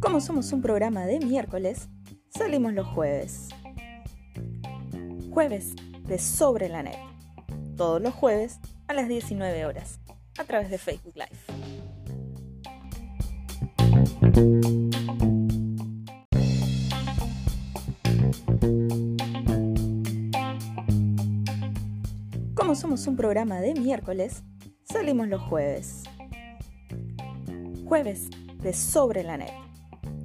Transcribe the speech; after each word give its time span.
Como 0.00 0.20
somos 0.20 0.52
un 0.52 0.62
programa 0.62 1.06
de 1.06 1.20
miércoles, 1.20 1.88
salimos 2.30 2.72
los 2.72 2.86
jueves. 2.86 3.48
Jueves 5.30 5.74
de 6.06 6.18
Sobre 6.18 6.68
la 6.68 6.82
Net. 6.82 6.98
Todos 7.76 8.02
los 8.02 8.12
jueves 8.14 8.58
a 8.88 8.94
las 8.94 9.08
19 9.08 9.66
horas, 9.66 10.00
a 10.38 10.44
través 10.44 10.70
de 10.70 10.78
Facebook 10.78 11.14
Live. 11.14 11.38
Como 22.54 22.74
somos 22.74 23.06
un 23.06 23.16
programa 23.16 23.60
de 23.60 23.74
miércoles, 23.74 24.42
salimos 24.94 25.26
los 25.26 25.42
jueves. 25.42 26.04
Jueves 27.84 28.30
de 28.62 28.72
Sobre 28.72 29.24
la 29.24 29.36
Net. 29.36 29.50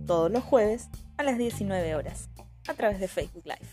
Todos 0.06 0.30
los 0.30 0.44
jueves 0.44 0.90
a 1.18 1.24
las 1.24 1.40
19 1.40 1.96
horas, 1.96 2.30
a 2.68 2.76
través 2.76 3.00
de 3.00 3.08
Facebook 3.08 3.46
Live. 3.46 3.68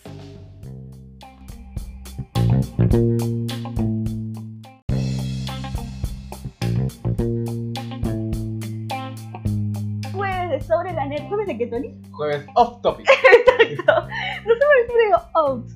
Jueves 10.14 10.50
de 10.50 10.60
sobre 10.62 10.94
la 10.94 11.04
net. 11.04 11.28
¿Jueves 11.28 11.46
de 11.46 11.58
qué, 11.58 11.66
Tony? 11.66 11.94
Jueves 12.10 12.46
off 12.54 12.80
topic. 12.80 13.06
Exacto. 13.60 14.08
No 14.46 14.54
sé 14.54 14.60
por 14.64 14.86
qué 14.86 15.04
digo 15.04 15.18
out. 15.34 15.70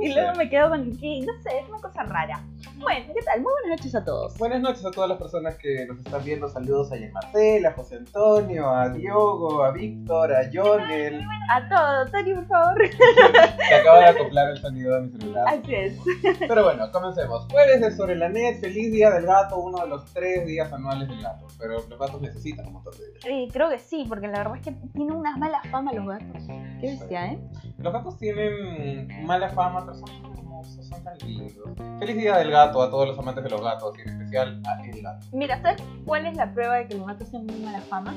y 0.02 0.12
luego 0.12 0.34
me 0.34 0.50
quedo 0.50 0.70
con 0.70 0.96
que, 0.96 1.20
no 1.20 1.32
sé, 1.44 1.60
es 1.60 1.68
una 1.68 1.80
cosa 1.80 2.02
rara. 2.02 2.44
Bueno, 2.76 3.06
¿qué 3.14 3.22
tal? 3.22 3.40
Muy 3.40 3.52
buenas 3.52 3.78
noches 3.78 3.94
a 3.94 4.04
todos. 4.04 4.36
Buenas 4.38 4.60
noches 4.60 4.84
a 4.84 4.90
todas 4.90 5.08
las 5.08 5.18
personas 5.18 5.56
que 5.56 5.86
nos 5.86 5.98
están 5.98 6.24
viendo. 6.24 6.48
Saludos 6.48 6.90
a 6.92 6.96
Marcela, 7.12 7.70
a 7.70 7.72
José 7.72 7.96
Antonio, 7.96 8.68
a 8.68 8.88
Diogo, 8.88 9.62
a 9.62 9.70
Víctor, 9.70 10.32
a 10.34 10.50
Jonel. 10.52 11.24
A 11.50 11.68
todos. 11.68 12.10
Tony, 12.10 12.34
por 12.34 12.46
favor. 12.46 12.82
Se 13.68 13.74
acaba 13.74 13.98
de 13.98 14.04
acoplar 14.06 14.50
el 14.50 14.58
sonido 14.58 14.94
de 14.94 15.00
mi 15.02 15.10
celular. 15.10 15.44
Así 15.48 15.74
es. 15.74 15.98
Pero 16.38 16.64
bueno, 16.64 16.90
comencemos. 16.90 17.46
Jueves 17.50 17.80
de 17.80 17.90
Sobre 17.92 18.16
la 18.16 18.28
Net, 18.28 18.60
feliz 18.60 18.92
día 18.92 19.10
del 19.10 19.26
gato, 19.26 19.58
uno 19.58 19.82
de 19.82 19.88
los 19.88 20.04
tres 20.12 20.46
días 20.46 20.72
anuales 20.72 21.08
del 21.08 21.22
gato. 21.22 21.46
Pero 21.58 21.74
los 21.74 21.98
gatos 21.98 22.20
necesitan 22.20 22.66
un 22.66 22.74
montón 22.74 22.94
de 22.94 23.28
días. 23.28 23.52
Creo 23.52 23.70
que 23.70 23.78
sí, 23.78 24.04
porque 24.08 24.28
la 24.28 24.38
verdad 24.38 24.56
es 24.56 24.62
que 24.62 24.72
tienen 24.92 25.14
unas 25.14 25.38
malas 25.38 25.62
fama 25.70 25.92
los 25.92 26.06
gatos. 26.06 26.42
¿Qué 26.80 26.90
decía, 26.98 27.32
eh? 27.32 27.38
Los 27.78 27.92
gatos 27.92 28.18
tienen 28.18 29.26
mala 29.26 29.48
fama, 29.50 29.80
pero 29.80 29.94
son 29.94 30.31
hermosos, 30.62 30.86
son 30.88 31.04
tan 31.04 31.18
lindos. 31.26 31.54
Feliz 31.98 32.16
día 32.16 32.38
del 32.38 32.50
gato 32.50 32.82
a 32.82 32.90
todos 32.90 33.08
los 33.08 33.18
amantes 33.18 33.44
de 33.44 33.50
los 33.50 33.60
gatos 33.60 33.96
y 33.98 34.02
en 34.02 34.08
especial 34.08 34.62
a 34.66 34.84
el 34.84 35.02
gato. 35.02 35.26
Mira, 35.32 35.60
¿sabes 35.60 35.82
cuál 36.04 36.26
es 36.26 36.36
la 36.36 36.52
prueba 36.52 36.76
de 36.76 36.88
que 36.88 36.96
los 36.96 37.06
gatos 37.06 37.30
tienen 37.30 37.46
muy 37.46 37.64
mala 37.64 37.80
fama? 37.80 38.14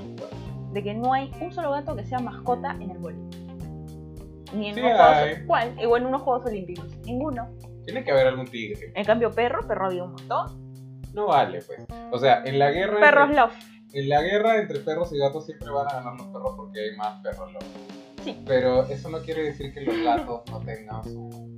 De 0.72 0.84
que 0.84 0.94
no 0.94 1.14
hay 1.14 1.32
un 1.42 1.52
solo 1.52 1.72
gato 1.72 1.96
que 1.96 2.04
sea 2.06 2.20
mascota 2.20 2.72
en 2.80 2.92
el 2.92 2.98
vuelo. 2.98 3.20
Ni 4.54 4.70
en 4.70 4.76
Sí 4.76 4.82
unos 4.82 5.00
hay. 5.00 5.30
Juegos, 5.32 5.48
¿Cuál? 5.48 5.80
Igual 5.82 6.02
en 6.02 6.08
unos 6.08 6.22
Juegos 6.22 6.46
Olímpicos. 6.48 6.98
Ninguno. 7.06 7.50
Tiene 7.86 8.04
que 8.04 8.12
haber 8.12 8.28
algún 8.28 8.46
tigre. 8.48 8.92
En 8.96 9.06
cambio, 9.06 9.32
perro, 9.32 9.68
perro 9.68 9.88
había 9.88 10.04
un 10.04 10.12
montón. 10.14 11.02
No 11.14 11.28
vale, 11.28 11.62
pues. 11.66 11.86
O 12.12 12.18
sea, 12.20 12.42
en 12.46 12.60
la 12.60 12.72
guerra. 12.72 13.00
Perros 13.00 13.30
entre- 13.30 13.42
love. 13.42 13.54
En 13.94 14.10
la 14.10 14.22
guerra 14.22 14.58
entre 14.58 14.80
perros 14.80 15.14
y 15.14 15.18
gatos 15.18 15.46
siempre 15.46 15.70
van 15.70 15.88
a 15.88 15.94
ganar 15.96 16.14
los 16.16 16.28
perros 16.28 16.54
porque 16.58 16.80
hay 16.82 16.98
más 16.98 17.22
perros 17.22 17.54
locos. 17.54 17.68
Sí. 18.24 18.44
Pero 18.46 18.84
eso 18.84 19.10
no 19.10 19.20
quiere 19.20 19.44
decir 19.44 19.74
que 19.74 19.82
los 19.82 19.96
gatos 20.04 20.42
no 20.52 20.60
tengan 20.62 21.04
su. 21.04 21.55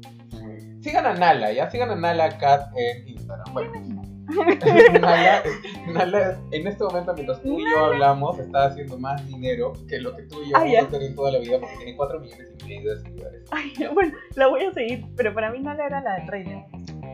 Sigan 0.82 1.06
a 1.06 1.14
Nala, 1.14 1.52
ya 1.52 1.70
sigan 1.70 1.90
a 1.92 1.96
Nala 1.96 2.38
Cat 2.38 2.70
en 2.78 3.08
Instagram. 3.08 3.54
Bueno, 3.54 3.72
Nala, 5.00 5.44
Nala, 5.88 6.40
en 6.52 6.68
este 6.68 6.84
momento, 6.84 7.14
mientras 7.14 7.42
tú 7.42 7.60
y 7.60 7.64
yo 7.72 7.86
hablamos, 7.86 8.38
está 8.40 8.66
haciendo 8.66 8.98
más 9.00 9.26
dinero 9.28 9.74
que 9.88 10.00
lo 10.00 10.16
que 10.16 10.24
tú 10.24 10.44
y 10.44 10.50
yo 10.50 10.58
Ah, 10.58 10.60
vamos 10.62 10.78
a 10.78 10.82
hacer 10.88 11.02
en 11.04 11.16
toda 11.16 11.32
la 11.32 11.40
vida 11.40 11.60
porque 11.60 11.76
tiene 11.78 11.96
4 11.96 12.20
millones 12.20 12.48
y 12.60 12.68
medio 12.68 12.96
de 12.96 13.02
seguidores. 13.02 13.44
Ay, 13.52 13.74
bueno, 13.94 14.14
la 14.36 14.48
voy 14.48 14.64
a 14.66 14.74
seguir, 14.74 15.06
pero 15.16 15.34
para 15.34 15.52
mí 15.52 15.60
no 15.60 15.74
la 15.74 15.86
era 15.86 16.02
la 16.02 16.16
de 16.16 16.26
Rey 16.26 16.44
León. 16.46 16.66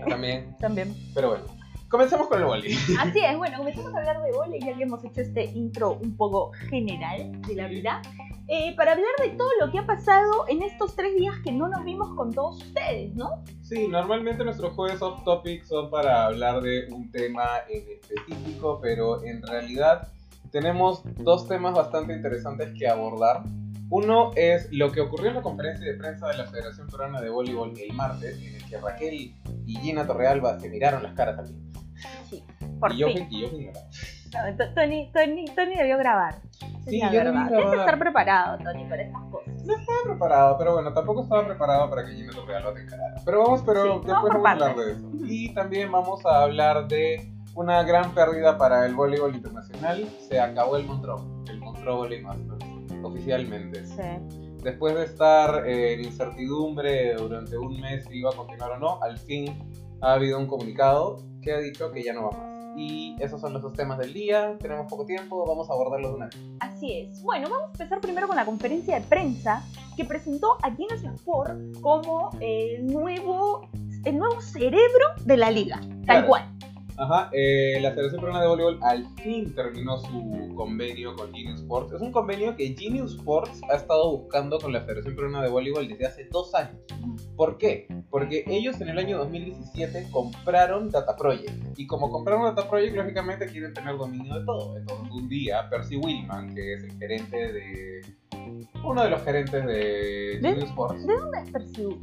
También, 0.09 0.55
También. 0.59 0.93
pero 1.13 1.29
bueno. 1.29 1.45
Comencemos 1.93 2.27
con 2.27 2.39
el 2.39 2.45
boli. 2.45 2.73
Así 2.99 3.19
es, 3.19 3.37
bueno, 3.37 3.59
comenzamos 3.59 3.93
a 3.93 3.99
hablar 3.99 4.19
de 4.23 4.31
vole 4.31 4.59
ya 4.59 4.75
que 4.75 4.81
hemos 4.81 5.03
hecho 5.03 5.21
este 5.21 5.45
intro 5.45 5.99
un 6.01 6.17
poco 6.17 6.51
general 6.71 7.39
de 7.43 7.53
la 7.53 7.67
vida. 7.67 8.01
eh, 8.47 8.75
para 8.75 8.93
hablar 8.93 9.11
de 9.21 9.29
todo 9.37 9.49
lo 9.59 9.71
que 9.71 9.77
ha 9.77 9.85
pasado 9.85 10.47
en 10.47 10.63
estos 10.63 10.95
tres 10.95 11.15
días 11.15 11.35
que 11.43 11.51
no 11.51 11.67
nos 11.67 11.85
vimos 11.85 12.09
con 12.15 12.33
todos 12.33 12.63
ustedes, 12.63 13.13
¿no? 13.13 13.43
Sí, 13.61 13.87
normalmente 13.87 14.43
nuestros 14.43 14.73
jueves 14.73 15.03
off 15.03 15.23
topic 15.23 15.65
son 15.65 15.91
para 15.91 16.25
hablar 16.25 16.61
de 16.63 16.87
un 16.91 17.11
tema 17.11 17.43
en 17.69 17.83
específico, 17.87 18.79
pero 18.81 19.23
en 19.23 19.43
realidad 19.43 20.07
tenemos 20.49 21.03
dos 21.19 21.47
temas 21.47 21.75
bastante 21.75 22.13
interesantes 22.13 22.73
que 22.75 22.87
abordar. 22.87 23.43
Uno 23.91 24.31
es 24.35 24.67
lo 24.71 24.91
que 24.91 25.01
ocurrió 25.01 25.29
en 25.29 25.35
la 25.35 25.41
conferencia 25.43 25.85
de 25.85 25.95
prensa 25.95 26.27
de 26.27 26.37
la 26.37 26.45
Federación 26.45 26.87
Peruana 26.87 27.21
de 27.21 27.29
Voleibol 27.29 27.71
el 27.79 27.93
martes, 27.93 28.35
en 28.41 28.55
el 28.55 28.65
que 28.67 28.79
Raquel 28.79 29.13
y 29.13 29.75
Gina 29.75 30.07
Torrealba 30.07 30.59
se 30.59 30.69
miraron 30.69 31.03
las 31.03 31.13
caras 31.13 31.35
también. 31.35 31.62
Sí, 32.29 32.43
por 32.79 32.91
y 32.93 32.97
yo, 32.97 33.07
fin. 33.07 33.27
y 33.29 33.41
yo 33.41 33.49
fui. 33.49 33.65
No, 33.67 34.39
Tony, 34.73 35.11
Tony, 35.13 35.45
Tony 35.55 35.75
debió 35.75 35.97
grabar. 35.97 36.35
Sí, 36.87 36.99
Es 37.01 37.11
yo 37.11 37.19
debí 37.19 37.37
verdad. 37.37 37.47
Que 37.49 37.55
grabar. 37.55 37.77
estar 37.79 37.99
preparado, 37.99 38.57
Tony, 38.63 38.85
para 38.85 39.03
estas 39.03 39.21
cosas. 39.31 39.63
No 39.65 39.75
estaba 39.75 39.97
preparado, 40.05 40.57
pero 40.57 40.73
bueno, 40.73 40.93
tampoco 40.93 41.23
estaba 41.23 41.45
preparado 41.45 41.89
para 41.89 42.05
que 42.05 42.13
Gina 42.13 42.31
Torrealba 42.33 42.73
te 42.73 42.81
encarara. 42.81 43.15
Pero 43.23 43.43
vamos, 43.43 43.63
pero 43.65 43.83
Sí, 43.83 43.89
después 44.07 44.13
vamos 44.33 44.33
vamos 44.33 44.45
a 44.45 44.51
hablar 44.51 44.75
de 44.75 44.91
eso. 44.91 45.11
Y 45.25 45.53
también 45.53 45.91
vamos 45.91 46.25
a 46.25 46.43
hablar 46.43 46.87
de 46.87 47.31
una 47.55 47.83
gran 47.83 48.13
pérdida 48.15 48.57
para 48.57 48.85
el 48.87 48.95
voleibol 48.95 49.35
internacional. 49.35 50.09
Se 50.27 50.39
acabó 50.39 50.75
el 50.77 50.85
Montreux, 50.85 51.21
el 51.49 51.59
Montreux 51.59 51.95
Volley 51.95 52.21
Masters, 52.21 52.65
oficialmente. 53.03 53.85
Sí. 53.85 54.01
Después 54.63 54.95
de 54.95 55.03
estar 55.05 55.67
eh, 55.67 55.93
en 55.93 56.05
incertidumbre 56.05 57.13
durante 57.15 57.57
un 57.57 57.79
mes 57.79 58.05
si 58.05 58.17
iba 58.17 58.31
a 58.31 58.33
continuar 58.35 58.71
o 58.71 58.79
no, 58.79 59.03
al 59.03 59.17
fin 59.19 59.53
ha 60.01 60.13
habido 60.13 60.39
un 60.39 60.47
comunicado 60.47 61.17
que 61.43 61.51
ha 61.53 61.59
dicho 61.59 61.91
que 61.91 62.01
ya 62.03 62.13
no 62.13 62.23
va 62.25 62.31
más. 62.31 62.53
Y 62.75 63.15
esos 63.19 63.39
son 63.39 63.53
los 63.53 63.61
dos 63.61 63.73
temas 63.73 63.99
del 63.99 64.13
día. 64.13 64.57
Tenemos 64.59 64.87
poco 64.89 65.05
tiempo, 65.05 65.45
vamos 65.47 65.69
a 65.69 65.73
abordarlos 65.73 66.09
de 66.11 66.15
una 66.17 66.25
vez. 66.25 66.37
Así 66.59 66.93
es. 66.93 67.21
Bueno, 67.21 67.47
vamos 67.49 67.69
a 67.69 67.71
empezar 67.73 68.01
primero 68.01 68.27
con 68.27 68.35
la 68.35 68.45
conferencia 68.45 68.99
de 68.99 69.05
prensa 69.05 69.63
que 69.95 70.05
presentó 70.05 70.57
a 70.63 70.71
Guinness 70.71 71.03
Sport 71.03 71.51
como 71.81 72.31
el 72.39 72.87
nuevo, 72.87 73.69
el 74.05 74.17
nuevo 74.17 74.41
cerebro 74.41 75.05
de 75.23 75.37
la 75.37 75.51
liga. 75.51 75.79
Tal 75.81 76.03
Claro. 76.05 76.27
cual. 76.27 76.52
Ajá, 76.97 77.29
eh, 77.33 77.79
la 77.81 77.91
Federación 77.91 78.21
Peruana 78.21 78.41
de 78.41 78.47
Voleibol 78.47 78.79
al 78.83 79.07
fin 79.15 79.53
terminó 79.55 79.97
su 79.97 80.53
convenio 80.55 81.15
con 81.15 81.33
Genius 81.33 81.61
Sports. 81.61 81.93
Es 81.93 82.01
un 82.01 82.11
convenio 82.11 82.55
que 82.55 82.75
Genius 82.77 83.15
Sports 83.15 83.61
ha 83.71 83.75
estado 83.75 84.17
buscando 84.17 84.59
con 84.59 84.71
la 84.73 84.81
Federación 84.81 85.15
Peruana 85.15 85.41
de 85.41 85.49
Voleibol 85.49 85.87
desde 85.87 86.05
hace 86.05 86.25
dos 86.31 86.53
años. 86.53 86.77
¿Por 87.35 87.57
qué? 87.57 87.87
Porque 88.11 88.43
ellos 88.47 88.79
en 88.79 88.89
el 88.89 88.99
año 88.99 89.17
2017 89.17 90.07
compraron 90.11 90.89
Data 90.91 91.15
Project. 91.15 91.51
Y 91.79 91.87
como 91.87 92.11
compraron 92.11 92.43
Data 92.55 92.69
Project, 92.69 92.95
lógicamente 92.95 93.47
quieren 93.47 93.73
tener 93.73 93.97
dominio 93.97 94.39
de 94.39 94.45
todo. 94.45 94.77
Entonces 94.77 95.09
un 95.11 95.27
día 95.27 95.67
Percy 95.69 95.95
Willman, 95.97 96.53
que 96.53 96.73
es 96.75 96.83
el 96.83 96.91
gerente 96.99 97.53
de... 97.53 98.01
Uno 98.83 99.03
de 99.03 99.09
los 99.09 99.21
gerentes 99.23 99.65
de 99.65 99.73
¿De- 99.73 100.39
Genius 100.41 100.69
Sports, 100.69 101.07
¿De 101.07 101.15
dónde 101.17 101.39
es 101.39 101.49
Perciu? 101.51 101.99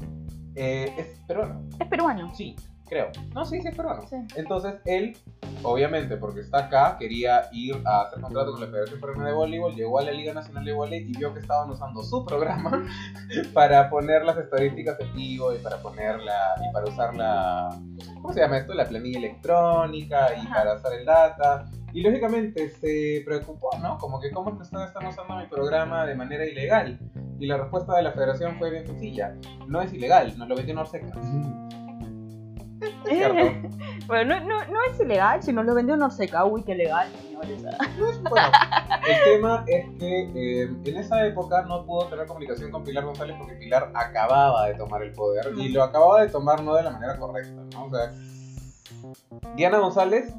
eh, 0.56 0.92
es 0.98 1.06
peruano. 1.28 1.62
Es 1.78 1.86
peruano. 1.86 2.34
Sí, 2.34 2.56
creo. 2.90 3.10
No, 3.34 3.44
sí, 3.44 3.62
sí 3.62 3.68
es 3.68 3.76
peruano. 3.76 4.02
Sí. 4.08 4.16
Entonces 4.36 4.74
él, 4.84 5.16
obviamente, 5.62 6.16
porque 6.16 6.40
está 6.40 6.66
acá, 6.66 6.96
quería 6.98 7.48
ir 7.52 7.80
a 7.86 8.02
hacer 8.02 8.20
contrato 8.20 8.52
con 8.52 8.60
la 8.60 8.66
Federación 8.66 9.00
Peruana 9.00 9.26
de 9.28 9.32
Voleibol, 9.32 9.74
llegó 9.74 10.00
a 10.00 10.02
la 10.02 10.10
Liga 10.10 10.34
Nacional 10.34 10.64
de 10.64 10.72
Voleibol 10.72 11.10
y 11.10 11.16
vio 11.16 11.32
que 11.32 11.40
estaban 11.40 11.70
usando 11.70 12.02
su 12.02 12.26
programa 12.26 12.84
para 13.54 13.88
poner 13.88 14.24
las 14.24 14.36
estadísticas 14.36 14.98
en 15.00 15.14
vivo 15.14 15.54
y 15.54 15.58
para 15.58 15.78
ponerla 15.78 16.56
y 16.68 16.72
para 16.74 16.86
usar 16.86 17.14
la 17.14 17.70
¿cómo 18.20 18.34
se 18.34 18.40
llama 18.40 18.58
esto? 18.58 18.74
La 18.74 18.86
planilla 18.86 19.18
electrónica 19.18 20.34
y 20.36 20.40
Ajá. 20.40 20.54
para 20.54 20.72
hacer 20.72 21.00
el 21.00 21.06
data. 21.06 21.70
Y 21.92 22.02
lógicamente 22.02 22.68
se 22.70 23.22
preocupó, 23.24 23.70
¿no? 23.80 23.98
Como 23.98 24.20
que 24.20 24.30
cómo 24.30 24.50
es 24.50 24.56
que 24.56 24.62
ustedes 24.62 24.88
están 24.88 25.06
usando 25.06 25.36
mi 25.36 25.46
programa 25.46 26.06
de 26.06 26.14
manera 26.14 26.44
ilegal. 26.44 26.98
Y 27.40 27.46
la 27.46 27.56
respuesta 27.56 27.96
de 27.96 28.02
la 28.02 28.12
federación 28.12 28.56
fue 28.58 28.70
bien 28.70 28.86
sencilla. 28.86 29.34
No 29.66 29.80
es 29.80 29.92
ilegal, 29.92 30.36
nos 30.38 30.48
lo 30.48 30.56
metió 30.56 30.74
Norseca. 30.74 31.06
Es 31.06 31.14
cierto. 33.16 33.68
Bueno, 34.06 34.40
no, 34.40 34.44
no, 34.44 34.64
no 34.66 34.78
es 34.90 34.98
ilegal, 34.98 35.40
si 35.40 35.52
nos 35.52 35.64
lo 35.64 35.72
vendió 35.72 35.96
Norseca. 35.96 36.44
Uy, 36.44 36.64
qué 36.64 36.74
legal, 36.74 37.08
señores. 37.22 37.62
Bueno, 38.28 38.48
el 39.06 39.24
tema 39.24 39.64
es 39.68 39.88
que 40.00 40.22
eh, 40.34 40.70
en 40.84 40.96
esa 40.96 41.24
época 41.24 41.62
no 41.62 41.86
pudo 41.86 42.06
tener 42.06 42.26
comunicación 42.26 42.72
con 42.72 42.82
Pilar 42.82 43.04
González 43.04 43.36
porque 43.38 43.54
Pilar 43.54 43.92
acababa 43.94 44.66
de 44.66 44.74
tomar 44.74 45.04
el 45.04 45.12
poder 45.12 45.52
y 45.56 45.68
lo 45.68 45.84
acababa 45.84 46.22
de 46.22 46.28
tomar 46.28 46.60
no 46.64 46.74
de 46.74 46.82
la 46.82 46.90
manera 46.90 47.16
correcta, 47.18 47.62
¿no? 47.72 47.84
O 47.84 47.90
sea, 47.90 48.10
Diana 49.54 49.78
González 49.78 50.34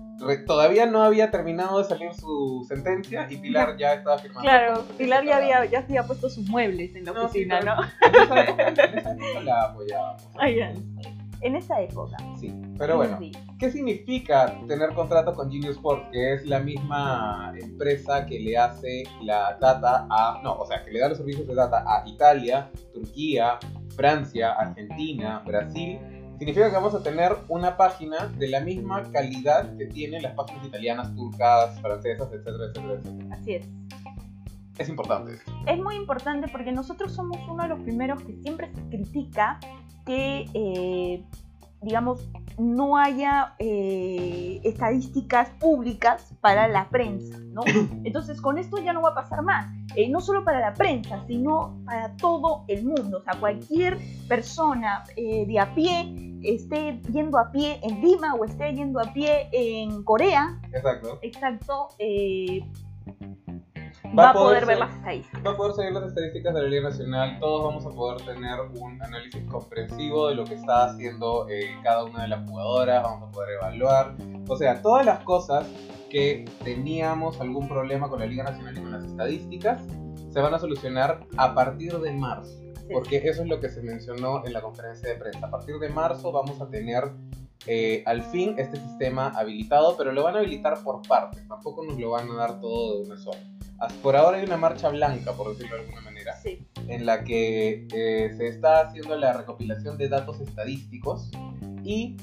todavía 0.45 0.85
no 0.85 1.01
había 1.03 1.31
terminado 1.31 1.77
de 1.79 1.85
salir 1.85 2.13
su 2.13 2.65
sentencia 2.67 3.27
y 3.29 3.37
Pilar 3.37 3.77
ya 3.77 3.93
estaba 3.93 4.17
firmando. 4.17 4.41
Claro, 4.41 4.83
Pilar 4.97 5.23
ya 5.23 5.37
había, 5.37 5.63
ya 5.65 5.79
había 5.79 6.03
puesto 6.03 6.29
sus 6.29 6.47
muebles 6.49 6.93
en 6.95 7.05
la 7.05 7.13
No, 7.13 7.25
oficina, 7.25 7.61
¿no? 7.61 7.75
En 8.05 8.15
esa 8.15 8.43
época, 8.43 8.67
en 8.67 8.97
esa 8.97 9.11
época 9.13 9.39
la 9.43 9.61
apoyábamos. 9.63 10.23
Ya. 10.55 10.73
En 11.41 11.55
esa 11.55 11.81
época. 11.81 12.17
Sí, 12.39 12.53
pero 12.77 12.97
bueno. 12.97 13.17
Sí. 13.19 13.31
¿Qué 13.59 13.71
significa 13.71 14.59
tener 14.67 14.93
contrato 14.93 15.33
con 15.33 15.51
Genius 15.51 15.75
Sports? 15.75 16.07
Que 16.11 16.33
es 16.33 16.45
la 16.45 16.59
misma 16.59 17.53
empresa 17.59 18.25
que 18.25 18.39
le 18.39 18.57
hace 18.57 19.03
la 19.21 19.57
data 19.59 20.07
a. 20.09 20.39
No, 20.43 20.53
o 20.53 20.65
sea, 20.65 20.83
que 20.83 20.91
le 20.91 20.99
da 20.99 21.09
los 21.09 21.17
servicios 21.17 21.47
de 21.47 21.55
data 21.55 21.83
a 21.87 22.07
Italia, 22.07 22.69
Turquía, 22.93 23.59
Francia, 23.95 24.53
Argentina, 24.53 25.43
Brasil. 25.45 25.99
Significa 26.37 26.69
que 26.69 26.75
vamos 26.75 26.95
a 26.95 27.03
tener 27.03 27.33
una 27.49 27.77
página 27.77 28.27
de 28.37 28.47
la 28.47 28.61
misma 28.61 29.03
calidad 29.11 29.77
que 29.77 29.85
tienen 29.85 30.23
las 30.23 30.33
páginas 30.33 30.65
italianas, 30.65 31.13
turcas, 31.15 31.79
francesas, 31.81 32.29
etcétera, 32.33 32.65
etcétera, 32.65 32.93
etcétera. 32.95 33.35
Así 33.35 33.53
es. 33.53 33.69
Es 34.81 34.89
importante. 34.89 35.37
Es 35.67 35.77
muy 35.77 35.95
importante 35.95 36.47
porque 36.47 36.71
nosotros 36.71 37.13
somos 37.13 37.37
uno 37.47 37.61
de 37.63 37.69
los 37.69 37.79
primeros 37.81 38.23
que 38.23 38.33
siempre 38.41 38.71
se 38.73 38.81
critica 38.89 39.59
que, 40.07 40.49
eh, 40.55 41.23
digamos, 41.83 42.27
no 42.57 42.97
haya 42.97 43.53
eh, 43.59 44.59
estadísticas 44.63 45.49
públicas 45.59 46.33
para 46.41 46.67
la 46.67 46.89
prensa, 46.89 47.37
¿no? 47.51 47.61
Entonces, 48.03 48.41
con 48.41 48.57
esto 48.57 48.79
ya 48.79 48.91
no 48.91 49.03
va 49.03 49.09
a 49.09 49.15
pasar 49.15 49.43
más. 49.43 49.71
Eh, 49.95 50.09
no 50.09 50.19
solo 50.19 50.43
para 50.43 50.59
la 50.59 50.73
prensa, 50.73 51.23
sino 51.27 51.79
para 51.85 52.15
todo 52.17 52.65
el 52.67 52.83
mundo. 52.83 53.19
O 53.19 53.23
sea, 53.23 53.39
cualquier 53.39 53.99
persona 54.27 55.03
de 55.15 55.59
a 55.59 55.75
pie 55.75 56.39
esté 56.41 56.99
yendo 57.13 57.37
a 57.37 57.51
pie 57.51 57.79
en 57.83 58.01
Lima 58.01 58.33
o 58.33 58.45
esté 58.45 58.73
yendo 58.73 58.99
a 58.99 59.13
pie 59.13 59.47
en 59.51 60.03
Corea. 60.03 60.59
Exacto. 60.73 61.19
Exacto 61.21 61.89
va, 64.17 64.29
a 64.29 64.33
poder, 64.33 64.65
ver 64.65 64.79
las 64.79 64.95
estadísticas. 64.95 65.45
Va 65.45 65.51
a 65.51 65.57
poder 65.57 65.73
seguir 65.73 65.91
las 65.93 66.03
estadísticas 66.03 66.53
de 66.53 66.61
la 66.61 66.67
Liga 66.67 66.89
Nacional. 66.89 67.39
Todos 67.39 67.63
vamos 67.63 67.85
a 67.85 67.89
poder 67.89 68.25
tener 68.25 68.59
un 68.79 69.01
análisis 69.01 69.43
comprensivo 69.49 70.29
de 70.29 70.35
lo 70.35 70.43
que 70.45 70.55
está 70.55 70.85
haciendo 70.85 71.47
eh, 71.49 71.75
cada 71.83 72.03
una 72.03 72.23
de 72.23 72.27
las 72.29 72.49
jugadoras. 72.49 73.03
Vamos 73.03 73.29
a 73.29 73.31
poder 73.31 73.49
evaluar. 73.55 74.15
O 74.47 74.55
sea, 74.55 74.81
todas 74.81 75.05
las 75.05 75.23
cosas 75.23 75.67
que 76.09 76.45
teníamos 76.63 77.39
algún 77.39 77.67
problema 77.67 78.09
con 78.09 78.19
la 78.19 78.25
Liga 78.25 78.43
Nacional 78.43 78.77
y 78.77 78.81
con 78.81 78.91
las 78.91 79.05
estadísticas 79.05 79.81
se 80.29 80.39
van 80.39 80.53
a 80.53 80.59
solucionar 80.59 81.25
a 81.37 81.53
partir 81.53 81.97
de 81.99 82.11
marzo. 82.11 82.57
Porque 82.91 83.17
eso 83.17 83.43
es 83.43 83.47
lo 83.47 83.59
que 83.61 83.69
se 83.69 83.81
mencionó 83.81 84.45
en 84.45 84.53
la 84.53 84.61
conferencia 84.61 85.09
de 85.09 85.15
prensa. 85.15 85.47
A 85.47 85.49
partir 85.49 85.79
de 85.79 85.89
marzo 85.89 86.31
vamos 86.31 86.59
a 86.59 86.69
tener 86.69 87.11
eh, 87.67 88.03
al 88.05 88.23
fin 88.23 88.55
este 88.57 88.77
sistema 88.77 89.29
habilitado, 89.35 89.95
pero 89.97 90.11
lo 90.11 90.23
van 90.23 90.35
a 90.35 90.39
habilitar 90.39 90.81
por 90.83 91.01
partes. 91.07 91.47
Tampoco 91.47 91.83
nos 91.85 91.97
lo 91.99 92.11
van 92.11 92.29
a 92.31 92.35
dar 92.35 92.59
todo 92.59 92.99
de 92.99 93.05
una 93.05 93.17
sola 93.17 93.39
por 94.01 94.15
ahora 94.15 94.37
hay 94.37 94.45
una 94.45 94.57
marcha 94.57 94.89
blanca, 94.89 95.33
por 95.33 95.49
decirlo 95.49 95.75
de 95.75 95.81
alguna 95.83 96.01
manera, 96.01 96.35
en 96.87 97.05
la 97.05 97.23
que 97.23 97.87
eh, 97.93 98.33
se 98.35 98.47
está 98.47 98.81
haciendo 98.81 99.15
la 99.17 99.33
recopilación 99.33 99.97
de 99.97 100.09
datos 100.09 100.39
estadísticos 100.39 101.31
y 101.83 102.17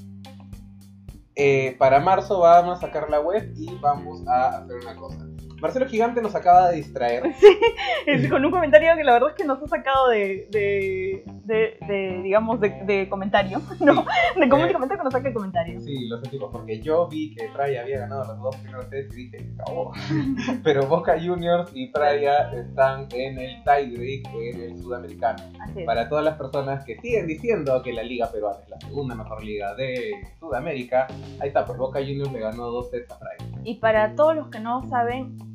eh, 1.35 1.76
para 1.79 2.00
marzo 2.00 2.41
vamos 2.41 2.79
a 2.79 2.81
sacar 2.81 3.11
la 3.11 3.20
web 3.20 3.52
y 3.56 3.75
vamos 3.81 4.26
a 4.26 4.58
hacer 4.58 4.76
una 4.82 4.96
cosa. 4.96 5.26
Marcelo 5.60 5.87
Gigante 5.87 6.22
nos 6.22 6.34
acaba 6.34 6.70
de 6.70 6.76
distraer. 6.76 7.25
Sí, 8.20 8.28
con 8.28 8.43
un 8.43 8.50
comentario 8.50 8.96
que 8.96 9.05
la 9.05 9.12
verdad 9.12 9.31
es 9.31 9.34
que 9.34 9.44
nos 9.44 9.62
ha 9.62 9.69
sacado 9.69 10.08
de, 10.08 10.49
de, 10.50 11.22
de, 11.44 12.20
digamos, 12.22 12.58
de, 12.58 13.06
comentario. 13.08 13.60
No, 13.81 14.05
de 14.34 14.49
cómo 14.49 14.64
eh, 14.64 14.72
comentario 14.72 14.99
que 14.99 15.05
nos 15.05 15.12
saca 15.12 15.28
el 15.28 15.34
comentario. 15.34 15.81
Sí, 15.81 16.08
los 16.08 16.25
equipos, 16.25 16.50
porque 16.50 16.81
yo 16.81 17.06
vi 17.06 17.34
que 17.34 17.49
Praia 17.49 17.82
había 17.82 18.00
ganado 18.00 18.25
las 18.25 18.38
dos 18.38 18.56
primeras 18.56 18.88
sets 18.88 19.16
y 19.16 19.28
dije, 19.28 19.50
acabó. 19.60 19.93
Pero 20.64 20.87
Boca 20.87 21.19
Juniors 21.20 21.70
y 21.75 21.88
Praia 21.88 22.50
están 22.52 23.08
en 23.12 23.38
el 23.38 23.62
tiebreak 23.62 24.26
en 24.34 24.60
el 24.62 24.78
sudamericano. 24.78 25.43
Para 25.84 26.08
todas 26.08 26.25
las 26.25 26.37
personas 26.37 26.84
que 26.84 26.99
siguen 27.00 27.26
diciendo 27.26 27.82
que 27.82 27.93
la 27.93 28.02
liga 28.02 28.31
peruana 28.32 28.60
es 28.62 28.70
la 28.70 28.81
segunda 28.81 29.14
mejor 29.14 29.44
liga 29.44 29.75
de 29.75 30.12
Sudamérica, 30.40 31.06
ahí 31.40 31.49
está, 31.49 31.64
pues 31.64 31.78
Boca 31.78 32.00
Juniors 32.00 32.32
le 32.32 32.40
ganó 32.40 32.70
dos 32.70 32.90
sets 32.90 33.10
a 33.10 33.19
Praia. 33.19 33.38
Y 33.64 33.76
para 33.76 34.14
todos 34.14 34.34
los 34.34 34.49
que 34.49 34.60
no 34.60 34.88
saben, 34.88 35.48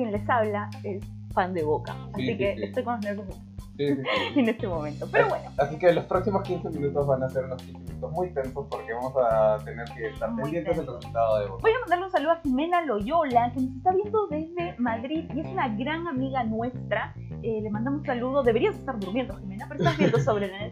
quien 0.00 0.12
les 0.12 0.28
habla 0.30 0.70
es 0.82 1.04
fan 1.34 1.52
de 1.52 1.62
Boca. 1.62 1.94
Así 2.14 2.36
que 2.36 2.52
estoy 2.52 2.82
con 2.82 2.94
los 2.94 3.04
nervios 3.04 3.40
en 3.78 4.48
este 4.48 4.66
momento. 4.66 5.06
Pero 5.10 5.28
bueno. 5.28 5.50
Así 5.58 5.78
que 5.78 5.92
los 5.92 6.04
próximos 6.04 6.42
15 6.42 6.70
minutos 6.70 7.06
van 7.06 7.22
a 7.22 7.28
ser 7.28 7.44
unos 7.44 7.62
15 7.62 7.78
minutos 7.80 8.12
muy 8.12 8.30
tensos 8.32 8.66
porque 8.68 8.92
vamos 8.92 9.14
a 9.16 9.58
tener 9.64 9.84
que 9.94 10.08
estar 10.08 10.34
pendientes 10.36 10.76
del 10.76 10.86
resultado 10.86 11.38
de 11.38 11.46
Boca. 11.46 11.62
Voy 11.62 11.72
a 11.72 11.80
mandarle 11.80 12.04
un 12.06 12.10
saludo 12.10 12.32
a 12.32 12.40
Jimena 12.42 12.84
Loyola, 12.84 13.52
que 13.54 13.60
nos 13.60 13.76
está 13.76 13.92
viendo 13.92 14.26
desde 14.28 14.74
Madrid 14.78 15.24
y 15.34 15.40
es 15.40 15.46
una 15.46 15.68
gran 15.68 16.06
amiga 16.08 16.44
nuestra. 16.44 17.14
Eh, 17.42 17.60
le 17.62 17.70
mandamos 17.70 18.00
un 18.00 18.06
saludo. 18.06 18.42
Deberías 18.42 18.74
estar 18.74 18.98
durmiendo, 18.98 19.36
Jimena, 19.36 19.66
pero 19.68 19.80
estás 19.80 19.98
viendo 19.98 20.18
sobre 20.24 20.48
la 20.48 20.64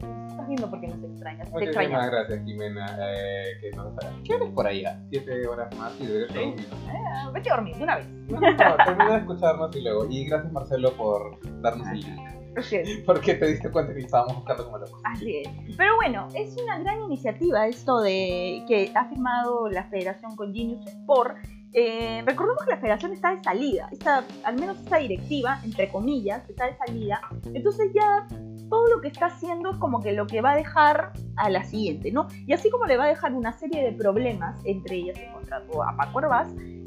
Porque 0.56 0.88
nos 0.88 1.02
extrañas. 1.02 1.50
Muchísimas 1.50 2.10
gracias, 2.10 2.44
Jimena. 2.44 2.96
Eh, 3.00 3.44
que 3.60 3.70
nos... 3.76 3.92
¿Qué 4.24 4.38
por 4.54 4.66
allá? 4.66 5.00
Siete 5.10 5.46
horas 5.46 5.74
más 5.76 5.92
y 6.00 6.06
deberías 6.06 6.30
estar 6.30 6.42
dormido. 6.44 6.68
Eh, 6.72 7.30
vete 7.32 7.50
a 7.50 7.54
dormir 7.54 7.76
de 7.76 7.82
una 7.84 7.96
vez. 7.96 8.08
No, 8.08 8.40
no, 8.40 9.12
de 9.12 9.18
escucharnos 9.18 9.76
y 9.76 9.80
luego. 9.82 10.06
Y 10.08 10.24
gracias, 10.26 10.52
Marcelo, 10.52 10.92
por 10.92 11.38
darnos 11.60 11.86
el 11.88 12.00
link. 12.00 12.20
Porque 13.06 13.34
te 13.34 13.46
diste 13.46 13.70
cuenta 13.70 13.94
que 13.94 14.00
estábamos 14.00 14.36
buscando 14.36 14.64
como 14.64 14.78
locos. 14.78 15.00
Así 15.04 15.42
es. 15.44 15.76
Pero 15.76 15.94
bueno, 15.96 16.28
es 16.34 16.56
una 16.60 16.78
gran 16.78 17.00
iniciativa 17.02 17.66
esto 17.66 18.00
de 18.00 18.64
que 18.66 18.90
ha 18.94 19.04
firmado 19.04 19.68
la 19.68 19.84
federación 19.84 20.34
con 20.34 20.52
Genius 20.54 20.86
Sport 20.86 21.36
eh, 21.72 22.22
recordemos 22.24 22.62
que 22.64 22.70
la 22.70 22.78
federación 22.78 23.12
está 23.12 23.34
de 23.34 23.42
salida, 23.42 23.88
está, 23.92 24.24
al 24.44 24.58
menos 24.58 24.78
esta 24.78 24.96
directiva, 24.98 25.60
entre 25.64 25.88
comillas, 25.88 26.48
está 26.48 26.66
de 26.66 26.76
salida. 26.76 27.20
Entonces 27.52 27.92
ya 27.94 28.26
todo 28.68 28.86
lo 28.88 29.00
que 29.00 29.08
está 29.08 29.26
haciendo 29.26 29.70
es 29.70 29.76
como 29.78 30.02
que 30.02 30.12
lo 30.12 30.26
que 30.26 30.40
va 30.40 30.52
a 30.52 30.56
dejar 30.56 31.12
a 31.36 31.50
la 31.50 31.64
siguiente, 31.64 32.10
¿no? 32.12 32.28
Y 32.46 32.52
así 32.52 32.70
como 32.70 32.86
le 32.86 32.96
va 32.96 33.04
a 33.04 33.08
dejar 33.08 33.34
una 33.34 33.52
serie 33.52 33.82
de 33.82 33.92
problemas, 33.92 34.60
entre 34.64 34.96
ellas 34.96 35.18
el 35.18 35.32
contrato 35.32 35.82
a 35.82 35.96
Paco 35.96 36.20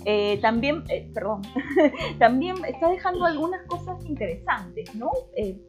eh, 0.06 0.40
también, 0.42 0.84
eh, 0.90 1.10
perdón, 1.14 1.42
también 2.20 2.56
está 2.66 2.90
dejando 2.90 3.26
algunas 3.26 3.66
cosas 3.68 4.04
interesantes, 4.06 4.94
¿no? 4.96 5.10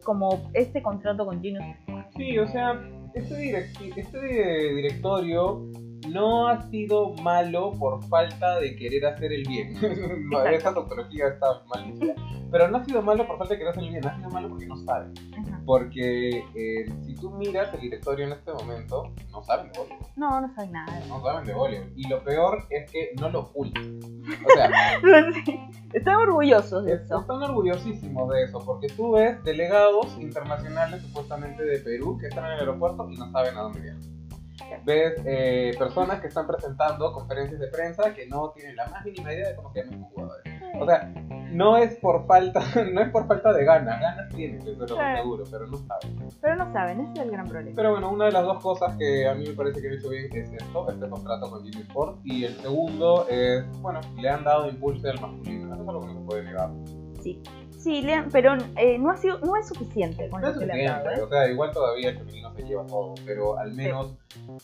como 0.05 0.51
este 0.55 0.83
contrato 0.83 1.27
con 1.27 1.41
Gino. 1.41 1.61
Sí, 2.17 2.39
o 2.39 2.49
sea, 2.49 2.81
este, 3.15 3.71
este 3.97 4.75
directorio 4.75 5.67
no 6.09 6.49
ha 6.49 6.63
sido 6.71 7.15
malo 7.15 7.73
por 7.79 8.03
falta 8.05 8.59
de 8.61 8.77
querer 8.77 9.07
hacer 9.07 9.33
el 9.33 9.45
bien. 9.45 9.77
Esa 10.53 10.75
topología 10.75 11.29
está 11.29 11.63
mal 11.69 11.95
Pero 12.51 12.69
no 12.69 12.79
ha 12.79 12.85
sido 12.85 13.03
malo 13.03 13.27
por 13.27 13.39
falta 13.39 13.55
de 13.55 13.59
querer 13.59 13.73
hacer 13.73 13.85
el 13.85 13.91
bien, 13.91 14.07
ha 14.07 14.17
sido 14.17 14.31
malo 14.31 14.49
porque 14.49 14.67
no 14.67 14.77
sabe. 14.79 15.13
Porque 15.65 16.45
eh, 16.55 16.93
si 17.05 17.15
tú 17.15 17.31
miras 17.31 17.73
el 17.75 17.81
directorio 17.81 18.27
en 18.27 18.33
este 18.33 18.53
momento, 18.53 19.13
no 19.31 19.43
saben 19.45 19.71
de 19.73 19.79
voleibol. 19.79 20.09
No, 20.17 20.41
no 20.41 20.55
saben 20.55 20.73
nada. 20.73 21.01
No 21.09 21.23
saben 21.23 21.45
de 21.45 21.55
voleibol. 21.55 21.93
Y 21.97 22.09
lo 22.09 22.23
peor 22.25 22.67
es 22.71 22.91
que 22.91 23.13
no 23.21 23.29
lo 23.29 23.41
ocultan. 23.41 24.01
O 24.45 24.51
sea, 24.55 24.71
están 25.93 26.17
orgullosos 26.17 26.85
de 26.85 26.95
eso. 26.95 27.21
Están 27.21 27.43
orgullosísimos 27.43 28.29
de 28.31 28.45
eso, 28.45 28.59
porque 28.65 28.89
tú 28.89 29.13
ves 29.13 29.43
delegados 29.45 30.17
internacionales 30.19 31.03
supuestamente 31.03 31.63
de 31.63 31.79
Perú 31.79 32.19
que 32.19 32.27
están 32.27 32.45
en 32.47 32.53
el 32.53 32.61
aeropuerto 32.61 33.09
y 33.11 33.17
no 33.17 33.31
saben 33.31 33.57
a 33.57 33.63
dónde 33.63 33.81
viajan 33.81 34.22
ves 34.85 35.15
eh, 35.25 35.75
personas 35.79 36.21
que 36.21 36.29
están 36.29 36.47
presentando 36.47 37.13
conferencias 37.13 37.61
de 37.61 37.69
prensa 37.69 38.15
que 38.15 38.27
no 38.27 38.51
tienen 38.51 38.77
la 38.77 38.87
más 38.87 39.05
mínima 39.05 39.33
idea 39.33 39.49
de 39.49 39.57
cómo 39.57 39.73
se 39.73 39.83
llaman 39.83 40.01
los 40.01 40.09
jugadores. 40.11 40.53
O 40.81 40.87
sea, 40.87 41.13
no 41.53 41.77
es 41.77 41.95
por 41.97 42.27
falta, 42.27 42.61
no 42.93 43.01
es 43.03 43.11
por 43.11 43.27
falta 43.27 43.53
de 43.53 43.65
ganas, 43.65 44.01
ganas 44.01 44.29
tienen, 44.31 44.61
eso 44.61 44.73
lo 44.81 45.17
seguro, 45.17 45.45
pero 45.51 45.67
no 45.67 45.77
saben. 45.77 46.31
Pero 46.41 46.57
no 46.57 46.73
saben, 46.73 47.01
ese 47.01 47.13
es 47.13 47.19
el 47.21 47.31
gran 47.31 47.47
problema. 47.47 47.77
Pero 47.77 47.91
bueno, 47.93 48.11
una 48.11 48.27
de 48.27 48.33
las 48.33 48.45
dos 48.45 48.63
cosas 48.63 48.97
que 48.97 49.29
a 49.29 49.35
mí 49.35 49.45
me 49.47 49.55
parece 49.55 49.81
que 49.81 49.89
han 49.89 49.95
hecho 49.95 50.09
bien 50.09 50.29
es 50.33 50.53
esto, 50.53 50.91
este 50.91 51.09
contrato 51.09 51.51
con 51.51 51.63
Jimmy 51.63 51.83
Sport, 51.83 52.21
y 52.25 52.45
el 52.45 52.55
segundo 52.57 53.27
es, 53.29 53.65
bueno, 53.81 54.01
le 54.19 54.29
han 54.29 54.45
dado 54.45 54.69
impulso 54.69 55.09
al 55.09 55.21
masculino, 55.21 55.75
eso 55.75 55.83
es 55.83 55.89
algo 55.89 56.01
que 56.01 56.07
no 56.07 56.15
se 56.15 56.27
puede 56.27 56.45
negar. 56.45 56.71
Sí. 57.23 57.43
Sí, 57.83 58.07
pero 58.31 58.55
eh, 58.77 58.97
no, 58.97 59.11
ha 59.11 59.17
sido, 59.17 59.41
no 59.41 59.57
es 59.57 59.67
suficiente 59.67 60.29
con 60.29 60.41
no 60.41 60.49
es 60.49 60.55
suficiente, 60.55 61.09
¿eh? 61.17 61.21
O 61.21 61.29
sea, 61.29 61.49
igual 61.51 61.73
todavía 61.73 62.11
el 62.11 62.19
femenino 62.19 62.55
se 62.55 62.63
lleva 62.63 62.87
todo, 62.87 63.15
pero 63.27 63.59
al 63.59 63.73
menos 63.73 64.15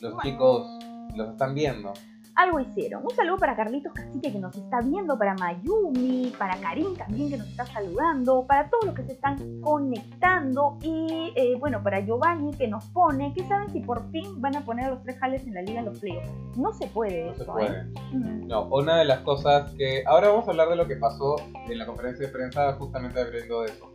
los 0.00 0.22
chicos 0.22 0.68
los 1.16 1.30
están 1.30 1.52
viendo 1.52 1.92
algo 2.38 2.60
hicieron. 2.60 3.02
Un 3.04 3.10
saludo 3.10 3.36
para 3.36 3.56
Carlitos 3.56 3.92
Cacique 3.92 4.32
que 4.32 4.38
nos 4.38 4.56
está 4.56 4.80
viendo, 4.80 5.18
para 5.18 5.34
Mayumi, 5.34 6.32
para 6.38 6.56
Karim 6.56 6.94
también 6.96 7.30
que 7.30 7.36
nos 7.36 7.48
está 7.48 7.66
saludando, 7.66 8.46
para 8.46 8.70
todos 8.70 8.84
los 8.86 8.94
que 8.94 9.02
se 9.02 9.12
están 9.12 9.60
conectando 9.60 10.78
y 10.80 11.32
eh, 11.34 11.56
bueno, 11.58 11.82
para 11.82 11.98
Giovanni 12.00 12.54
que 12.54 12.68
nos 12.68 12.84
pone 12.86 13.34
que 13.34 13.42
saben 13.48 13.70
si 13.70 13.80
por 13.80 14.08
fin 14.12 14.40
van 14.40 14.54
a 14.54 14.60
poner 14.60 14.88
los 14.88 15.02
tres 15.02 15.18
jales 15.18 15.44
en 15.48 15.54
la 15.54 15.62
liga 15.62 15.80
en 15.80 15.86
los 15.86 15.98
playoffs. 15.98 16.30
No 16.56 16.72
se 16.72 16.86
puede 16.86 17.24
no 17.24 17.32
eso, 17.32 17.44
se 17.44 17.50
puede. 17.50 17.76
¿eh? 17.76 17.84
No, 18.12 18.68
una 18.68 18.98
de 18.98 19.04
las 19.04 19.18
cosas 19.20 19.72
que 19.72 20.04
ahora 20.06 20.28
vamos 20.28 20.46
a 20.46 20.52
hablar 20.52 20.68
de 20.68 20.76
lo 20.76 20.86
que 20.86 20.94
pasó 20.94 21.36
en 21.68 21.76
la 21.76 21.86
conferencia 21.86 22.26
de 22.26 22.32
prensa 22.32 22.72
justamente 22.74 23.20
abriendo 23.20 23.62
de 23.62 23.72
eso. 23.72 23.90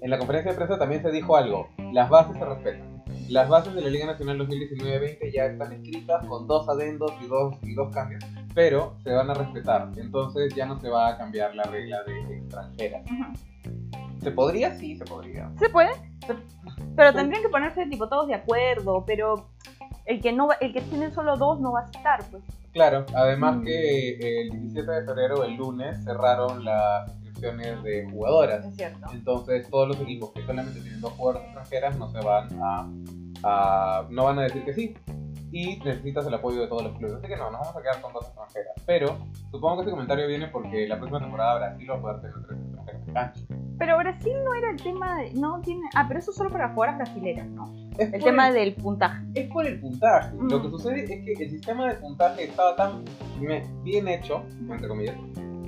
En 0.00 0.10
la 0.10 0.18
conferencia 0.18 0.50
de 0.50 0.56
prensa 0.56 0.78
también 0.78 1.02
se 1.02 1.12
dijo 1.12 1.36
algo, 1.36 1.68
las 1.92 2.10
bases 2.10 2.36
se 2.36 2.44
respetan. 2.44 2.97
Las 3.28 3.48
bases 3.48 3.74
de 3.74 3.82
la 3.82 3.88
Liga 3.90 4.06
Nacional 4.06 4.38
2019-20 4.38 5.32
ya 5.32 5.44
están 5.46 5.72
escritas 5.72 6.24
con 6.26 6.46
dos 6.46 6.66
adendos 6.68 7.12
y 7.22 7.26
dos, 7.26 7.54
y 7.62 7.74
dos 7.74 7.92
cambios, 7.92 8.24
pero 8.54 8.96
se 9.04 9.12
van 9.12 9.28
a 9.30 9.34
respetar. 9.34 9.90
Entonces 9.96 10.54
ya 10.54 10.64
no 10.64 10.80
se 10.80 10.88
va 10.88 11.08
a 11.08 11.18
cambiar 11.18 11.54
la 11.54 11.64
regla 11.64 12.02
de 12.04 12.38
extranjera. 12.38 13.02
¿Se 14.22 14.30
podría? 14.30 14.74
Sí, 14.76 14.96
se 14.96 15.04
podría. 15.04 15.50
¿Se 15.58 15.68
puede? 15.68 15.90
Pero, 16.96 17.12
tendrían 17.12 17.42
que 17.42 17.48
ponerse 17.50 17.86
tipo 17.86 18.08
todos 18.08 18.26
de 18.28 18.34
acuerdo, 18.34 19.04
pero 19.06 19.50
el 20.06 20.20
que 20.20 20.32
no 20.32 20.48
el 20.60 20.72
que 20.72 20.80
tiene 20.80 21.10
solo 21.12 21.36
dos 21.36 21.60
no 21.60 21.72
va 21.72 21.80
a 21.82 21.84
estar, 21.84 22.24
pues. 22.30 22.42
Claro, 22.72 23.04
además 23.14 23.56
Mm. 23.56 23.64
que 23.64 24.40
el 24.42 24.50
17 24.50 24.90
de 24.90 25.04
febrero, 25.04 25.44
el 25.44 25.54
lunes, 25.56 26.02
cerraron 26.04 26.64
las 26.64 27.10
inscripciones 27.42 27.82
de 27.82 28.10
jugadoras. 28.10 28.64
Es 28.64 28.76
cierto. 28.76 29.06
Entonces 29.12 29.68
todos 29.70 29.88
los 29.88 30.00
equipos 30.00 30.32
que 30.32 30.42
solamente 30.44 30.80
tienen 30.80 31.00
dos 31.00 31.12
jugadoras 31.12 31.44
extranjeras 31.46 31.98
no 31.98 32.08
se 32.10 32.18
van 32.20 32.48
a, 32.62 32.88
a- 33.44 34.06
no 34.10 34.24
van 34.24 34.38
a 34.38 34.42
decir 34.42 34.64
que 34.64 34.72
sí. 34.74 34.94
Y 35.50 35.78
necesitas 35.78 36.26
el 36.26 36.34
apoyo 36.34 36.60
de 36.60 36.66
todos 36.66 36.82
los 36.84 36.92
clubes. 36.98 37.14
Así 37.16 37.26
que 37.26 37.36
no, 37.36 37.50
nos 37.50 37.60
vamos 37.60 37.76
a 37.76 37.80
quedar 37.80 38.02
con 38.02 38.12
dos 38.12 38.26
extranjeras. 38.26 38.74
Pero 38.84 39.16
supongo 39.50 39.76
que 39.76 39.82
ese 39.82 39.90
comentario 39.92 40.26
viene 40.28 40.48
porque 40.48 40.86
la 40.86 40.96
próxima 40.96 41.20
temporada 41.20 41.58
Brasil 41.58 41.90
va 41.90 41.94
a 41.96 42.00
poder 42.00 42.20
tener 42.20 42.34
tres 42.46 42.58
extranjeras 42.60 43.02
en 43.08 43.14
cancha. 43.14 43.40
Pero 43.78 43.96
Brasil 43.96 44.32
no 44.44 44.54
era 44.54 44.70
el 44.70 44.76
tema 44.82 45.16
de. 45.16 45.32
No 45.34 45.60
tiene. 45.62 45.88
Ah, 45.94 46.04
pero 46.06 46.20
eso 46.20 46.32
solo 46.32 46.50
para 46.50 46.68
jugadoras 46.74 46.98
brasileras, 46.98 47.46
¿no? 47.46 47.72
Es 47.96 48.12
El 48.12 48.22
tema 48.22 48.50
del 48.52 48.74
puntaje. 48.74 49.24
es 49.34 49.48
por 49.50 49.66
el 49.66 49.80
puntaje. 49.80 50.34
Mm. 50.36 50.50
Lo 50.50 50.62
que 50.62 50.68
sucede 50.68 51.04
es 51.04 51.08
que 51.24 51.44
el 51.44 51.50
sistema 51.50 51.88
de 51.88 51.94
puntaje 51.94 52.44
estaba 52.44 52.76
tan 52.76 53.04
bien 53.82 54.06
hecho, 54.08 54.42
entre 54.68 54.86
comillas, 54.88 55.16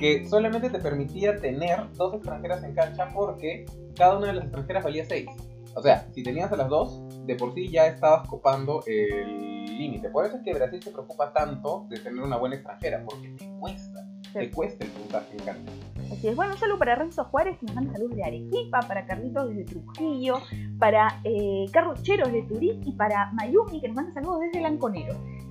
que 0.01 0.27
solamente 0.29 0.71
te 0.71 0.79
permitía 0.79 1.37
tener 1.37 1.93
dos 1.93 2.15
extranjeras 2.15 2.65
en 2.65 2.75
cancha 2.75 3.09
porque 3.15 3.67
cada 3.95 4.17
una 4.17 4.29
de 4.29 4.33
las 4.35 4.45
extranjeras 4.45 4.83
valía 4.83 5.05
6. 5.05 5.27
O 5.75 5.83
sea, 5.83 6.09
si 6.13 6.23
tenías 6.23 6.51
a 6.51 6.57
las 6.57 6.69
dos, 6.69 7.01
de 7.27 7.37
por 7.37 7.55
sí 7.55 7.69
ya 7.71 7.87
estabas 7.87 8.27
copando 8.29 8.83
el 8.87 9.67
límite. 9.79 10.09
Por 10.09 10.27
eso 10.27 10.37
es 10.39 10.43
que 10.43 10.53
Brasil 10.55 10.83
se 10.83 10.91
preocupa 10.91 11.33
tanto 11.33 11.87
de 11.89 11.99
tener 12.01 12.23
una 12.25 12.39
buena 12.39 12.57
extranjera, 12.57 13.05
porque 13.05 13.29
te 13.39 13.49
cuesta, 13.61 14.05
te 14.33 14.47
Sí. 14.47 14.51
cuesta 14.51 14.85
el 14.85 14.91
puntaje 14.91 15.37
en 15.37 15.45
cancha. 15.45 15.73
Así 16.13 16.29
es. 16.29 16.37
Bueno, 16.37 16.53
un 16.53 16.59
saludo 16.59 16.79
para 16.79 16.97
Renzo 16.97 17.25
Juárez, 17.25 17.59
que 17.59 17.67
nos 17.67 17.75
manda 17.75 17.93
saludos 17.93 18.17
de 18.17 18.25
Arequipa, 18.25 18.81
para 18.81 19.07
Carlitos 19.07 19.49
desde 19.49 19.65
Trujillo, 19.65 20.35
para 20.79 21.21
eh, 21.25 21.67
Carlos 21.73 22.03
Cheros 22.03 22.33
de 22.33 22.43
Turín 22.43 22.87
y 22.87 22.93
para 22.93 23.31
Mayumi, 23.33 23.81
que 23.81 23.89
nos 23.89 23.97
manda 23.97 24.13
saludos 24.13 24.41
desde 24.41 24.61
Lanconero. 24.61 25.15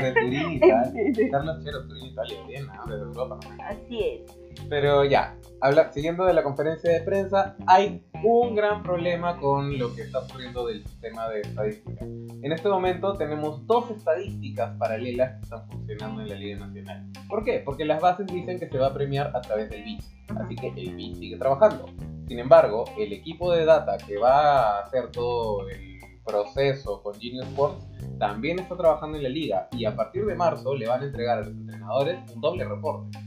Desde 0.00 0.12
Turín, 0.12 0.52
Italia. 0.52 0.92
Carlos 1.30 1.64
Chero, 1.64 1.86
Turín, 1.86 2.06
Italia, 2.06 2.36
bien, 2.46 2.66
¿no? 2.66 2.84
Desde 2.86 3.04
Europa. 3.04 3.38
Así 3.64 3.98
es. 4.00 4.47
Pero 4.68 5.04
ya, 5.04 5.36
habla, 5.60 5.92
siguiendo 5.92 6.24
de 6.24 6.34
la 6.34 6.42
conferencia 6.42 6.92
de 6.92 7.00
prensa, 7.00 7.56
hay 7.66 8.04
un 8.22 8.54
gran 8.54 8.82
problema 8.82 9.38
con 9.38 9.78
lo 9.78 9.94
que 9.94 10.02
está 10.02 10.20
ocurriendo 10.20 10.66
del 10.66 10.84
sistema 10.84 11.28
de 11.28 11.40
estadística. 11.40 12.04
En 12.04 12.52
este 12.52 12.68
momento 12.68 13.14
tenemos 13.14 13.66
dos 13.66 13.90
estadísticas 13.90 14.76
paralelas 14.78 15.36
que 15.36 15.42
están 15.42 15.68
funcionando 15.68 16.22
en 16.22 16.28
la 16.28 16.34
Liga 16.36 16.66
Nacional. 16.66 17.06
¿Por 17.28 17.44
qué? 17.44 17.62
Porque 17.64 17.84
las 17.84 18.00
bases 18.00 18.26
dicen 18.26 18.58
que 18.58 18.68
se 18.68 18.78
va 18.78 18.88
a 18.88 18.94
premiar 18.94 19.32
a 19.34 19.40
través 19.40 19.70
del 19.70 19.82
BIS, 19.82 20.10
así 20.36 20.54
que 20.54 20.68
el 20.68 20.94
BIS 20.94 21.18
sigue 21.18 21.36
trabajando. 21.36 21.86
Sin 22.26 22.38
embargo, 22.38 22.84
el 22.98 23.12
equipo 23.12 23.52
de 23.52 23.64
data 23.64 23.96
que 23.98 24.18
va 24.18 24.78
a 24.78 24.82
hacer 24.82 25.10
todo 25.10 25.68
el 25.68 25.98
proceso 26.24 27.02
con 27.02 27.14
Genius 27.18 27.46
Sports 27.46 27.86
también 28.18 28.58
está 28.58 28.76
trabajando 28.76 29.16
en 29.16 29.22
la 29.22 29.28
liga 29.30 29.68
y 29.72 29.84
a 29.86 29.96
partir 29.96 30.26
de 30.26 30.34
marzo 30.34 30.74
le 30.74 30.86
van 30.86 31.02
a 31.02 31.06
entregar 31.06 31.38
a 31.38 31.42
los 31.42 31.48
entrenadores 31.48 32.18
un 32.34 32.40
doble 32.40 32.64
reporte. 32.64 33.18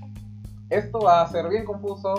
Esto 0.71 0.99
va 1.01 1.21
a 1.21 1.27
ser 1.27 1.47
bien 1.49 1.65
confuso 1.65 2.13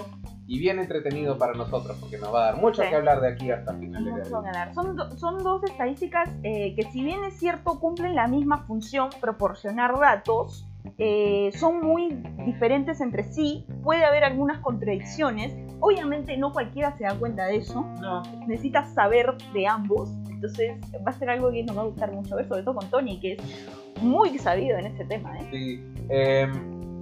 y 0.47 0.59
bien 0.59 0.79
entretenido 0.79 1.39
para 1.39 1.55
nosotros 1.55 1.97
porque 2.01 2.19
nos 2.19 2.33
va 2.35 2.43
a 2.43 2.53
dar 2.53 2.57
mucho 2.61 2.83
Sí. 2.83 2.89
que 2.91 2.95
hablar 2.97 3.21
de 3.23 3.29
aquí 3.33 3.51
hasta 3.51 3.73
finales 3.75 4.15
de 4.15 4.21
Mucho 4.25 4.39
año. 4.39 4.75
Son, 4.75 4.95
do- 4.97 5.17
son 5.17 5.43
dos 5.43 5.65
estadísticas 5.65 6.29
eh, 6.43 6.75
que 6.77 6.83
si 6.91 7.03
bien 7.03 7.25
es 7.25 7.35
cierto 7.39 7.81
cumplen 7.81 8.15
la 8.15 8.29
misma 8.29 8.59
función, 8.67 9.09
proporcionar 9.21 9.99
datos, 9.99 10.69
eh, 10.99 11.51
son 11.55 11.81
muy 11.81 12.11
diferentes 12.45 13.01
entre 13.01 13.23
sí, 13.23 13.65
puede 13.83 14.05
haber 14.05 14.25
algunas 14.25 14.59
contradicciones, 14.59 15.55
obviamente 15.81 16.37
no 16.37 16.53
cualquiera 16.53 16.95
se 16.99 17.05
da 17.05 17.15
cuenta 17.15 17.47
de 17.47 17.57
eso, 17.57 17.83
No, 18.01 18.23
necesitas 18.47 18.93
saber 18.93 19.35
de 19.55 19.67
ambos, 19.67 20.11
entonces 20.29 20.79
va 21.07 21.13
a 21.13 21.19
ser 21.19 21.31
algo 21.31 21.51
que 21.53 21.63
nos 21.63 21.79
va 21.79 21.83
a 21.83 21.85
gustar 21.87 22.13
mucho 22.13 22.37
ver, 22.37 22.47
sobre 22.49 22.63
todo 22.65 22.75
con 22.75 22.91
Tony, 22.91 23.19
que 23.21 23.33
es 23.35 24.03
muy 24.03 24.37
sabido 24.39 24.77
en 24.77 24.87
ese 24.87 25.05
tema. 25.07 25.39
¿eh? 25.39 25.49
sí. 25.51 25.81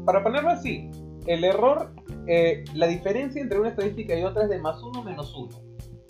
Para 0.04 0.22
ponerlo 0.22 0.50
así, 0.50 0.90
el 1.26 1.44
error, 1.44 1.92
eh, 2.26 2.64
la 2.74 2.86
diferencia 2.86 3.40
entre 3.40 3.60
una 3.60 3.70
estadística 3.70 4.16
y 4.16 4.24
otra 4.24 4.44
es 4.44 4.50
de 4.50 4.58
más 4.58 4.82
uno 4.82 5.02
menos 5.02 5.34
uno, 5.36 5.56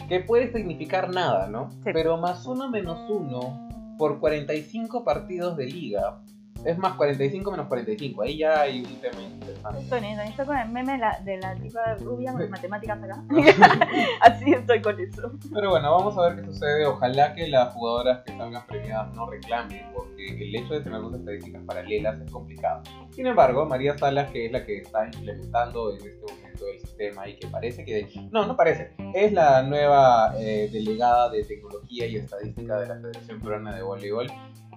que 0.09 0.21
puede 0.21 0.52
significar 0.52 1.12
nada, 1.12 1.49
¿no? 1.49 1.71
Sí. 1.71 1.90
Pero 1.93 2.17
más 2.17 2.47
uno 2.47 2.69
menos 2.71 3.09
uno 3.09 3.69
por 3.99 4.19
45 4.19 5.05
partidos 5.05 5.57
de 5.57 5.67
liga 5.67 6.23
es 6.64 6.79
más 6.79 6.95
45 6.95 7.50
menos 7.50 7.67
45, 7.69 8.23
ahí 8.23 8.38
ya 8.38 8.61
hay 8.61 8.83
un 8.83 9.00
tema 9.00 9.23
interesante. 9.23 9.81
Estoy 9.81 10.47
con 10.47 10.57
el 10.57 10.69
meme 10.69 10.93
de 11.25 11.38
la, 11.38 11.55
tipa 11.57 11.95
rubia 11.97 12.33
con 12.33 12.50
matemáticas 12.50 13.02
acá. 13.02 13.23
Así 14.21 14.52
estoy 14.52 14.83
con 14.83 14.99
eso. 15.00 15.33
Pero 15.52 15.71
bueno, 15.71 15.90
vamos 15.90 16.17
a 16.19 16.23
ver 16.23 16.37
qué 16.37 16.45
sucede. 16.45 16.87
Ojalá 16.87 17.35
que 17.35 17.49
las 17.49 17.73
jugadoras 17.75 18.23
que 18.25 18.37
salgan 18.37 18.67
premiadas 18.67 19.14
no 19.14 19.29
reclamen, 19.29 19.87
porque 19.95 20.26
el 20.26 20.55
hecho 20.55 20.75
de 20.75 20.81
tener 20.81 21.00
dos 21.00 21.14
estadísticas 21.14 21.62
paralelas 21.64 22.21
es 22.21 22.31
complicado. 22.31 22.83
Sin 23.11 23.26
embargo, 23.26 23.67
María 23.67 23.97
Salas, 23.97 24.31
que 24.31 24.47
es 24.47 24.52
la 24.52 24.64
que 24.64 24.79
está 24.79 25.07
implementando 25.07 25.90
en 25.90 25.97
este 25.97 26.33
momento 26.33 26.64
el 26.73 26.81
sistema 26.81 27.29
y 27.29 27.37
que 27.37 27.47
parece 27.49 27.85
que... 27.85 28.09
No, 28.31 28.47
no 28.47 28.57
parece. 28.57 28.93
Es 29.14 29.33
la 29.33 29.62
nueva 29.62 30.35
eh, 30.38 30.69
delegada 30.73 31.31
de 31.31 31.45
tecnología 31.45 32.07
y 32.07 32.17
estadística 32.17 32.79
de 32.81 32.88
la 32.88 32.97
Federación 32.97 33.40
Peruana 33.40 33.75
de 33.75 33.83
Voleibol. 33.83 34.26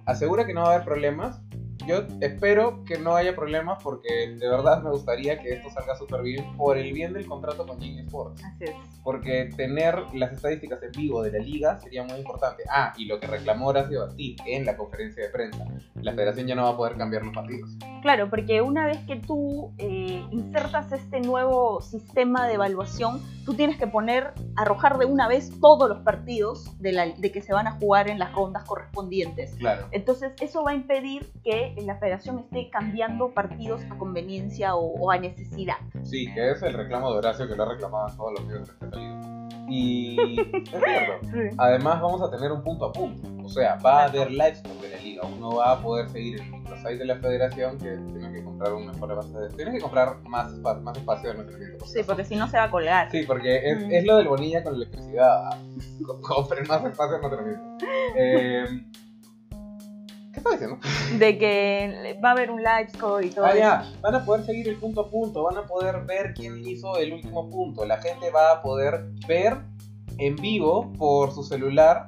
Asegura 0.06 0.46
que 0.46 0.52
no 0.52 0.62
va 0.62 0.68
a 0.68 0.74
haber 0.74 0.84
problemas. 0.84 1.40
Yo 1.86 2.02
espero 2.20 2.84
que 2.84 2.98
no 2.98 3.14
haya 3.14 3.34
problemas 3.36 3.82
porque 3.82 4.08
de 4.38 4.48
verdad 4.48 4.82
me 4.82 4.90
gustaría 4.90 5.38
que 5.38 5.50
esto 5.54 5.68
salga 5.70 5.96
súper 5.96 6.22
bien 6.22 6.56
por 6.56 6.78
el 6.78 6.92
bien 6.92 7.12
del 7.12 7.26
contrato 7.26 7.66
con 7.66 7.78
Genie 7.80 8.02
Sports 8.02 8.42
Así 8.44 8.64
es. 8.64 8.70
porque 9.02 9.50
tener 9.56 9.98
las 10.14 10.32
estadísticas 10.32 10.82
en 10.82 10.92
vivo 10.92 11.22
de 11.22 11.32
la 11.32 11.38
liga 11.38 11.78
sería 11.80 12.02
muy 12.04 12.18
importante. 12.18 12.62
Ah, 12.70 12.92
y 12.96 13.04
lo 13.06 13.20
que 13.20 13.26
reclamó 13.26 13.68
Horacio 13.68 14.00
Bastid 14.06 14.38
en 14.46 14.64
la 14.64 14.76
conferencia 14.76 15.22
de 15.24 15.28
prensa, 15.30 15.64
la 15.96 16.12
federación 16.12 16.46
ya 16.46 16.54
no 16.54 16.64
va 16.64 16.70
a 16.70 16.76
poder 16.76 16.96
cambiar 16.96 17.22
los 17.24 17.34
partidos. 17.34 17.70
Claro, 18.02 18.28
porque 18.30 18.60
una 18.62 18.86
vez 18.86 18.98
que 19.06 19.16
tú 19.16 19.72
eh, 19.78 20.24
insertas 20.30 20.90
este 20.92 21.20
nuevo 21.20 21.80
sistema 21.82 22.46
de 22.46 22.54
evaluación, 22.54 23.20
tú 23.44 23.54
tienes 23.54 23.76
que 23.78 23.86
poner, 23.86 24.32
arrojar 24.56 24.98
de 24.98 25.06
una 25.06 25.28
vez 25.28 25.50
todos 25.60 25.88
los 25.88 25.98
partidos 26.00 26.78
de, 26.80 26.92
la- 26.92 27.06
de 27.08 27.32
que 27.32 27.40
se 27.42 27.52
van 27.52 27.66
a 27.66 27.72
jugar 27.72 28.08
en 28.08 28.18
las 28.18 28.32
rondas 28.32 28.64
correspondientes. 28.64 29.54
Claro. 29.56 29.86
Entonces, 29.90 30.32
eso 30.40 30.62
va 30.64 30.72
a 30.72 30.74
impedir 30.74 31.30
que 31.42 31.73
la 31.82 31.96
federación 31.96 32.38
esté 32.40 32.68
cambiando 32.70 33.32
partidos 33.32 33.82
a 33.90 33.96
conveniencia 33.98 34.74
o, 34.76 34.94
o 35.00 35.10
a 35.10 35.18
necesidad. 35.18 35.76
Sí, 36.02 36.32
que 36.34 36.50
es 36.52 36.62
el 36.62 36.74
reclamo 36.74 37.10
de 37.12 37.18
Horacio 37.18 37.48
que 37.48 37.54
lo 37.56 37.62
ha 37.64 37.72
reclamado 37.72 38.08
en 38.08 38.16
todos 38.16 38.32
los 38.38 38.44
medios 38.46 38.70
que 38.70 38.84
han 38.84 38.90
salido. 38.90 39.34
Y 39.66 40.40
es 40.40 40.46
cierto. 40.70 41.54
Además 41.58 42.00
vamos 42.02 42.20
a 42.22 42.30
tener 42.30 42.52
un 42.52 42.62
punto 42.62 42.84
a 42.86 42.92
punto. 42.92 43.28
O 43.44 43.48
sea, 43.48 43.76
va 43.76 44.02
a 44.02 44.04
haber 44.06 44.30
livestock 44.30 44.72
de 44.80 44.90
la 44.90 44.96
liga. 44.98 45.22
Uno 45.36 45.56
va 45.56 45.72
a 45.72 45.80
poder 45.80 46.08
seguir 46.10 46.40
el 46.40 46.50
microsite 46.50 46.96
de 46.98 47.04
la 47.06 47.16
federación 47.16 47.78
que 47.78 47.96
tiene 47.96 48.30
que 48.32 48.44
comprar 48.44 48.72
una 48.74 48.92
mejor 48.92 49.16
base 49.16 49.38
de... 49.38 49.48
Tiene 49.56 49.72
que 49.72 49.80
comprar 49.80 50.20
más, 50.28 50.52
espa- 50.52 50.80
más 50.82 50.96
espacio 50.98 51.30
de 51.30 51.38
almacenamiento. 51.38 51.78
por 51.78 51.88
Sí, 51.88 52.00
porque 52.06 52.24
si 52.24 52.36
no 52.36 52.46
se 52.48 52.56
va 52.58 52.64
a 52.64 52.70
colgar. 52.70 53.10
Sí, 53.10 53.22
porque 53.26 53.56
es, 53.70 53.86
Mm. 53.86 53.90
es 53.92 54.04
lo 54.04 54.16
del 54.18 54.28
Bonilla 54.28 54.62
con 54.62 54.72
la 54.74 54.84
electricidad. 54.84 55.50
Co- 56.06 56.20
Compren 56.22 56.66
más 56.68 56.84
espacio 56.84 57.18
de 57.18 57.24
almacenamiento. 57.24 57.86
Eh, 58.16 58.64
De 61.18 61.38
que 61.38 62.18
va 62.22 62.30
a 62.30 62.32
haber 62.32 62.50
un 62.50 62.58
live 62.62 62.88
score 62.94 63.24
y 63.24 63.30
todo 63.30 63.46
Ah, 63.46 63.56
ya, 63.56 63.92
van 64.00 64.14
a 64.14 64.24
poder 64.24 64.44
seguir 64.44 64.68
el 64.68 64.76
punto 64.76 65.02
a 65.02 65.10
punto, 65.10 65.42
van 65.44 65.56
a 65.56 65.66
poder 65.66 66.04
ver 66.04 66.34
quién 66.34 66.66
hizo 66.66 66.96
el 66.98 67.12
último 67.12 67.48
punto. 67.50 67.84
La 67.84 67.98
gente 67.98 68.30
va 68.30 68.52
a 68.52 68.62
poder 68.62 69.06
ver 69.26 69.58
en 70.18 70.36
vivo 70.36 70.92
por 70.98 71.32
su 71.32 71.42
celular, 71.42 72.06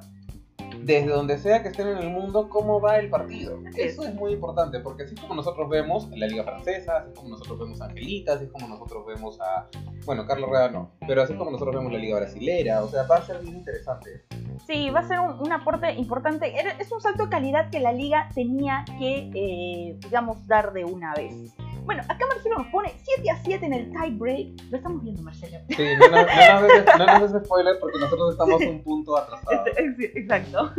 desde 0.83 1.09
donde 1.09 1.37
sea 1.37 1.61
que 1.61 1.69
estén 1.69 1.87
en 1.87 1.97
el 1.97 2.09
mundo, 2.09 2.49
cómo 2.49 2.79
va 2.79 2.97
el 2.97 3.09
partido. 3.09 3.59
Así 3.67 3.81
Eso 3.81 4.03
es 4.03 4.13
muy 4.13 4.33
importante, 4.33 4.79
porque 4.79 5.03
así 5.03 5.15
como 5.15 5.35
nosotros 5.35 5.69
vemos 5.69 6.09
la 6.11 6.27
Liga 6.27 6.43
Francesa, 6.43 6.97
así 6.97 7.13
como 7.13 7.29
nosotros 7.29 7.59
vemos 7.59 7.81
a 7.81 7.85
Angelita, 7.85 8.33
así 8.33 8.47
como 8.47 8.67
nosotros 8.67 9.05
vemos 9.05 9.39
a. 9.41 9.67
Bueno, 10.05 10.25
Carlos 10.25 10.49
Rueda 10.49 10.69
no, 10.69 10.91
pero 11.07 11.23
así 11.23 11.33
como 11.35 11.51
nosotros 11.51 11.75
vemos 11.75 11.91
la 11.91 11.99
Liga 11.99 12.17
Brasilera, 12.17 12.83
o 12.83 12.89
sea, 12.89 13.03
va 13.03 13.17
a 13.17 13.21
ser 13.21 13.39
bien 13.41 13.57
interesante. 13.57 14.25
Sí, 14.65 14.89
va 14.89 15.01
a 15.01 15.07
ser 15.07 15.19
un, 15.19 15.39
un 15.39 15.51
aporte 15.51 15.91
importante. 15.93 16.53
Es 16.79 16.91
un 16.91 17.01
salto 17.01 17.25
de 17.25 17.29
calidad 17.29 17.69
que 17.69 17.79
la 17.79 17.91
liga 17.91 18.29
tenía 18.33 18.85
que, 18.99 19.29
eh, 19.33 19.97
digamos, 20.01 20.45
dar 20.47 20.73
de 20.73 20.85
una 20.85 21.13
vez. 21.13 21.53
Bueno, 21.87 22.03
acá 22.09 22.25
Marcelo 22.27 22.57
nos 22.57 22.67
pone 22.67 22.93
7 23.01 23.29
a 23.31 23.37
7 23.43 23.65
en 23.65 23.73
el 23.73 23.91
tie 23.91 24.11
break. 24.11 24.61
Lo 24.69 24.75
estamos 24.75 25.01
viendo, 25.01 25.21
Marcelo. 25.21 25.57
Sí, 25.69 25.83
no, 25.97 26.09
no, 26.09 26.17
no 26.17 27.05
no 27.05 27.19
nos 27.19 27.31
des 27.31 27.43
spoiler 27.45 27.79
porque 27.79 27.97
nosotros 27.97 28.33
estamos 28.33 28.61
un 28.61 28.83
punto 28.83 29.17
atrasados. 29.17 29.69
Exacto. 29.97 30.73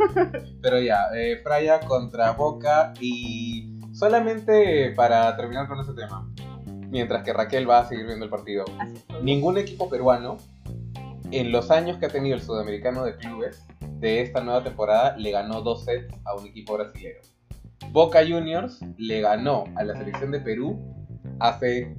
Pero 0.61 0.79
ya, 0.79 0.99
eh, 1.15 1.41
contra 1.87 2.33
Boca 2.33 2.93
y 3.01 3.79
solamente 3.91 4.91
para 4.91 5.35
terminar 5.35 5.67
con 5.67 5.79
ese 5.79 5.93
tema, 5.93 6.31
mientras 6.89 7.23
que 7.23 7.33
Raquel 7.33 7.67
va 7.67 7.79
a 7.79 7.85
seguir 7.85 8.05
viendo 8.05 8.25
el 8.25 8.29
partido, 8.29 8.65
ningún 9.23 9.57
equipo 9.57 9.89
peruano 9.89 10.37
en 11.31 11.51
los 11.51 11.71
años 11.71 11.97
que 11.97 12.05
ha 12.05 12.09
tenido 12.09 12.35
el 12.35 12.43
sudamericano 12.43 13.03
de 13.03 13.15
clubes 13.15 13.65
de 13.79 14.21
esta 14.21 14.41
nueva 14.41 14.63
temporada 14.63 15.17
le 15.17 15.31
ganó 15.31 15.63
dos 15.63 15.85
sets 15.85 16.13
a 16.23 16.35
un 16.35 16.45
equipo 16.45 16.75
brasileño. 16.75 17.21
Boca 17.91 18.19
Juniors 18.19 18.79
le 18.97 19.21
ganó 19.21 19.63
a 19.75 19.83
la 19.83 19.95
selección 19.95 20.29
de 20.29 20.39
Perú 20.39 20.98
hace 21.39 21.95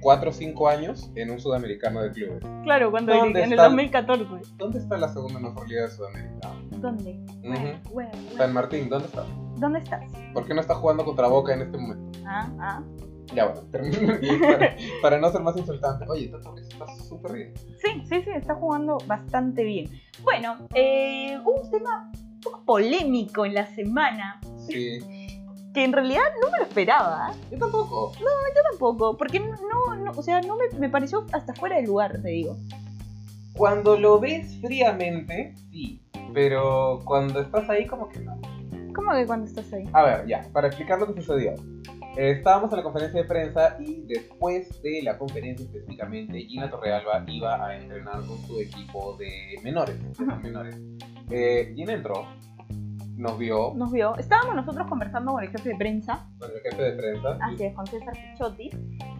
4 0.00 0.30
o 0.30 0.32
5 0.32 0.68
años 0.68 1.10
en 1.16 1.30
un 1.30 1.40
sudamericano 1.40 2.02
de 2.02 2.12
clubes. 2.12 2.44
Claro, 2.62 2.90
cuando 2.90 3.12
¿Dónde 3.14 3.40
en 3.40 3.46
el 3.46 3.52
está 3.52 3.64
el- 3.66 3.70
2014. 3.72 4.24
¿Dónde 4.56 4.78
está 4.78 4.96
la 4.96 5.08
segunda 5.08 5.40
mejor 5.40 5.68
liga 5.68 5.82
de 5.82 5.90
Sudamérica? 5.90 6.52
¿Dónde? 6.70 7.18
Where, 7.42 7.80
where? 7.90 8.10
San 8.36 8.52
Martín, 8.52 8.88
¿dónde 8.88 9.06
estás? 9.08 9.26
¿Dónde 9.56 9.80
estás? 9.80 10.04
¿Por 10.32 10.46
qué 10.46 10.54
no 10.54 10.60
estás 10.60 10.76
jugando 10.76 11.04
contra 11.04 11.26
Boca 11.26 11.52
en 11.54 11.62
este 11.62 11.78
momento? 11.78 12.18
Ah, 12.26 12.48
ah. 12.60 12.82
Ya 13.34 13.44
bueno, 13.46 13.60
termino 13.70 13.98
para, 14.52 14.76
para 15.02 15.18
no 15.18 15.30
ser 15.30 15.42
más 15.42 15.56
insultante. 15.56 16.06
Oye, 16.08 16.28
Tato 16.28 16.56
está 16.56 16.86
súper 17.08 17.32
bien. 17.32 17.54
Sí, 17.56 18.02
sí, 18.08 18.22
sí, 18.22 18.30
está 18.34 18.54
jugando 18.54 18.98
bastante 19.06 19.64
bien. 19.64 19.90
Bueno, 20.22 20.66
eh, 20.74 21.38
hubo 21.44 21.60
un 21.62 21.70
tema 21.70 22.10
un 22.14 22.40
poco 22.40 22.64
polémico 22.64 23.44
en 23.44 23.54
la 23.54 23.66
semana, 23.66 24.40
Sí. 24.66 24.98
Que 25.74 25.84
en 25.84 25.92
realidad 25.92 26.22
no 26.42 26.50
me 26.50 26.58
lo 26.58 26.64
esperaba, 26.64 27.32
¿eh? 27.32 27.36
Yo 27.52 27.58
tampoco. 27.58 28.12
yo 28.18 28.26
tampoco, 28.70 29.16
porque 29.16 29.40
no, 29.40 29.46
no, 29.46 30.10
o 30.10 30.22
sea, 30.22 30.40
no 30.40 30.56
me, 30.56 30.78
me 30.78 30.88
pareció 30.88 31.26
hasta 31.32 31.54
fuera 31.54 31.76
de 31.76 31.86
lugar, 31.86 32.20
te 32.22 32.28
digo. 32.28 32.56
Cuando 33.54 33.96
lo 33.98 34.20
ves 34.20 34.58
fríamente, 34.60 35.54
sí. 35.70 36.00
Pero 36.32 37.00
cuando 37.04 37.40
estás 37.40 37.68
ahí, 37.68 37.86
como 37.86 38.08
que 38.08 38.20
no. 38.20 38.40
¿Cómo 38.94 39.12
que 39.12 39.26
cuando 39.26 39.46
estás 39.46 39.72
ahí? 39.72 39.84
A 39.92 40.02
ver, 40.02 40.26
ya, 40.26 40.48
para 40.52 40.68
explicar 40.68 40.98
lo 40.98 41.12
que 41.12 41.20
sucedió. 41.20 41.54
Eh, 42.16 42.32
estábamos 42.32 42.70
en 42.72 42.78
la 42.78 42.82
conferencia 42.82 43.22
de 43.22 43.28
prensa 43.28 43.76
y 43.78 44.02
después 44.06 44.82
de 44.82 45.02
la 45.02 45.16
conferencia 45.18 45.64
específicamente, 45.64 46.38
Gina 46.40 46.68
Torrealba 46.68 47.24
iba 47.28 47.64
a 47.64 47.76
entrenar 47.76 48.26
con 48.26 48.38
su 48.46 48.60
equipo 48.60 49.16
de 49.16 49.56
menores. 49.62 49.96
de 50.18 50.24
menores. 50.42 50.76
Eh, 51.30 51.72
Gina 51.76 51.92
entró, 51.92 52.26
nos 53.18 53.36
vio 53.36 53.72
Nos 53.74 53.90
vio, 53.90 54.16
estábamos 54.16 54.54
nosotros 54.54 54.86
conversando 54.88 55.32
con 55.32 55.42
el 55.42 55.50
jefe 55.50 55.70
de 55.70 55.76
prensa, 55.76 56.26
con 56.38 56.50
el 56.50 56.60
jefe 56.60 56.82
de 56.82 56.92
prensa. 56.92 57.38
así 57.42 57.64
es, 57.64 57.74
con 57.74 57.86
César 57.86 58.14
Pichotti, 58.14 58.70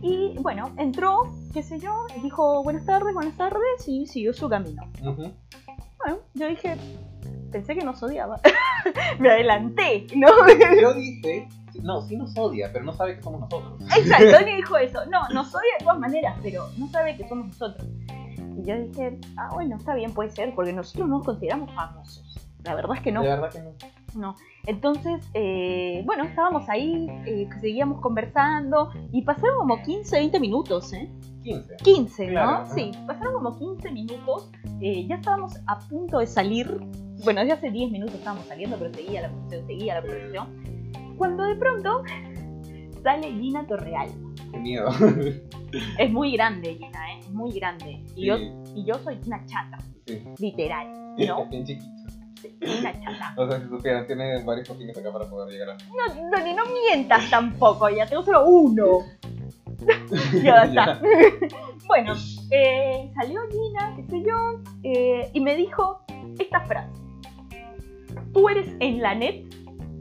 y 0.03 0.37
bueno, 0.41 0.71
entró, 0.77 1.33
qué 1.53 1.63
sé 1.63 1.81
yo, 1.81 2.07
dijo 2.23 2.63
buenas 2.63 2.87
tardes, 2.87 3.13
buenas 3.13 3.37
tardes, 3.37 3.87
y 3.87 4.07
siguió 4.07 4.33
su 4.33 4.49
camino. 4.49 4.83
Bueno, 5.03 6.21
yo 6.35 6.47
dije, 6.47 6.77
pensé 7.51 7.75
que 7.75 7.85
nos 7.85 8.01
odiaba. 8.03 8.41
Me 9.19 9.31
adelanté, 9.31 10.07
¿no? 10.15 10.29
Yo 10.81 10.95
dije, 10.95 11.49
no, 11.83 12.01
sí 12.03 12.17
nos 12.17 12.37
odia, 12.39 12.71
pero 12.73 12.85
no 12.85 12.93
sabe 12.93 13.17
que 13.17 13.23
somos 13.23 13.41
nosotros. 13.41 13.81
Exacto, 13.97 14.37
alguien 14.39 14.57
dijo 14.59 14.77
eso. 14.77 15.05
No, 15.07 15.29
nos 15.31 15.53
odia 15.53 15.73
de 15.79 15.85
todas 15.85 15.99
maneras, 15.99 16.37
pero 16.43 16.69
no 16.79 16.89
sabe 16.89 17.17
que 17.17 17.29
somos 17.29 17.49
nosotros. 17.49 17.87
Y 18.57 18.65
yo 18.65 18.77
dije, 18.77 19.19
ah, 19.37 19.51
bueno, 19.55 19.77
está 19.77 19.95
bien, 19.95 20.13
puede 20.13 20.31
ser, 20.31 20.55
porque 20.55 20.73
nosotros 20.73 21.09
no 21.09 21.19
nos 21.19 21.27
consideramos 21.27 21.73
famosos. 21.75 22.28
La 22.65 22.75
verdad 22.75 22.97
es 22.97 23.03
que 23.03 23.13
no. 23.13 23.23
De 23.23 23.29
verdad 23.29 23.51
que 23.53 23.61
no. 23.61 23.73
no. 24.15 24.35
Entonces, 24.67 25.29
eh, 25.35 26.03
bueno, 26.05 26.25
estábamos 26.25 26.69
ahí, 26.69 27.07
eh, 27.27 27.49
seguíamos 27.61 28.01
conversando 28.01 28.91
y 29.13 29.23
pasaron 29.23 29.59
como 29.59 29.81
15, 29.83 30.17
20 30.19 30.41
minutos, 30.41 30.93
¿eh? 30.93 31.09
15. 31.45 31.77
15, 31.83 32.27
¿no? 32.27 32.31
Claro, 32.33 32.51
ajá. 32.51 32.75
Sí, 32.75 32.91
pasaron 33.07 33.35
como 33.35 33.57
15 33.59 33.91
minutos. 33.93 34.51
eh, 34.81 35.07
ya 35.07 35.17
estábamos 35.17 35.57
a 35.67 35.79
punto 35.79 36.19
de 36.19 36.27
salir. 36.27 36.81
Bueno, 37.25 37.43
ya 37.45 37.55
hace 37.55 37.71
10 37.71 37.91
minutos 37.91 38.17
estábamos 38.17 38.47
saliendo, 38.47 38.77
pero 38.79 38.93
seguía 38.93 39.23
la 39.23 39.29
conversación, 39.31 39.67
seguía 39.67 39.95
la 39.95 40.01
conversación. 40.03 41.17
Cuando 41.17 41.45
de 41.45 41.55
pronto 41.57 42.03
sale 43.03 43.33
Gina 43.33 43.67
Torreal. 43.67 44.09
Qué 44.53 44.59
miedo. 44.59 44.89
Es 45.99 46.11
muy 46.11 46.33
grande, 46.33 46.75
Gina, 46.77 47.13
¿eh? 47.13 47.19
Es 47.21 47.31
muy 47.31 47.53
grande. 47.53 48.03
Y, 48.17 48.27
yo, 48.27 48.39
Sí, 48.39 48.51
y 48.75 48.85
yo 48.87 48.95
soy 49.05 49.19
una 49.27 49.45
chata, 49.45 49.77
sí. 50.07 50.19
literal, 50.39 50.91
¿no? 51.19 51.47
Bien 51.47 51.63
chiquito. 51.65 51.98
Una 52.61 52.93
chata. 52.93 53.35
O 53.37 53.49
sea, 53.49 53.61
si 53.61 53.69
supieran, 53.69 54.07
tiene 54.07 54.43
varios 54.45 54.69
cojines 54.69 54.97
acá 54.97 55.13
para 55.13 55.29
poder 55.29 55.53
llegar 55.53 55.71
a. 55.71 55.75
No, 55.75 56.31
Dani, 56.31 56.55
no 56.55 56.65
mientas 56.67 57.29
tampoco, 57.31 57.89
ya 57.89 58.07
tengo 58.07 58.23
solo 58.23 58.47
uno. 58.47 59.01
ya 60.43 60.65
está. 60.65 61.01
bueno, 61.87 62.15
eh, 62.51 63.11
salió 63.15 63.41
Gina, 63.51 63.95
qué 63.97 64.05
sé 64.05 64.23
yo, 64.23 64.61
eh, 64.83 65.31
y 65.33 65.41
me 65.41 65.57
dijo 65.57 66.05
esta 66.39 66.61
frase. 66.63 66.91
Tú 68.33 68.49
eres 68.49 68.69
en 68.81 69.01
la 69.01 69.15
net. 69.15 69.45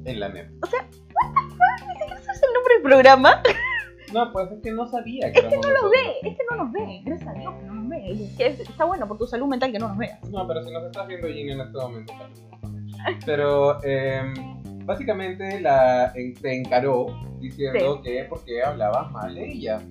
En 0.06 0.20
la 0.20 0.29
net. 0.29 0.50
Ni 0.50 2.00
siquiera 2.00 2.22
sabes 2.22 2.44
el 2.44 2.53
nombre 2.53 2.74
del 2.75 2.84
programa. 2.84 3.41
No, 4.14 4.32
pues 4.32 4.52
es 4.52 4.62
que 4.62 4.72
no 4.72 4.88
sabía 4.88 5.32
que, 5.32 5.40
éramos 5.40 5.58
No 5.58 5.62
lo 5.70 5.74
nosotros. 5.76 5.92
ve, 6.24 6.30
es 6.30 6.38
que 6.38 6.43
no 6.50 6.63
nos 6.63 6.72
ve. 6.72 7.02
Gracias 7.06 7.28
a 7.30 7.34
Dios 7.34 7.54
que 7.56 7.63
no 7.65 7.74
nos 7.74 7.89
ve. 7.89 8.00
Y 8.13 8.24
es 8.24 8.38
que 8.38 8.46
es- 8.48 8.60
está 8.62 8.86
bueno 8.86 9.08
por 9.08 9.17
tu 9.17 9.28
salud 9.28 9.48
mental 9.48 9.72
que 9.72 9.80
no 9.80 9.89
nos 9.89 9.98
veas. 9.98 10.24
No, 10.30 10.48
pero 10.48 10.63
si 10.63 10.72
nos 10.72 10.84
estás 10.84 11.08
viendo 11.08 11.28
Gina 11.28 11.54
en 11.54 11.62
este 11.62 11.78
momento. 11.78 12.13
Pero 13.26 13.78
eh, 13.84 14.22
básicamente 14.86 15.60
la 15.62 16.12
en- 16.15 16.34
te 16.34 16.56
encaró 16.56 17.08
diciendo 17.39 18.02
que 18.02 18.26
porque 18.30 18.63
hablabas 18.63 19.12
mal 19.12 19.36
de 19.36 19.52
ella. 19.52 19.82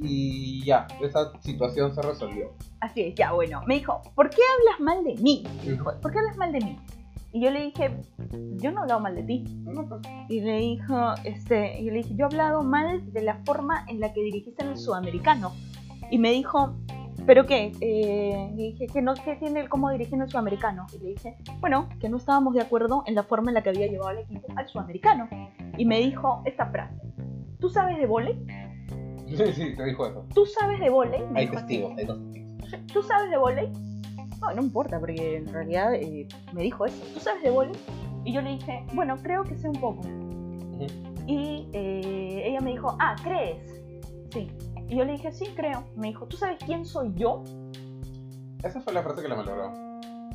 Y 0.00 0.64
ya, 0.64 0.86
esa 1.02 1.32
situación 1.40 1.94
se 1.94 2.02
resolvió. 2.02 2.52
Así 2.80 3.02
es, 3.02 3.14
ya 3.14 3.32
bueno. 3.32 3.62
Me 3.66 3.74
dijo, 3.74 4.02
¿por 4.14 4.28
qué 4.28 4.40
hablas 4.58 4.80
mal 4.80 5.04
de 5.04 5.14
mí? 5.22 5.44
Me 5.64 5.72
dijo, 5.72 5.92
¿por 6.00 6.12
qué 6.12 6.18
hablas 6.18 6.36
mal 6.36 6.52
de 6.52 6.60
mí? 6.60 6.78
Y 7.34 7.40
yo 7.40 7.50
le 7.50 7.64
dije, 7.64 7.90
yo 8.58 8.70
no 8.70 8.78
he 8.78 8.82
hablado 8.82 9.00
mal 9.00 9.16
de 9.16 9.24
ti. 9.24 9.44
Pues, 9.64 10.02
Y 10.28 10.40
le 10.40 10.56
dijo, 10.58 11.14
este, 11.24 11.80
y 11.80 11.90
le 11.90 11.96
dije, 11.96 12.14
yo 12.14 12.26
he 12.26 12.28
hablado 12.28 12.62
mal 12.62 13.12
de 13.12 13.22
la 13.22 13.42
forma 13.44 13.84
en 13.88 13.98
la 13.98 14.12
que 14.12 14.22
dirigiste 14.22 14.62
en 14.62 14.70
el 14.70 14.76
sudamericano. 14.76 15.52
Y 16.12 16.18
me 16.18 16.30
dijo, 16.30 16.76
¿pero 17.26 17.44
qué? 17.44 17.72
Eh, 17.80 18.52
y 18.56 18.70
dije, 18.70 18.86
que 18.86 19.02
no 19.02 19.16
sé 19.16 19.34
tiene 19.34 19.58
el 19.58 19.68
cómo 19.68 19.90
dirigir 19.90 20.14
en 20.14 20.22
el 20.22 20.30
sudamericano. 20.30 20.86
Y 20.94 21.02
le 21.02 21.08
dije, 21.10 21.36
bueno, 21.58 21.88
que 21.98 22.08
no 22.08 22.18
estábamos 22.18 22.54
de 22.54 22.62
acuerdo 22.62 23.02
en 23.04 23.16
la 23.16 23.24
forma 23.24 23.50
en 23.50 23.54
la 23.54 23.64
que 23.64 23.70
había 23.70 23.88
llevado 23.88 24.10
al 24.10 24.18
equipo 24.18 24.46
al 24.54 24.68
sudamericano. 24.68 25.28
Y 25.76 25.86
me 25.86 25.98
dijo 25.98 26.40
esta 26.44 26.66
frase, 26.66 26.94
¿tú 27.58 27.68
sabes 27.68 27.98
de 27.98 28.06
vóley? 28.06 28.46
Sí, 29.26 29.52
sí, 29.52 29.74
te 29.76 29.84
dijo 29.86 30.06
eso. 30.06 30.24
¿Tú 30.32 30.46
sabes 30.46 30.78
de? 30.78 30.88
Me 31.32 31.40
Hay 31.40 31.50
testigos, 31.50 31.94
hay 31.98 32.04
dos 32.04 32.20
testigos. 32.20 32.92
¿Tú 32.92 33.02
sabes 33.02 33.28
de 33.28 33.38
vóley? 33.38 33.72
No, 34.44 34.54
no 34.54 34.62
importa, 34.62 35.00
porque 35.00 35.36
en 35.36 35.52
realidad 35.52 35.94
eh, 35.94 36.28
me 36.52 36.62
dijo 36.62 36.84
eso. 36.84 37.02
¿Tú 37.14 37.20
sabes 37.20 37.42
de 37.42 37.50
vóley? 37.50 37.72
Y 38.24 38.32
yo 38.32 38.42
le 38.42 38.50
dije, 38.50 38.84
bueno, 38.92 39.16
creo 39.22 39.42
que 39.44 39.56
sé 39.56 39.68
un 39.68 39.80
poco. 39.80 40.02
Y 41.26 41.68
eh, 41.72 42.42
ella 42.44 42.60
me 42.60 42.72
dijo, 42.72 42.96
ah, 43.00 43.16
¿crees? 43.22 43.82
Sí. 44.30 44.50
Y 44.88 44.96
yo 44.96 45.04
le 45.04 45.12
dije, 45.12 45.32
sí, 45.32 45.46
creo. 45.54 45.84
Me 45.96 46.08
dijo, 46.08 46.26
¿tú 46.26 46.36
sabes 46.36 46.58
quién 46.64 46.84
soy 46.84 47.12
yo? 47.14 47.42
Esa 48.62 48.80
fue 48.80 48.92
la 48.92 49.02
frase 49.02 49.22
que 49.22 49.28
la 49.28 49.36
malogró. 49.36 49.72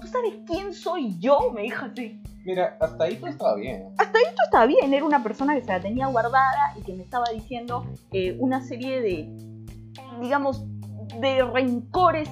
¿Tú 0.01 0.07
sabes 0.07 0.33
quién 0.47 0.73
soy 0.73 1.15
yo? 1.19 1.51
Me 1.53 1.63
dijo 1.63 1.85
así. 1.85 2.19
Mira, 2.45 2.77
hasta 2.79 3.03
ahí 3.03 3.15
todo 3.15 3.27
estaba 3.27 3.55
bien. 3.55 3.89
Esto 3.99 4.43
estaba 4.43 4.65
bien, 4.65 4.93
era 4.93 5.05
una 5.05 5.21
persona 5.21 5.53
que 5.53 5.61
se 5.61 5.67
la 5.67 5.81
tenía 5.81 6.07
guardada 6.07 6.73
y 6.77 6.81
que 6.81 6.93
me 6.93 7.03
estaba 7.03 7.25
diciendo 7.31 7.85
eh, 8.11 8.35
una 8.39 8.61
serie 8.61 9.01
de, 9.01 9.29
digamos, 10.21 10.63
de 11.19 11.43
rencores 11.43 12.29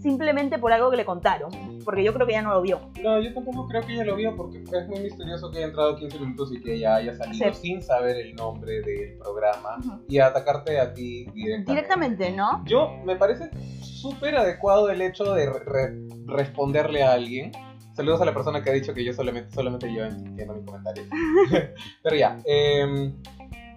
simplemente 0.00 0.58
por 0.58 0.72
algo 0.72 0.90
que 0.90 0.96
le 0.96 1.04
contaron. 1.04 1.50
Porque 1.84 2.04
yo 2.04 2.12
creo 2.12 2.26
que 2.26 2.32
ella 2.34 2.42
no 2.42 2.50
lo 2.52 2.60
vio. 2.62 2.80
No, 3.02 3.20
yo 3.20 3.32
tampoco 3.32 3.66
creo 3.66 3.82
que 3.82 3.94
ella 3.94 4.04
lo 4.04 4.16
vio 4.16 4.36
porque 4.36 4.58
es 4.62 4.88
muy 4.88 5.00
misterioso 5.00 5.50
que 5.50 5.58
haya 5.58 5.66
entrado 5.68 5.96
15 5.96 6.18
minutos 6.20 6.52
y 6.52 6.60
que 6.60 6.74
ella 6.74 6.96
haya 6.96 7.14
salido 7.16 7.52
Sí. 7.54 7.60
sin 7.60 7.82
saber 7.82 8.16
el 8.16 8.34
nombre 8.36 8.80
del 8.82 9.16
programa 9.18 9.78
y 10.08 10.18
atacarte 10.18 10.78
a 10.78 10.92
ti 10.92 11.24
directamente. 11.34 11.72
Directamente, 11.72 12.32
¿no? 12.32 12.64
Yo 12.66 12.90
me 13.04 13.16
parece 13.16 13.50
súper 13.80 14.36
adecuado 14.36 14.90
el 14.90 15.00
hecho 15.00 15.32
de 15.34 15.46
re- 15.46 15.64
re- 15.64 16.08
responderle 16.26 17.02
a 17.02 17.12
alguien. 17.12 17.52
Saludos 17.94 18.20
a 18.20 18.24
la 18.26 18.34
persona 18.34 18.62
que 18.62 18.70
ha 18.70 18.72
dicho 18.74 18.92
que 18.94 19.02
yo 19.04 19.12
solamente, 19.12 19.52
solamente 19.54 19.92
yo 19.92 20.04
entiendo 20.04 20.54
mi 20.54 20.64
comentario. 20.64 21.04
pero 22.02 22.16
ya. 22.16 22.38
em, 22.44 23.14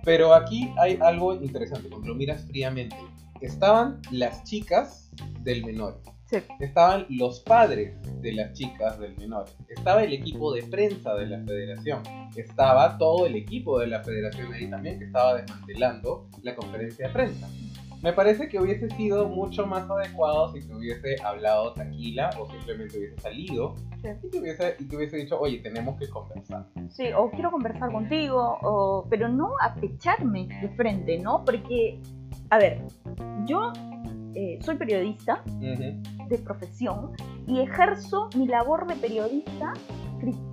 pero 0.03 0.34
aquí 0.34 0.71
hay 0.77 0.97
algo 1.01 1.34
interesante 1.34 1.89
cuando 1.89 2.07
lo 2.10 2.15
miras 2.15 2.45
fríamente. 2.45 2.95
Estaban 3.41 4.01
las 4.12 4.43
chicas 4.43 5.12
del 5.41 5.65
menor. 5.65 5.99
Sí. 6.25 6.38
Estaban 6.60 7.06
los 7.10 7.41
padres 7.41 7.93
de 8.21 8.32
las 8.34 8.54
chicas 8.54 8.97
del 8.99 9.17
menor. 9.17 9.45
Estaba 9.67 10.04
el 10.04 10.13
equipo 10.13 10.54
de 10.54 10.63
prensa 10.63 11.13
de 11.15 11.25
la 11.27 11.43
federación. 11.43 12.04
Estaba 12.36 12.97
todo 12.97 13.25
el 13.25 13.36
equipo 13.36 13.80
de 13.80 13.88
la 13.88 14.01
federación 14.01 14.54
ahí 14.54 14.69
también 14.69 14.97
que 14.99 15.06
estaba 15.06 15.36
desmantelando 15.36 16.30
la 16.43 16.56
conferencia 16.56 17.08
de 17.08 17.13
prensa. 17.13 17.49
Me 18.01 18.13
parece 18.13 18.49
que 18.49 18.60
hubiese 18.60 18.89
sido 18.91 19.27
mucho 19.27 19.67
más 19.67 19.88
adecuado 19.89 20.51
si 20.54 20.62
te 20.65 20.73
hubiese 20.73 21.17
hablado 21.23 21.73
tranquila 21.73 22.32
o 22.39 22.49
simplemente 22.49 22.97
hubiese 22.97 23.19
salido 23.19 23.75
Sí. 24.01 24.08
y, 24.23 24.30
te 24.32 24.39
hubiese, 24.39 24.75
y 24.80 24.86
te 24.86 24.95
hubiese 24.95 25.17
dicho, 25.17 25.39
oye, 25.39 25.60
tenemos 25.60 25.99
que 25.99 26.10
conversar. 26.10 26.65
Sí, 26.89 27.10
o 27.15 27.30
quiero 27.30 27.51
conversar 27.51 27.91
contigo, 27.91 28.58
o... 28.63 29.06
pero 29.10 29.30
no 29.30 29.54
apecharme 29.62 30.47
de 30.47 30.69
frente, 30.69 31.19
¿no? 31.19 31.45
Porque, 31.45 32.01
a 32.51 32.57
ver, 32.57 32.81
yo 33.45 33.71
eh, 34.35 34.59
soy 34.61 34.75
periodista 34.75 35.41
de 35.57 36.37
profesión 36.37 37.11
y 37.47 37.61
ejerzo 37.61 38.29
mi 38.35 38.45
labor 38.45 38.85
de 38.87 38.95
periodista, 38.95 39.73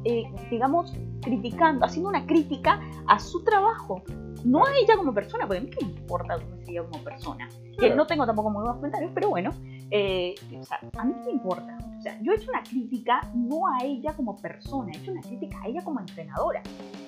eh, 0.05 0.23
digamos, 0.49 0.95
criticando, 1.23 1.85
haciendo 1.85 2.09
una 2.09 2.25
crítica 2.25 2.81
a 3.09 3.19
su 3.19 3.43
trabajo, 3.43 4.05
no 4.45 4.65
a 4.65 4.71
ella 4.81 4.97
como 4.97 5.13
persona, 5.13 5.45
porque 5.47 5.59
a 5.59 5.63
mí 5.63 5.71
qué 5.71 5.85
me 5.85 5.93
importa 5.93 6.39
cómo 6.39 6.63
es 6.63 6.69
ella 6.69 6.85
como 6.85 7.03
persona. 7.03 7.49
Claro. 7.77 7.97
no 7.97 8.07
tengo 8.07 8.27
tampoco 8.27 8.51
muy 8.51 8.61
buenos 8.61 8.77
comentarios, 8.77 9.11
pero 9.15 9.31
bueno, 9.31 9.51
eh, 9.91 10.35
o 10.57 10.65
sea, 10.65 10.79
a 10.99 11.05
mí 11.05 11.15
qué 11.15 11.27
me 11.27 11.33
importa. 11.33 11.79
O 11.99 12.01
sea, 12.01 12.17
yo 12.23 12.33
he 12.33 12.37
hecho 12.37 12.51
una 12.51 12.63
crítica 12.63 13.21
no 13.35 13.67
a 13.67 13.85
ella 13.85 14.13
como 14.15 14.37
persona, 14.37 14.93
he 14.95 14.99
hecho 14.99 15.11
una 15.11 15.21
crítica 15.21 15.61
a 15.63 15.67
ella 15.67 15.83
como 15.83 15.99
entrenadora. 15.99 16.63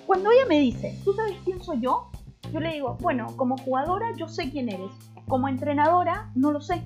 Cuando 0.06 0.32
ella 0.32 0.46
me 0.48 0.58
dice, 0.58 0.98
¿tú 1.04 1.12
sabes 1.12 1.36
quién 1.44 1.62
soy 1.62 1.80
yo? 1.80 2.10
Yo 2.52 2.60
le 2.60 2.72
digo, 2.72 2.96
bueno, 3.00 3.26
como 3.36 3.56
jugadora 3.58 4.12
yo 4.16 4.28
sé 4.28 4.50
quién 4.50 4.68
eres, 4.68 4.90
como 5.28 5.48
entrenadora 5.48 6.30
no 6.34 6.52
lo 6.52 6.60
sé, 6.60 6.82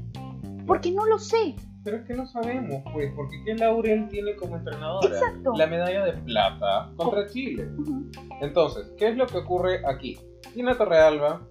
porque 0.67 0.91
no 0.91 1.07
lo 1.07 1.19
sé. 1.19 1.57
Pero 1.85 1.99
es 1.99 2.05
que 2.05 2.15
no 2.15 2.27
sabemos, 2.27 2.83
pues, 2.93 3.13
porque 3.15 3.43
¿qué 3.45 3.55
Laurel 3.55 4.09
tiene 4.09 4.35
como 4.37 4.57
entrenadora? 4.57 5.07
Exacto. 5.07 5.53
La 5.57 5.67
medalla 5.67 6.05
de 6.07 6.13
plata 6.15 6.91
contra 6.97 7.27
Chile. 7.29 7.69
Entonces, 8.41 8.91
¿qué 8.97 9.09
es 9.09 9.17
lo 9.17 9.27
que 9.27 9.39
ocurre 9.39 9.83
aquí? 9.87 10.19
Tina 10.55 10.77
Torrealba 10.77 11.43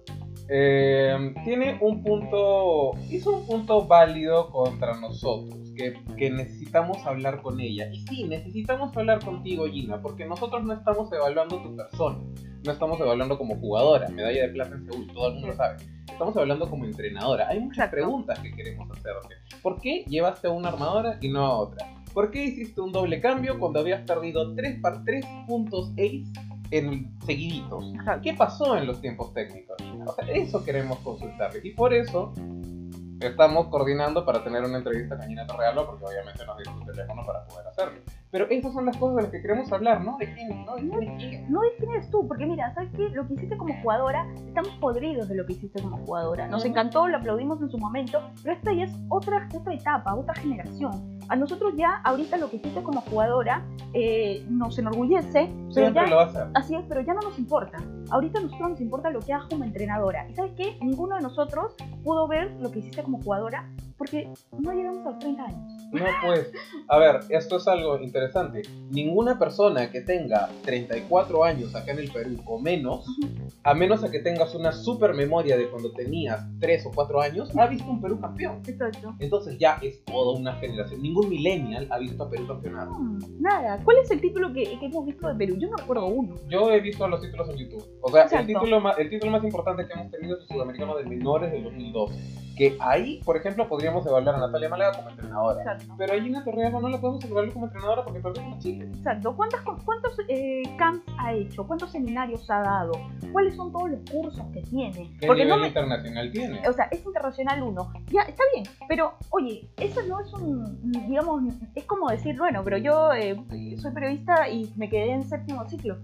eh, 0.48 1.34
tiene 1.44 1.78
un 1.80 2.02
punto, 2.02 2.92
hizo 3.10 3.36
un 3.36 3.46
punto 3.46 3.86
válido 3.86 4.50
contra 4.50 4.98
nosotros, 5.00 5.72
que, 5.76 5.94
que 6.16 6.30
necesitamos 6.30 7.04
hablar 7.06 7.40
con 7.40 7.60
ella. 7.60 7.88
Y 7.92 8.00
sí, 8.06 8.24
necesitamos 8.24 8.96
hablar 8.96 9.24
contigo, 9.24 9.66
Gina, 9.66 10.02
porque 10.02 10.26
nosotros 10.26 10.64
no 10.64 10.74
estamos 10.74 11.12
evaluando 11.12 11.62
tu 11.62 11.74
persona, 11.74 12.18
no 12.64 12.72
estamos 12.72 12.98
evaluando 13.00 13.36
como 13.36 13.56
jugadora, 13.56 14.08
medalla 14.08 14.42
de 14.42 14.48
plata 14.48 14.74
en 14.74 14.86
Seúl, 14.86 15.06
todo 15.12 15.28
el 15.28 15.34
mundo 15.34 15.54
sabe. 15.54 15.76
Estamos 16.10 16.36
hablando 16.36 16.68
como 16.68 16.84
entrenadora. 16.84 17.48
Hay 17.48 17.60
muchas 17.60 17.86
Exacto. 17.86 17.96
preguntas 17.96 18.38
que 18.38 18.52
queremos 18.52 18.90
hacerte. 18.90 19.34
¿Por 19.62 19.80
qué 19.80 20.04
llevaste 20.06 20.46
a 20.46 20.50
una 20.50 20.68
armadora 20.68 21.18
y 21.20 21.28
no 21.28 21.44
a 21.44 21.58
otra? 21.58 21.86
¿Por 22.12 22.30
qué 22.30 22.44
hiciste 22.44 22.80
un 22.80 22.92
doble 22.92 23.20
cambio 23.20 23.58
cuando 23.58 23.80
habías 23.80 24.02
perdido 24.02 24.54
3 24.54 24.80
par 24.80 25.02
3 25.04 25.26
puntos 25.46 25.90
ace 25.92 26.24
en 26.70 27.10
seguiditos? 27.26 27.92
¿Qué 28.22 28.34
pasó 28.34 28.76
en 28.76 28.86
los 28.86 29.00
tiempos 29.00 29.34
técnicos? 29.34 29.76
O 30.06 30.12
sea, 30.14 30.26
eso 30.32 30.64
queremos 30.64 30.98
consultarle. 31.00 31.60
Y 31.64 31.70
por 31.72 31.92
eso 31.92 32.32
estamos 33.20 33.68
coordinando 33.68 34.24
para 34.24 34.42
tener 34.42 34.64
una 34.64 34.78
entrevista 34.78 35.16
con 35.16 35.26
Gina 35.26 35.46
Torrealba, 35.46 35.86
porque 35.86 36.04
obviamente 36.04 36.44
nos 36.46 36.56
dio 36.58 36.72
su 36.72 36.84
teléfono 36.84 37.22
para 37.26 37.44
poder 37.46 37.66
hacerlo. 37.68 38.00
Pero 38.30 38.48
esas 38.50 38.72
son 38.72 38.84
las 38.86 38.96
cosas 38.96 39.16
de 39.16 39.22
las 39.22 39.30
que 39.30 39.40
queremos 39.40 39.72
hablar, 39.72 40.02
¿no? 40.02 40.16
De 40.18 40.32
quién, 40.34 40.64
¿no? 40.64 40.74
Quién. 40.74 41.52
No 41.52 41.60
de 41.60 41.74
quién 41.78 41.90
eres 41.92 42.10
tú, 42.10 42.26
porque 42.26 42.46
mira, 42.46 42.74
¿sabes 42.74 42.90
qué? 42.96 43.08
Lo 43.10 43.26
que 43.28 43.34
hiciste 43.34 43.56
como 43.56 43.80
jugadora, 43.80 44.26
estamos 44.48 44.72
podridos 44.80 45.28
de 45.28 45.36
lo 45.36 45.46
que 45.46 45.52
hiciste 45.52 45.80
como 45.80 45.98
jugadora. 45.98 46.48
Nos 46.48 46.64
encantó, 46.64 47.06
lo 47.06 47.18
aplaudimos 47.18 47.60
en 47.62 47.70
su 47.70 47.78
momento, 47.78 48.20
pero 48.42 48.56
esta 48.56 48.72
ya 48.72 48.84
es 48.84 48.92
otra, 49.08 49.48
otra 49.54 49.74
etapa, 49.74 50.14
otra 50.14 50.34
generación. 50.34 51.20
A 51.28 51.36
nosotros 51.36 51.74
ya, 51.76 52.00
ahorita 52.04 52.36
lo 52.36 52.50
que 52.50 52.56
hiciste 52.56 52.82
como 52.82 53.00
jugadora, 53.02 53.64
eh, 53.92 54.44
nos 54.50 54.78
enorgullece, 54.78 55.48
pero 55.48 55.72
Siempre 55.72 56.02
ya, 56.04 56.10
lo 56.10 56.20
hacer. 56.20 56.46
así 56.54 56.74
es, 56.74 56.84
pero 56.88 57.00
ya 57.02 57.14
no 57.14 57.20
nos 57.20 57.38
importa. 57.38 57.78
Ahorita 58.10 58.38
a 58.38 58.42
nosotros 58.42 58.70
nos 58.70 58.80
importa 58.80 59.10
lo 59.10 59.20
que 59.20 59.32
hagas 59.32 59.48
como 59.48 59.64
entrenadora. 59.64 60.28
¿Y 60.28 60.34
sabes 60.34 60.52
qué? 60.56 60.76
Ninguno 60.80 61.16
de 61.16 61.22
nosotros 61.22 61.74
pudo 62.02 62.28
ver 62.28 62.50
lo 62.60 62.70
que 62.70 62.80
hiciste 62.80 63.02
como 63.02 63.20
jugadora 63.22 63.70
porque 63.96 64.28
no 64.58 64.72
llegamos 64.72 65.06
a 65.06 65.10
los 65.10 65.18
30 65.20 65.44
años. 65.44 65.72
No, 65.92 66.04
pues, 66.24 66.52
a 66.88 66.98
ver, 66.98 67.20
esto 67.28 67.56
es 67.56 67.68
algo 67.68 67.98
interesante. 68.00 68.62
Ninguna 68.90 69.38
persona 69.38 69.90
que 69.90 70.00
tenga 70.00 70.48
34 70.64 71.44
años 71.44 71.74
acá 71.74 71.92
en 71.92 72.00
el 72.00 72.10
Perú 72.10 72.36
o 72.46 72.58
menos, 72.58 73.06
a 73.62 73.74
menos 73.74 74.02
a 74.02 74.10
que 74.10 74.18
tengas 74.18 74.54
una 74.54 74.72
super 74.72 75.14
memoria 75.14 75.56
de 75.56 75.68
cuando 75.68 75.92
tenías 75.92 76.44
3 76.58 76.86
o 76.86 76.90
4 76.92 77.20
años, 77.20 77.56
ha 77.56 77.66
visto 77.66 77.88
un 77.88 78.00
Perú 78.00 78.20
campeón. 78.20 78.60
Exacto. 78.66 79.14
Entonces 79.20 79.58
ya 79.58 79.78
es 79.82 80.04
toda 80.04 80.38
una 80.38 80.54
generación. 80.54 81.00
Ningún 81.00 81.28
millennial 81.28 81.86
ha 81.90 81.98
visto 81.98 82.24
a 82.24 82.30
Perú 82.30 82.46
campeonato. 82.48 82.92
Hmm, 82.92 83.18
nada. 83.40 83.80
¿Cuál 83.84 83.98
es 83.98 84.10
el 84.10 84.20
título 84.20 84.52
que, 84.52 84.64
que 84.64 84.86
hemos 84.86 85.06
visto 85.06 85.28
de 85.28 85.34
Perú? 85.34 85.56
Yo 85.58 85.68
no 85.70 85.76
recuerdo 85.76 86.06
uno. 86.06 86.34
Yo 86.48 86.70
he 86.72 86.80
visto 86.80 87.06
los 87.06 87.20
títulos 87.20 87.48
en 87.50 87.56
YouTube. 87.56 87.84
O 88.06 88.10
sea, 88.10 88.24
el 88.40 88.46
título, 88.46 88.80
más, 88.80 88.98
el 88.98 89.08
título 89.08 89.32
más 89.32 89.42
importante 89.44 89.86
que 89.86 89.94
hemos 89.94 90.10
tenido 90.10 90.36
es 90.36 90.42
el 90.42 90.48
sudamericano 90.48 90.94
de 90.96 91.04
menores 91.04 91.50
del 91.50 91.64
2012. 91.64 92.44
Que 92.54 92.76
ahí, 92.78 93.20
por 93.24 93.36
ejemplo, 93.36 93.66
podríamos 93.66 94.06
evaluar 94.06 94.36
a 94.36 94.38
Natalia 94.38 94.68
Málaga 94.68 94.92
como 94.96 95.08
entrenadora. 95.10 95.60
Exacto. 95.62 95.94
Pero 95.98 96.12
a 96.12 96.20
Gina 96.20 96.44
Torrealba 96.44 96.80
no 96.80 96.88
la 96.90 97.00
podemos 97.00 97.24
evaluar 97.24 97.52
como 97.52 97.64
entrenadora 97.66 98.04
porque 98.04 98.20
perdió 98.20 98.42
con 98.44 98.58
Chile. 98.60 98.84
Exacto. 98.94 99.34
¿Cuántas, 99.34 99.62
¿Cuántos 99.84 100.16
eh, 100.28 100.62
camps 100.76 101.02
ha 101.18 101.32
hecho? 101.32 101.66
¿Cuántos 101.66 101.90
seminarios 101.90 102.48
ha 102.50 102.60
dado? 102.60 102.92
¿Cuáles 103.32 103.56
son 103.56 103.72
todos 103.72 103.90
los 103.90 104.00
cursos 104.08 104.44
que 104.52 104.60
tiene? 104.60 105.10
¿Qué 105.18 105.26
Porque 105.26 105.42
nivel 105.44 105.56
no 105.56 105.62
me- 105.62 105.68
internacional 105.68 106.30
tiene? 106.30 106.68
O 106.68 106.72
sea, 106.74 106.84
es 106.92 107.04
internacional 107.04 107.62
uno. 107.62 107.90
Ya, 108.12 108.22
está 108.22 108.42
bien. 108.54 108.66
Pero, 108.86 109.14
oye, 109.30 109.68
eso 109.78 110.00
no 110.06 110.20
es 110.20 110.32
un, 110.34 110.92
digamos, 111.08 111.42
es 111.74 111.84
como 111.86 112.08
decir, 112.10 112.36
bueno, 112.38 112.62
pero 112.62 112.76
yo 112.76 113.12
eh, 113.14 113.34
soy 113.78 113.92
periodista 113.92 114.48
y 114.48 114.70
me 114.76 114.88
quedé 114.90 115.10
en 115.12 115.24
séptimo 115.24 115.66
ciclo. 115.68 115.96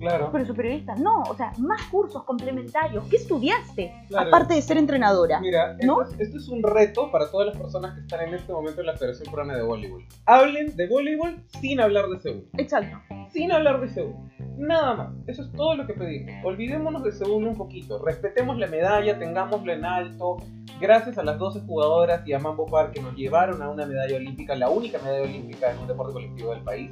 Claro, 0.00 0.30
Pero 0.32 0.46
soy 0.46 0.56
periodista. 0.56 0.94
No, 0.96 1.22
o 1.24 1.36
sea, 1.36 1.52
más 1.58 1.82
cursos 1.90 2.24
complementarios. 2.24 3.04
¿Qué 3.08 3.16
estudiaste? 3.16 3.92
claro. 4.08 4.28
Aparte 4.28 4.54
de 4.54 4.62
ser 4.62 4.78
entrenadora. 4.78 5.40
Mira, 5.40 5.76
¿No? 5.84 6.00
esto, 6.02 6.14
es, 6.14 6.20
esto 6.20 6.38
es 6.38 6.48
un 6.48 6.62
reto 6.62 7.12
para 7.12 7.30
todas 7.30 7.48
las 7.48 7.56
personas 7.58 7.94
que 7.94 8.00
están 8.00 8.26
en 8.26 8.34
este 8.34 8.50
momento 8.50 8.80
en 8.80 8.86
la 8.86 8.94
Federación 8.96 9.30
Peruana 9.30 9.56
de 9.56 9.62
Voleibol. 9.62 10.06
Hablen 10.24 10.74
de 10.74 10.88
voleibol 10.88 11.36
sin 11.60 11.80
hablar 11.80 12.08
de 12.08 12.18
Seúl. 12.18 12.48
Exacto. 12.56 12.98
Sin 13.30 13.52
hablar 13.52 13.80
de 13.82 13.88
Seúl. 13.90 14.14
Nada 14.56 14.94
más. 14.94 15.08
Eso 15.26 15.42
es 15.42 15.52
todo 15.52 15.76
lo 15.76 15.86
que 15.86 15.92
pedimos. 15.92 16.32
Olvidémonos 16.44 17.04
de 17.04 17.12
Seúl 17.12 17.46
un 17.46 17.56
poquito. 17.56 18.02
Respetemos 18.02 18.58
la 18.58 18.68
medalla, 18.68 19.18
tengámosla 19.18 19.74
en 19.74 19.84
alto. 19.84 20.38
Gracias 20.80 21.18
a 21.18 21.22
las 21.22 21.38
12 21.38 21.60
jugadoras 21.60 22.26
y 22.26 22.32
a 22.32 22.38
Mambo 22.38 22.64
Park 22.64 22.92
que 22.92 23.02
nos 23.02 23.14
llevaron 23.14 23.60
a 23.60 23.68
una 23.68 23.84
medalla 23.84 24.16
olímpica, 24.16 24.54
la 24.54 24.70
única 24.70 24.98
medalla 24.98 25.24
olímpica 25.24 25.70
en 25.70 25.78
un 25.78 25.86
deporte 25.88 26.14
colectivo 26.14 26.54
del 26.54 26.62
país. 26.64 26.90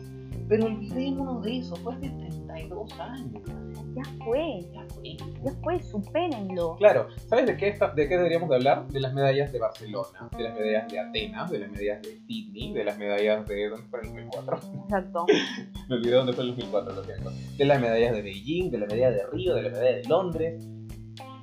Pero 0.48 0.64
olvidémonos 0.66 1.44
de 1.44 1.58
eso, 1.58 1.76
fue 1.76 1.94
hace 1.94 2.08
32 2.08 2.98
años. 3.00 3.42
Ya 3.94 4.02
fue. 4.24 4.60
Ya 4.72 4.84
fue. 4.94 5.16
Ya 5.44 5.52
fue. 5.62 5.82
Supérenlo. 5.82 6.76
Claro, 6.76 7.08
¿sabes 7.26 7.46
de 7.46 7.56
qué, 7.56 7.68
esta- 7.68 7.92
de 7.92 8.08
qué 8.08 8.16
deberíamos 8.16 8.48
de 8.48 8.56
hablar? 8.56 8.86
De 8.88 9.00
las 9.00 9.12
medallas 9.12 9.52
de 9.52 9.58
Barcelona, 9.58 10.28
de 10.36 10.42
las 10.44 10.54
medallas 10.54 10.90
de 10.90 10.98
Atenas, 11.00 11.50
de 11.50 11.58
las 11.58 11.70
medallas 11.70 12.02
de 12.02 12.08
Sydney, 12.26 12.72
de 12.72 12.84
las 12.84 12.98
medallas 12.98 13.46
de... 13.46 13.68
¿Dónde 13.68 13.86
fue 13.90 14.00
el 14.00 14.06
2004? 14.06 14.58
Exacto. 14.84 15.26
Me 15.88 15.96
olvidé 15.96 16.14
dónde 16.14 16.32
fue 16.32 16.44
el 16.44 16.50
2004, 16.50 16.94
lo 16.94 17.04
siento. 17.04 17.30
De 17.56 17.64
las 17.64 17.80
medallas 17.80 18.12
de 18.14 18.22
Beijing, 18.22 18.70
de 18.70 18.78
la 18.78 18.86
medalla 18.86 19.10
de 19.10 19.26
Río, 19.32 19.54
de 19.54 19.62
la 19.62 19.68
medalla 19.70 19.96
de 19.96 20.04
Londres. 20.08 20.68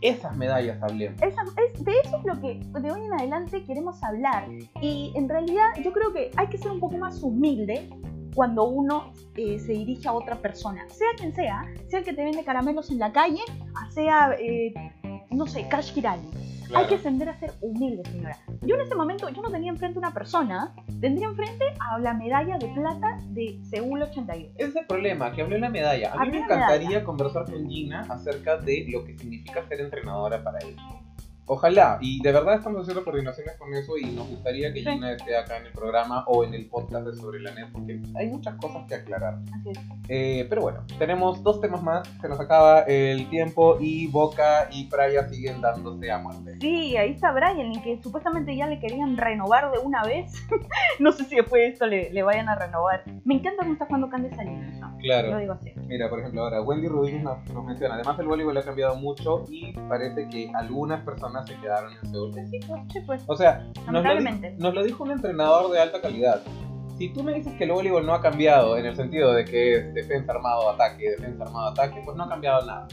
Esas 0.02 0.36
medallas 0.36 0.82
hablemos. 0.84 1.22
Esa- 1.22 1.44
es- 1.74 1.84
de 1.84 1.92
eso 2.04 2.18
es 2.18 2.26
lo 2.26 2.40
que 2.42 2.60
de 2.80 2.92
hoy 2.92 3.02
en 3.06 3.14
adelante 3.14 3.64
queremos 3.64 4.04
hablar. 4.04 4.48
Y 4.82 5.12
en 5.16 5.28
realidad 5.30 5.64
yo 5.84 5.92
creo 5.94 6.12
que 6.14 6.32
hay 6.38 6.48
que 6.48 6.58
ser 6.58 6.72
un 6.72 6.80
poco 6.80 6.98
más 6.98 7.22
humilde 7.24 7.88
cuando 8.36 8.66
uno 8.66 9.14
eh, 9.36 9.58
se 9.58 9.72
dirige 9.72 10.08
a 10.08 10.14
otra 10.14 10.36
persona. 10.36 10.88
Sea 10.90 11.08
quien 11.18 11.34
sea, 11.34 11.66
sea 11.88 12.00
el 12.00 12.06
que 12.06 12.14
te 12.14 12.24
vende 12.24 12.44
caramelos 12.44 12.92
en 12.92 13.00
la 13.00 13.12
calle, 13.12 13.42
a 13.74 13.90
sea, 13.92 14.36
eh, 14.38 14.74
no 15.32 15.48
sé, 15.48 15.68
Cash 15.70 15.94
Kirali. 15.94 16.22
Claro. 16.68 16.84
Hay 16.84 16.90
que 16.90 16.96
aprender 16.96 17.30
a 17.30 17.40
ser 17.40 17.52
humilde, 17.62 18.04
señora. 18.10 18.38
Yo 18.64 18.76
en 18.76 18.82
ese 18.82 18.96
momento, 18.96 19.30
yo 19.30 19.42
no 19.42 19.52
tenía 19.52 19.72
enfrente 19.72 20.00
una 20.00 20.14
persona, 20.14 20.74
tendría 21.00 21.28
enfrente 21.28 21.64
a 21.80 22.00
la 22.00 22.16
medalla 22.16 22.58
de 22.58 22.68
plata 22.70 23.20
de 23.28 23.60
Seúl 23.70 24.02
88. 24.02 24.54
Ese 24.58 24.70
es 24.70 24.76
el 24.76 24.88
problema, 24.88 25.32
que 25.32 25.44
habló 25.44 25.56
en 25.56 25.62
la 25.62 25.70
medalla. 25.70 26.12
A 26.14 26.26
mí 26.26 26.32
me 26.32 26.40
encantaría 26.40 27.04
conversar 27.04 27.46
con 27.46 27.70
Gina 27.70 28.02
acerca 28.10 28.58
de 28.58 28.88
lo 28.90 29.06
que 29.06 29.16
significa 29.16 29.66
ser 29.68 29.82
entrenadora 29.82 30.44
para 30.44 30.58
ella. 30.60 30.82
Ojalá, 31.48 32.00
y 32.02 32.22
de 32.24 32.32
verdad 32.32 32.56
estamos 32.56 32.82
haciendo 32.82 33.04
coordinaciones 33.04 33.56
con 33.58 33.72
eso 33.74 33.98
y 33.98 34.06
nos 34.06 34.28
gustaría 34.28 34.74
que. 34.74 34.80
Gina 34.82 35.12
esté 35.12 35.38
acá 35.38 35.58
en 35.58 35.68
el 35.68 35.72
programa 35.74 36.24
o 36.28 36.44
en 36.44 36.54
el 36.56 36.66
podcast 36.68 37.06
de 37.06 37.14
Sobre 37.16 37.40
la 37.40 37.54
Net 37.54 37.68
porque 37.72 38.02
hay 38.16 38.28
muchas 38.30 38.56
cosas 38.56 38.84
que 38.88 38.96
aclarar. 38.96 39.40
Así 39.54 39.70
es. 39.70 39.80
Eh, 40.10 40.48
pero 40.50 40.62
bueno, 40.64 40.84
tenemos 40.98 41.44
dos 41.44 41.62
temas 41.62 41.84
más, 41.84 42.08
se 42.20 42.28
nos 42.30 42.40
acaba 42.40 42.82
el 42.82 43.30
tiempo 43.30 43.78
y 43.80 44.08
Boca 44.08 44.70
y 44.72 44.86
Praia 44.86 45.28
siguen 45.30 45.62
dándose 45.62 46.12
a 46.12 46.18
muerte. 46.18 46.58
Sí, 46.62 46.98
ahí 46.98 47.12
está 47.12 47.32
Brian, 47.32 47.72
que 47.84 48.00
supuestamente 48.02 48.56
ya 48.56 48.66
le 48.68 48.80
querían 48.80 49.16
renovar 49.16 49.72
de 49.72 49.78
una 49.80 50.04
vez. 50.04 50.34
no 51.00 51.12
sé 51.12 51.26
si 51.26 51.36
después 51.36 51.62
de 51.62 51.68
esto 51.68 51.86
le, 51.86 52.10
le 52.12 52.24
vayan 52.24 52.50
a 52.50 52.56
renovar. 52.56 53.04
Me 53.24 53.36
encanta 53.36 53.62
cómo 53.62 53.74
está 53.74 53.86
jugando 53.86 54.10
Candes 54.10 54.36
Salinas, 54.36 54.74
¿no? 54.80 54.90
Lo 54.92 54.98
Claro, 55.00 55.38
digo 55.38 55.54
así. 55.54 55.72
mira, 55.88 56.10
por 56.10 56.20
ejemplo, 56.20 56.42
ahora 56.42 56.62
Wendy 56.64 56.88
Rodríguez 56.88 57.22
nos, 57.22 57.38
nos 57.54 57.64
menciona, 57.66 57.94
además 57.96 58.18
el 58.18 58.26
voleibol 58.28 58.58
ha 58.58 58.64
cambiado 58.64 58.96
mucho 58.96 59.44
y 59.50 59.74
parece 59.88 60.28
que 60.30 60.52
algunas 60.56 61.02
personas 61.02 61.35
se 61.44 61.56
quedaron 61.60 61.94
en 61.94 62.12
Seúl. 62.12 62.34
Sí, 62.34 62.60
pues, 62.68 62.82
sí, 62.94 63.00
pues. 63.06 63.24
O 63.28 63.36
sea, 63.36 63.66
nos 63.92 64.04
lo, 64.04 64.14
nos 64.58 64.74
lo 64.76 64.84
dijo 64.84 65.04
un 65.04 65.12
entrenador 65.12 65.72
de 65.72 65.80
alta 65.80 66.02
calidad. 66.02 66.42
Si 66.98 67.10
tú 67.10 67.24
me 67.24 67.34
dices 67.34 67.54
que 67.58 67.66
el 67.66 67.72
voleibol 67.72 68.06
no 68.06 68.14
ha 68.14 68.22
cambiado 68.22 68.78
en 68.78 68.86
el 68.86 68.96
sentido 68.96 69.34
de 69.34 69.44
que 69.44 69.76
es 69.76 69.94
defensa 69.94 70.32
armado 70.32 70.70
ataque, 70.70 71.12
defensa 71.12 71.44
armado 71.44 71.70
ataque, 71.70 72.02
pues 72.06 72.16
no 72.16 72.24
ha 72.24 72.30
cambiado 72.30 72.66
nada. 72.66 72.88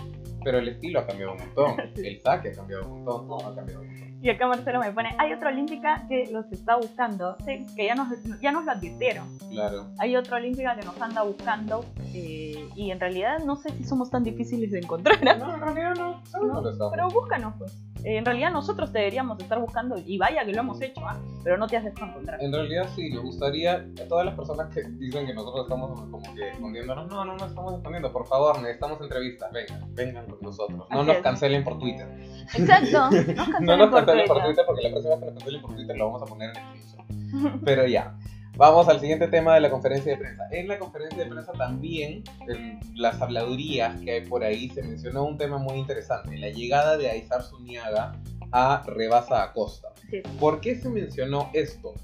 Pero 0.44 0.58
el 0.58 0.66
estilo 0.68 0.98
ha 1.00 1.06
cambiado 1.06 1.32
un 1.34 1.38
montón, 1.38 1.76
el 1.96 2.20
saque 2.20 2.48
ha 2.50 2.52
cambiado 2.52 2.84
un 2.88 3.04
montón, 3.04 3.28
todo 3.28 3.48
ha 3.48 3.54
cambiado 3.54 3.80
un 3.82 3.86
montón. 3.88 4.02
Y 4.24 4.30
acá 4.30 4.46
Marcelo 4.46 4.78
me 4.78 4.92
pone, 4.92 5.14
hay 5.18 5.32
otra 5.32 5.48
olímpica 5.50 6.04
que 6.08 6.28
los 6.32 6.50
está 6.52 6.76
buscando. 6.76 7.36
Sí, 7.44 7.66
que 7.74 7.86
ya 7.86 7.96
nos, 7.96 8.08
ya 8.40 8.52
nos 8.52 8.64
lo 8.64 8.70
advirtieron. 8.70 9.26
Claro. 9.50 9.86
Hay 9.98 10.14
otra 10.16 10.36
olímpica 10.36 10.76
que 10.76 10.84
nos 10.86 11.00
anda 11.02 11.22
buscando. 11.22 11.84
eh, 12.14 12.68
y 12.76 12.90
en 12.92 13.00
realidad 13.00 13.40
no 13.44 13.56
sé 13.56 13.70
si 13.70 13.82
somos 13.84 14.10
tan 14.10 14.22
difíciles 14.22 14.70
de 14.70 14.78
encontrar. 14.78 15.18
No, 15.38 15.54
en 15.54 15.60
realidad 15.60 15.94
no, 15.96 16.24
¿sabes 16.26 16.48
No, 16.48 16.54
dónde 16.54 16.70
estamos? 16.70 16.92
Pero 16.92 17.08
búscanos, 17.08 17.54
pues. 17.58 17.76
En 18.04 18.24
realidad 18.24 18.52
nosotros 18.52 18.92
deberíamos 18.92 19.38
estar 19.40 19.58
buscando, 19.60 19.96
y 20.04 20.18
vaya 20.18 20.44
que 20.44 20.52
lo 20.52 20.60
hemos 20.60 20.80
hecho, 20.80 21.00
¿ah? 21.06 21.18
pero 21.44 21.56
no 21.56 21.66
te 21.66 21.76
has 21.76 21.84
dejado 21.84 22.10
encontrar. 22.10 22.42
En 22.42 22.52
realidad 22.52 22.88
sí, 22.94 23.10
nos 23.10 23.22
gustaría 23.22 23.74
a 23.74 24.08
todas 24.08 24.26
las 24.26 24.34
personas 24.34 24.74
que 24.74 24.82
dicen 24.82 25.26
que 25.26 25.34
nosotros 25.34 25.64
estamos 25.64 26.00
como 26.10 26.34
que 26.34 26.50
escondiéndonos, 26.50 27.08
no, 27.08 27.24
no 27.24 27.34
nos 27.36 27.48
estamos 27.48 27.74
escondiendo, 27.74 28.12
por 28.12 28.26
favor, 28.26 28.60
necesitamos 28.60 29.00
entrevistas, 29.00 29.52
vengan, 29.52 29.94
vengan 29.94 30.26
con 30.26 30.38
nosotros, 30.42 30.78
no 30.78 30.86
Así 31.00 31.06
nos 31.06 31.16
es. 31.16 31.22
cancelen 31.22 31.64
por 31.64 31.78
Twitter, 31.78 32.08
Exacto. 32.54 33.10
No, 33.10 33.10
no 33.10 33.44
cancelen 33.44 33.78
nos 33.78 33.90
por 33.90 34.04
cancelen 34.04 34.26
por 34.28 34.42
Twitter. 34.44 34.64
Porque 34.66 34.82
la 34.82 34.90
próxima 34.90 35.14
vez 35.14 35.20
que 35.20 35.26
nos 35.26 35.34
cancelen 35.34 35.62
por 35.62 35.74
Twitter 35.74 35.96
lo 35.96 36.06
vamos 36.06 36.22
a 36.22 36.26
poner 36.26 36.50
en 36.50 36.56
el 36.56 36.80
screenshot. 36.80 37.60
Pero 37.64 37.86
ya, 37.86 38.14
vamos 38.56 38.88
al 38.88 39.00
siguiente 39.00 39.28
tema 39.28 39.54
de 39.54 39.60
la 39.60 39.70
conferencia 39.70 40.12
de 40.12 40.18
prensa. 40.18 40.44
En 40.50 40.68
la 40.68 40.78
conferencia 40.78 41.24
de 41.24 41.30
prensa 41.30 41.52
también, 41.52 42.22
en 42.48 42.80
las 42.94 43.20
habladurías 43.20 44.00
que 44.00 44.12
hay 44.12 44.20
por 44.26 44.44
ahí, 44.44 44.68
se 44.70 44.82
mencionó 44.82 45.24
un 45.24 45.38
tema 45.38 45.58
muy 45.58 45.78
interesante, 45.78 46.36
la 46.38 46.50
llegada 46.50 46.96
de 46.96 47.10
Aizar 47.10 47.42
Zuniaga 47.42 48.12
a 48.52 48.82
Rebasa 48.86 49.42
Acosta. 49.42 49.88
Sí. 50.10 50.22
¿Por 50.38 50.60
qué 50.60 50.76
se 50.76 50.88
mencionó 50.88 51.50
esto? 51.52 51.94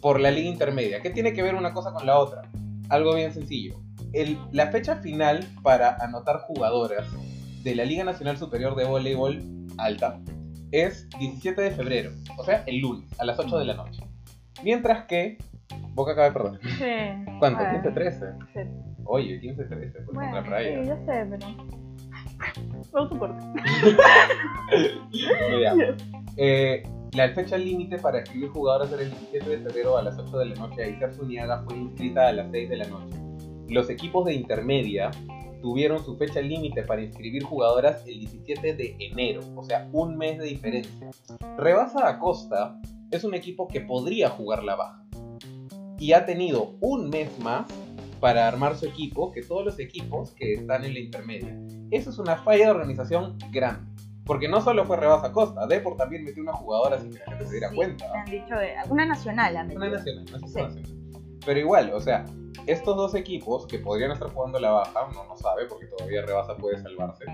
por 0.00 0.20
la 0.20 0.30
liga 0.30 0.48
intermedia. 0.48 1.00
¿Qué 1.02 1.10
tiene 1.10 1.32
que 1.32 1.42
ver 1.42 1.56
una 1.56 1.74
cosa 1.74 1.92
con 1.92 2.06
la 2.06 2.18
otra? 2.20 2.42
Algo 2.88 3.16
bien 3.16 3.34
sencillo. 3.34 3.80
El- 4.12 4.38
la 4.52 4.68
fecha 4.68 4.94
final 4.96 5.44
para 5.64 5.96
anotar 5.96 6.38
jugadoras 6.42 7.04
de 7.64 7.74
la 7.74 7.84
Liga 7.84 8.04
Nacional 8.04 8.38
Superior 8.38 8.76
de 8.76 8.84
Voleibol 8.84 9.42
Alta 9.76 10.20
es 10.70 11.08
17 11.18 11.60
de 11.60 11.70
febrero, 11.72 12.12
o 12.36 12.44
sea, 12.44 12.62
el 12.68 12.78
lunes, 12.78 13.08
a 13.18 13.24
las 13.24 13.40
8 13.40 13.58
de 13.58 13.64
la 13.64 13.74
noche. 13.74 14.04
Mientras 14.62 15.06
que... 15.06 15.38
Boca 15.94 16.12
acaba 16.12 16.28
de 16.28 16.32
perder. 16.32 16.60
Sí. 16.62 17.32
¿Cuánto? 17.38 17.58
Bueno, 17.58 17.82
15-13. 17.82 18.36
sí. 18.52 18.60
Oye, 19.04 19.40
15-13, 19.40 20.04
por 20.04 20.14
Bueno, 20.14 20.32
contra 20.32 20.44
Praia. 20.44 20.82
sí, 20.82 20.88
yo 20.88 20.96
sé, 21.06 21.26
pero. 21.30 21.46
No 22.92 23.08
soporto. 23.08 23.44
Ya. 25.60 25.74
Eh, 26.36 26.82
la 27.14 27.28
fecha 27.30 27.56
límite 27.56 27.98
para 27.98 28.20
escribir 28.20 28.50
jugadores 28.50 28.92
era 28.92 29.02
el 29.02 29.10
17 29.10 29.50
de 29.50 29.58
febrero 29.58 29.96
a 29.96 30.02
las 30.02 30.18
8 30.18 30.38
de 30.38 30.44
la 30.46 30.54
noche. 30.56 30.84
Aizar 30.84 31.12
Zuniaga 31.12 31.62
fue 31.64 31.76
inscrita 31.76 32.28
a 32.28 32.32
las 32.32 32.50
6 32.50 32.68
de 32.68 32.76
la 32.76 32.86
noche. 32.86 33.16
Los 33.68 33.90
equipos 33.90 34.24
de 34.26 34.34
intermedia 34.34 35.10
tuvieron 35.62 36.04
su 36.04 36.16
fecha 36.16 36.40
límite 36.40 36.82
para 36.82 37.02
inscribir 37.02 37.42
jugadoras 37.42 38.06
el 38.06 38.20
17 38.20 38.74
de 38.74 38.96
enero, 39.00 39.40
o 39.56 39.64
sea, 39.64 39.88
un 39.92 40.16
mes 40.16 40.38
de 40.38 40.44
diferencia. 40.44 41.10
Rebasa 41.56 42.08
Acosta 42.08 42.78
es 43.10 43.24
un 43.24 43.34
equipo 43.34 43.66
que 43.66 43.80
podría 43.80 44.30
jugar 44.30 44.62
la 44.62 44.76
baja 44.76 45.04
y 45.98 46.12
ha 46.12 46.24
tenido 46.24 46.76
un 46.80 47.10
mes 47.10 47.36
más 47.40 47.66
para 48.20 48.48
armar 48.48 48.76
su 48.76 48.86
equipo 48.86 49.30
que 49.32 49.42
todos 49.42 49.64
los 49.64 49.78
equipos 49.78 50.32
que 50.32 50.54
están 50.54 50.84
en 50.84 50.94
la 50.94 51.00
intermedia. 51.00 51.56
Eso 51.90 52.10
es 52.10 52.18
una 52.18 52.36
falla 52.36 52.66
de 52.66 52.70
organización 52.72 53.38
grande. 53.52 53.86
Porque 54.24 54.46
no 54.48 54.60
solo 54.60 54.84
fue 54.84 54.96
Rebasa 54.98 55.32
Costa, 55.32 55.66
Depor 55.66 55.96
también 55.96 56.24
metió 56.24 56.42
una 56.42 56.52
jugadora 56.52 57.00
sin 57.00 57.10
que 57.12 57.18
la 57.18 57.24
gente 57.26 57.46
se 57.46 57.52
diera 57.52 57.70
Sí, 57.70 57.76
cuenta. 57.76 58.12
Me 58.12 58.18
han 58.18 58.24
dicho. 58.30 58.54
Una 58.90 59.06
nacional, 59.06 59.56
han 59.56 59.74
Una 59.74 59.88
nacional, 59.88 60.24
una 60.28 60.38
Sí. 60.48 60.54
nacional. 60.62 60.82
Pero 61.46 61.60
igual, 61.60 61.92
o 61.94 62.00
sea, 62.00 62.24
estos 62.66 62.94
dos 62.96 63.14
equipos 63.14 63.66
que 63.66 63.78
podrían 63.78 64.10
estar 64.10 64.28
jugando 64.30 64.58
la 64.60 64.72
baja, 64.72 65.06
uno 65.10 65.24
no 65.26 65.36
sabe 65.36 65.64
porque 65.66 65.86
todavía 65.86 66.20
Rebasa 66.26 66.56
puede 66.56 66.78
salvarse, 66.82 67.24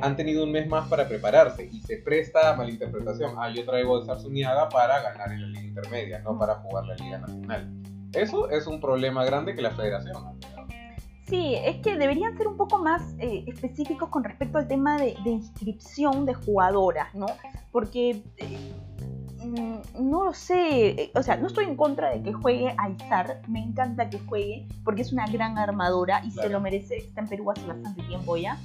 han 0.00 0.16
tenido 0.16 0.44
un 0.44 0.52
mes 0.52 0.66
más 0.68 0.88
para 0.88 1.08
prepararse 1.08 1.68
y 1.70 1.80
se 1.82 1.98
presta 1.98 2.50
a 2.50 2.56
malinterpretación. 2.56 3.34
Ah, 3.38 3.50
yo 3.50 3.64
traigo 3.64 3.98
el 3.98 4.06
Sarsuniaga 4.06 4.68
para 4.68 5.00
ganar 5.02 5.32
en 5.32 5.42
la 5.42 5.48
liga 5.48 5.62
intermedia, 5.62 6.18
no 6.20 6.38
para 6.38 6.56
jugar 6.56 6.86
la 6.86 6.94
liga 6.96 7.18
nacional. 7.18 7.70
Eso 8.12 8.48
es 8.50 8.66
un 8.66 8.80
problema 8.80 9.24
grande 9.24 9.54
que 9.54 9.62
la 9.62 9.70
federación 9.70 10.16
ha 10.16 10.32
creado. 10.38 10.64
Sí, 11.26 11.54
es 11.56 11.76
que 11.76 11.96
deberían 11.96 12.36
ser 12.36 12.46
un 12.46 12.56
poco 12.56 12.78
más 12.78 13.02
eh, 13.18 13.44
específicos 13.46 14.08
con 14.10 14.22
respecto 14.24 14.58
al 14.58 14.68
tema 14.68 14.98
de, 14.98 15.16
de 15.24 15.30
inscripción 15.30 16.26
de 16.26 16.34
jugadoras, 16.34 17.14
¿no? 17.14 17.26
Porque 17.72 18.22
eh, 18.36 18.72
mm, 19.42 20.08
no 20.10 20.24
lo 20.24 20.34
sé, 20.34 20.88
eh, 20.90 21.12
o 21.14 21.22
sea, 21.22 21.36
no 21.38 21.46
estoy 21.46 21.64
en 21.64 21.76
contra 21.76 22.10
de 22.10 22.22
que 22.22 22.32
juegue 22.34 22.74
Aizar, 22.78 23.40
me 23.48 23.60
encanta 23.64 24.10
que 24.10 24.18
juegue 24.20 24.68
porque 24.84 25.00
es 25.02 25.12
una 25.12 25.26
gran 25.26 25.56
armadora 25.58 26.20
y 26.24 26.30
se 26.30 26.34
Claro. 26.40 26.50
lo 26.50 26.60
merece, 26.60 26.98
está 26.98 27.22
en 27.22 27.28
Perú 27.28 27.50
hace 27.50 27.66
bastante 27.66 28.02
tiempo 28.02 28.36
ya. 28.36 28.58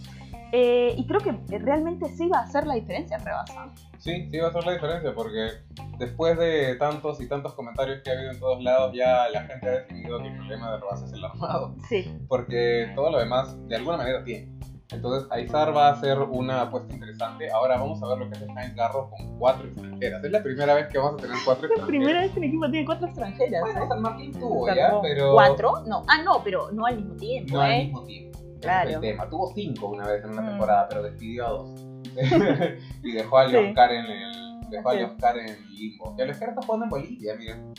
Eh, 0.52 0.94
y 0.98 1.06
creo 1.06 1.20
que 1.20 1.32
realmente 1.60 2.08
sí 2.10 2.28
va 2.28 2.40
a 2.40 2.44
hacer 2.44 2.66
la 2.66 2.74
diferencia 2.76 3.18
en 3.18 3.26
Rebasa. 3.26 3.68
Sí, 3.98 4.28
sí 4.32 4.38
va 4.40 4.48
a 4.48 4.50
hacer 4.50 4.66
la 4.66 4.72
diferencia 4.74 5.14
porque 5.14 5.50
después 5.98 6.38
de 6.38 6.76
tantos 6.76 7.22
y 7.22 7.28
tantos 7.28 7.54
comentarios 7.54 8.02
que 8.04 8.10
ha 8.10 8.14
habido 8.14 8.32
en 8.32 8.40
todos 8.40 8.64
lados, 8.64 8.94
ya 8.96 9.28
la 9.30 9.44
gente 9.44 9.68
ha 9.68 9.72
definido 9.72 10.20
que 10.22 10.28
el 10.28 10.36
problema 10.38 10.72
de 10.72 10.78
Rebasa 10.80 11.06
es 11.06 11.14
el 11.14 11.24
armado. 11.26 11.76
Sí. 11.88 12.18
porque 12.28 12.92
todo 12.96 13.12
lo 13.12 13.20
demás 13.20 13.56
de 13.68 13.76
alguna 13.76 13.98
manera 13.98 14.24
tiene. 14.24 14.58
Entonces, 14.92 15.30
Aizar 15.32 15.76
va 15.78 15.90
a 15.90 15.96
ser 16.02 16.18
una 16.18 16.62
apuesta 16.62 16.92
interesante. 16.92 17.52
Ahora 17.52 17.78
vamos 17.78 18.02
a 18.02 18.08
ver 18.08 18.18
lo 18.18 18.28
que 18.28 18.38
hace 18.38 18.48
Jaime 18.52 18.74
Garro 18.74 19.08
con 19.12 19.38
cuatro 19.38 19.68
extranjeras. 19.68 20.24
Es 20.24 20.32
la 20.32 20.42
primera 20.42 20.74
vez 20.74 20.88
que 20.88 20.98
vamos 20.98 21.14
a 21.14 21.18
tener 21.18 21.38
cuatro 21.46 21.66
Es 21.66 21.70
la 21.70 21.76
extranjeras. 21.76 21.88
primera 21.88 22.20
vez 22.22 22.32
que 22.32 22.40
el 22.40 22.46
equipo 22.46 22.72
tiene 22.72 22.86
cuatro 22.88 23.06
extranjeras. 23.08 23.62
Bueno, 23.62 23.84
¿eh? 23.84 23.88
San 23.88 24.02
Martín 24.02 24.32
tuvo 24.34 24.68
ya, 24.74 25.00
pero. 25.00 25.34
¿Cuatro? 25.34 25.74
No. 25.86 26.04
Ah, 26.08 26.24
no, 26.26 26.42
pero 26.44 26.72
no 26.72 26.88
al 26.88 26.96
mismo 26.96 27.16
tiempo, 27.18 27.54
No 27.54 27.62
al 27.62 27.72
¿eh? 27.72 27.84
mismo 27.84 28.04
tiempo. 28.04 28.29
Claro. 28.62 28.90
el 28.90 29.00
tema. 29.00 29.30
Tuvo 29.30 29.52
cinco 29.54 29.88
una 29.90 30.08
vez 30.08 30.24
en 30.24 30.32
una 30.32 30.42
Mm. 30.42 30.48
temporada, 30.50 30.88
pero 30.90 31.04
despidió 31.04 31.46
a 31.46 31.50
dos. 31.50 31.86
y 33.04 33.12
dejó 33.14 33.38
a 33.38 33.50
Sí. 33.50 33.56
Oscar 33.56 33.92
en 33.92 34.06
el. 34.06 34.60
Dejó 34.70 34.90
a 34.90 34.92
Así 34.94 35.02
es. 35.02 35.10
Oscar 35.10 35.38
en 35.38 35.70
limbo. 35.74 36.16
Y 36.18 36.22
Oscar 36.22 36.50
está 36.50 36.62
jugando 36.62 36.84
en 36.86 36.90
Bolivia, 36.90 37.36
miren. 37.36 37.74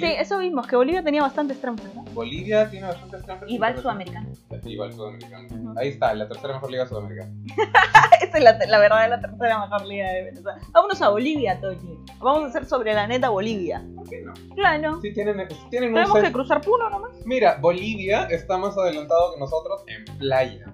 Sí, 0.00 0.06
eso 0.18 0.38
vimos, 0.38 0.66
que 0.66 0.76
Bolivia 0.76 1.02
tenía 1.02 1.22
bastantes 1.22 1.60
trampas, 1.60 1.94
¿no? 1.94 2.02
Bolivia 2.12 2.68
tiene 2.70 2.86
bastantes 2.86 3.20
extranjeros. 3.20 3.50
Y 3.52 3.58
va 3.58 3.66
al 3.68 3.78
sudamericano. 3.80 4.28
Va 4.50 4.84
al 4.86 4.92
sudamericano. 4.92 5.74
Ahí 5.78 5.88
está, 5.88 6.14
la 6.14 6.28
tercera 6.28 6.54
mejor 6.54 6.70
liga 6.70 6.86
sudamericana. 6.86 7.32
Esa 8.22 8.38
es 8.38 8.44
la, 8.44 8.58
la 8.68 8.78
verdad 8.78 9.08
la 9.10 9.20
tercera 9.20 9.58
mejor 9.60 9.84
liga 9.86 10.08
de 10.12 10.22
Venezuela. 10.24 10.58
Vámonos 10.70 11.02
a 11.02 11.08
Bolivia, 11.08 11.60
Toñi. 11.60 11.98
Vamos 12.18 12.44
a 12.44 12.46
hacer 12.48 12.64
sobre 12.66 12.94
la 12.94 13.06
neta 13.06 13.28
Bolivia. 13.30 13.82
¿Por 13.96 14.08
qué 14.08 14.22
no? 14.22 14.32
Claro. 14.54 15.00
Sí, 15.02 15.12
tienen, 15.12 15.46
tienen 15.70 15.90
un 15.90 15.94
Tenemos 15.96 16.12
set- 16.18 16.24
que 16.26 16.32
cruzar 16.32 16.60
Puno 16.60 16.88
nomás. 16.88 17.10
Mira, 17.24 17.58
Bolivia 17.60 18.24
está 18.30 18.56
más 18.58 18.76
adelantado 18.78 19.34
que 19.34 19.40
nosotros 19.40 19.82
en 19.88 20.18
playa. 20.18 20.66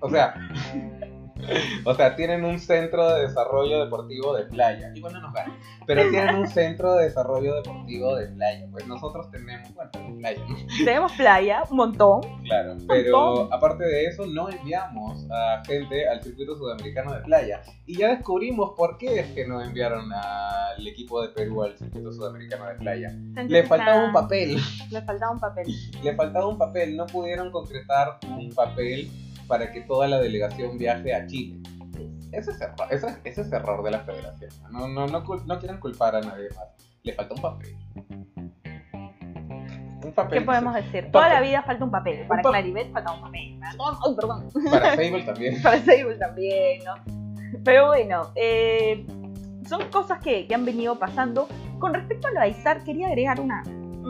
O 0.00 0.10
sea, 0.10 0.34
o 1.84 1.94
sea, 1.94 2.16
tienen 2.16 2.44
un 2.44 2.58
centro 2.58 3.14
de 3.14 3.28
desarrollo 3.28 3.84
deportivo 3.84 4.34
de 4.36 4.44
playa. 4.44 4.92
Igual 4.94 5.14
no 5.14 5.20
nos 5.22 5.32
ganan. 5.32 5.58
Pero 5.86 6.08
tienen 6.10 6.36
un 6.36 6.46
centro 6.46 6.94
de 6.94 7.04
desarrollo 7.04 7.56
deportivo 7.56 8.16
de 8.16 8.28
playa. 8.28 8.66
Pues 8.70 8.86
nosotros 8.86 9.30
tenemos, 9.30 9.72
bueno, 9.74 9.90
tenemos 9.90 10.18
playa, 10.18 10.40
¿no? 10.48 10.56
Tenemos 10.84 11.12
playa, 11.12 11.62
un 11.70 11.76
montón. 11.76 12.20
Claro. 12.44 12.76
Pero 12.88 13.52
aparte 13.52 13.84
de 13.84 14.06
eso, 14.06 14.26
no 14.26 14.48
enviamos 14.48 15.26
a 15.30 15.62
gente 15.66 16.08
al 16.08 16.22
circuito 16.22 16.56
sudamericano 16.56 17.14
de 17.14 17.20
playa. 17.20 17.62
Y 17.86 17.96
ya 17.96 18.08
descubrimos 18.08 18.72
por 18.76 18.98
qué 18.98 19.20
es 19.20 19.26
que 19.28 19.46
no 19.46 19.62
enviaron 19.62 20.12
al 20.12 20.86
equipo 20.86 21.22
de 21.22 21.28
Perú 21.28 21.62
al 21.62 21.76
circuito 21.76 22.12
sudamericano 22.12 22.66
de 22.66 22.74
playa. 22.74 23.12
Le 23.48 23.62
faltaba 23.64 24.04
un 24.04 24.12
papel. 24.12 24.58
Le 24.90 25.02
faltaba 25.02 25.32
un 25.32 25.40
papel. 25.40 25.66
le 26.02 26.14
faltaba 26.14 26.46
un 26.46 26.58
papel, 26.58 26.96
no 26.96 27.06
pudieron 27.06 27.50
concretar 27.50 28.18
un 28.28 28.52
papel 28.54 29.10
para 29.46 29.72
que 29.72 29.82
toda 29.82 30.06
la 30.08 30.18
delegación 30.20 30.78
viaje 30.78 31.14
a 31.14 31.26
Chile. 31.26 31.60
Ese 32.32 32.50
es 32.50 32.60
error, 32.60 32.88
ese, 32.90 33.06
ese 33.24 33.40
es 33.42 33.52
error 33.52 33.82
de 33.82 33.90
la 33.92 34.00
federación. 34.00 34.50
No, 34.70 34.88
no, 34.88 35.06
no, 35.06 35.20
no 35.22 35.58
quieren 35.58 35.78
culpar 35.78 36.16
a 36.16 36.20
nadie 36.20 36.48
más. 36.50 36.68
Le 37.02 37.12
falta 37.14 37.34
un 37.34 37.40
papel. 37.40 37.76
Un 40.04 40.12
papel. 40.12 40.38
¿Qué 40.40 40.44
podemos 40.44 40.74
decir? 40.74 40.92
papel. 41.04 41.10
Toda 41.12 41.28
la 41.28 41.40
vida 41.40 41.62
falta 41.62 41.84
un 41.84 41.90
papel. 41.90 42.26
Para 42.26 42.42
pa- 42.42 42.50
Claribet 42.50 42.92
falta 42.92 43.12
un 43.12 43.20
papel. 43.22 43.60
Ay, 43.62 44.14
perdón. 44.16 44.48
Para 44.70 44.90
Fable 44.90 45.22
también. 45.22 45.62
Para 45.62 45.78
Sable 45.78 46.14
también, 46.18 46.80
¿no? 46.84 46.94
Pero 47.64 47.86
bueno, 47.86 48.30
eh, 48.34 49.06
son 49.68 49.88
cosas 49.90 50.20
que, 50.20 50.46
que 50.46 50.54
han 50.54 50.64
venido 50.64 50.98
pasando. 50.98 51.48
Con 51.78 51.92
respecto 51.94 52.28
a 52.28 52.30
lo 52.30 52.40
de 52.40 52.46
Aizar, 52.46 52.84
quería 52.84 53.06
agregar 53.08 53.40
una, 53.40 53.62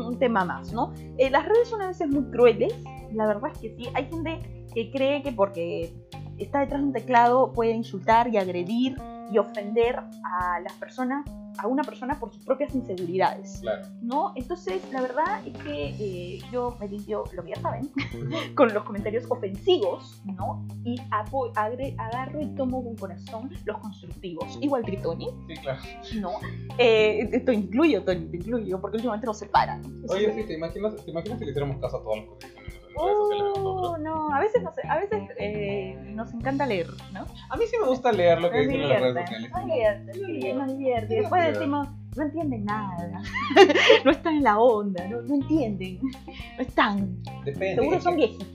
un 0.05 0.19
tema 0.19 0.45
más, 0.45 0.73
¿no? 0.73 0.93
Eh, 1.19 1.31
las 1.31 1.45
redes 1.47 1.69
son 1.69 1.83
a 1.83 1.87
veces 1.87 2.09
muy 2.09 2.25
crueles, 2.31 2.75
la 3.13 3.27
verdad 3.27 3.51
es 3.53 3.59
que 3.59 3.77
sí. 3.77 3.89
Hay 3.95 4.07
gente 4.07 4.67
que 4.75 4.91
cree 4.91 5.23
que 5.23 5.33
porque 5.33 5.93
está 6.39 6.61
detrás 6.61 6.81
de 6.81 6.87
un 6.87 6.93
teclado 6.93 7.53
puede 7.53 7.73
insultar 7.73 8.29
y 8.29 8.37
agredir 8.37 8.97
y 9.31 9.39
ofender 9.39 9.97
a 10.25 10.61
las 10.61 10.73
personas, 10.75 11.25
a 11.59 11.67
una 11.67 11.83
persona 11.83 12.19
por 12.19 12.33
sus 12.33 12.45
propias 12.45 12.75
inseguridades. 12.75 13.59
Claro. 13.61 13.87
¿no? 14.03 14.33
Entonces, 14.37 14.83
la 14.93 15.01
verdad 15.01 15.47
es 15.47 15.57
que 15.65 15.89
eh, 15.99 16.39
yo 16.53 16.77
me 16.79 16.89
limpio, 16.89 17.25
lo 17.33 17.43
que 17.43 17.51
ya 17.51 17.61
saben, 17.61 17.91
con 18.55 18.73
los 18.73 18.85
comentarios 18.85 19.25
ofensivos, 19.29 20.23
¿no? 20.25 20.67
Y 20.85 21.01
agarro 21.11 22.41
y 22.41 22.55
tomo 22.55 22.85
con 22.85 22.97
corazón 22.97 23.51
los 23.65 23.79
constructivos. 23.79 24.59
Igual 24.61 24.85
que 24.85 24.97
Tony, 24.99 25.29
Sí, 25.49 25.55
claro. 25.61 25.81
¿no? 26.21 26.31
Eh, 26.79 27.43
te 27.45 27.53
incluyo, 27.53 28.05
Tony, 28.05 28.27
te 28.27 28.37
incluyo, 28.37 28.81
porque 28.81 28.97
últimamente 28.99 29.27
nos 29.27 29.39
separan. 29.39 29.83
Oye, 30.09 30.33
sí, 30.33 30.45
¿te 30.45 30.55
imaginas, 30.55 30.95
¿te 31.05 31.11
imaginas 31.11 31.39
que 31.39 31.45
le 31.47 31.51
hiciéramos 31.51 31.79
caso 31.79 31.97
a 31.97 32.03
todos 32.03 32.17
los 32.19 32.27
las 32.67 32.76
redes 33.05 33.17
sociales 33.17 33.45
de 33.45 33.49
nosotros? 33.61 33.91
Oh, 33.91 33.99
no, 33.99 34.35
a 34.35 34.41
veces, 34.41 34.63
nos, 34.63 34.75
a 34.79 34.97
veces 34.97 35.23
eh, 35.39 35.99
nos 36.15 36.33
encanta 36.33 36.67
leer, 36.67 36.89
¿no? 37.13 37.27
A 37.49 37.57
mí 37.57 37.65
sí 37.67 37.77
me 37.81 37.87
gusta 37.87 38.13
leer 38.13 38.41
lo 38.41 38.51
que 38.51 38.61
dicen 38.61 38.81
en 38.81 38.89
las 38.89 39.01
redes 39.01 39.23
sociales. 39.23 39.51
nos 39.53 39.67
divierte, 39.67 40.13
sí, 40.15 40.53
nos 40.53 40.69
divierte. 40.69 41.15
Después 41.17 41.53
decimos, 41.53 41.89
no 42.17 42.23
entienden 42.23 42.65
nada, 42.65 43.23
no 44.05 44.11
están 44.11 44.37
en 44.37 44.45
la 44.45 44.59
onda, 44.59 45.07
no, 45.09 45.23
no 45.23 45.35
entienden, 45.35 46.01
no 46.03 46.63
están. 46.63 47.23
Depende. 47.45 47.77
Seguro 47.77 48.01
son 48.01 48.17
viejitos. 48.17 48.49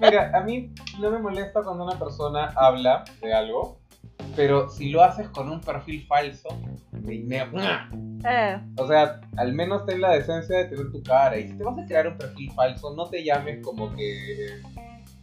Mira, 0.00 0.30
a 0.34 0.40
mí 0.42 0.72
no 1.00 1.10
me 1.10 1.18
molesta 1.18 1.62
cuando 1.62 1.84
una 1.84 1.98
persona 1.98 2.52
habla 2.56 3.04
de 3.20 3.32
algo, 3.32 3.80
pero 4.36 4.68
si 4.68 4.90
lo 4.90 5.02
haces 5.02 5.28
con 5.30 5.50
un 5.50 5.60
perfil 5.60 6.06
falso, 6.06 6.48
me, 6.92 7.18
me- 7.18 7.44
Eh, 8.26 8.58
o 8.78 8.86
sea, 8.88 9.20
al 9.36 9.52
menos 9.52 9.84
ten 9.84 10.00
la 10.00 10.12
decencia 10.12 10.56
de 10.58 10.64
tener 10.64 10.90
tu 10.90 11.02
cara. 11.02 11.36
Y 11.38 11.48
si 11.48 11.58
te 11.58 11.64
vas 11.64 11.78
a 11.78 11.84
crear 11.84 12.08
un 12.08 12.16
perfil 12.16 12.50
falso, 12.52 12.94
no 12.94 13.08
te 13.10 13.22
llames 13.22 13.62
como 13.62 13.94
que, 13.94 14.62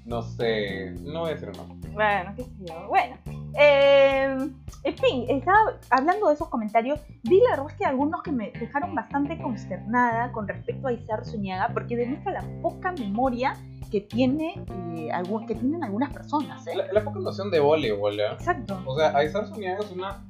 no 0.06 0.22
sé, 0.22 0.92
no 1.02 1.22
voy 1.22 1.32
a 1.32 1.34
decir 1.34 1.50
nombre. 1.58 1.90
bueno, 1.92 2.34
qué 2.36 2.44
sé 2.44 2.52
yo. 2.60 2.88
Bueno, 2.88 3.18
eh, 3.60 4.38
en 4.84 4.98
fin, 4.98 5.26
estaba 5.30 5.58
hablando 5.90 6.28
de 6.30 6.34
esos 6.34 6.50
comentarios. 6.50 7.00
Vi 7.24 7.40
la 7.42 7.52
verdad 7.52 7.66
es 7.70 7.78
que 7.78 7.86
algunos 7.86 8.24
que 8.24 8.32
me 8.32 8.52
dejaron 8.52 8.96
bastante 8.96 9.38
consternada 9.42 10.32
con 10.32 10.48
respecto 10.48 10.88
a 10.88 10.94
Isar 10.94 11.26
Zuniaga, 11.26 11.70
porque 11.74 11.96
demuestra 11.96 12.32
la 12.34 12.44
poca 12.62 12.92
memoria 12.94 13.54
que, 13.92 14.02
tiene, 14.02 14.64
eh, 14.96 15.12
algún- 15.12 15.46
que 15.46 15.54
tienen 15.56 15.84
algunas 15.84 16.12
personas. 16.14 16.66
¿eh? 16.68 16.76
La, 16.76 16.92
la 16.94 17.04
poca 17.04 17.20
noción 17.20 17.52
de 17.52 17.60
voleibol, 17.60 18.20
¿eh? 18.20 18.28
Exacto. 18.34 18.82
O 18.86 18.98
sea, 18.98 19.16
Aizar 19.18 19.46
Zuniaga 19.48 19.80
es 19.80 19.92
una 19.92 20.24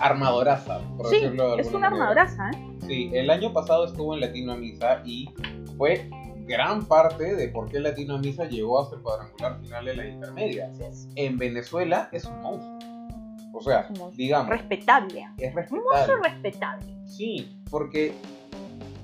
armadoraza, 0.00 0.78
por 0.96 1.06
Sí, 1.08 1.16
decirlo 1.16 1.56
de 1.56 1.62
es 1.62 1.68
una 1.72 1.90
manera. 1.90 2.12
armadoraza, 2.12 2.50
¿eh? 2.50 2.76
Sí, 2.86 3.10
el 3.12 3.28
año 3.30 3.52
pasado 3.52 3.84
estuvo 3.86 4.14
en 4.14 4.20
Latino 4.20 4.56
Misa 4.56 5.02
y 5.04 5.28
fue 5.76 6.08
gran 6.48 6.84
parte 6.86 7.36
de 7.36 7.48
por 7.48 7.70
qué 7.70 7.78
Latino 7.78 8.18
Misa 8.18 8.46
llegó 8.46 8.80
hasta 8.80 8.96
el 8.96 9.02
cuadrangular 9.02 9.60
final 9.60 9.84
de 9.84 9.94
la 9.96 10.08
intermedia. 10.08 10.70
Es. 10.80 11.08
En 11.14 11.36
Venezuela 11.36 12.08
es 12.10 12.24
un 12.24 12.40
monstruo. 12.42 12.78
O 13.52 13.60
sea, 13.62 13.86
un 14.00 14.16
digamos, 14.16 14.48
Respetable. 14.50 15.20
es 15.38 15.50
Un 15.50 15.56
respetable. 15.56 15.82
monstruo 15.92 16.16
respetable. 16.22 16.86
Sí, 17.06 17.60
porque, 17.70 18.12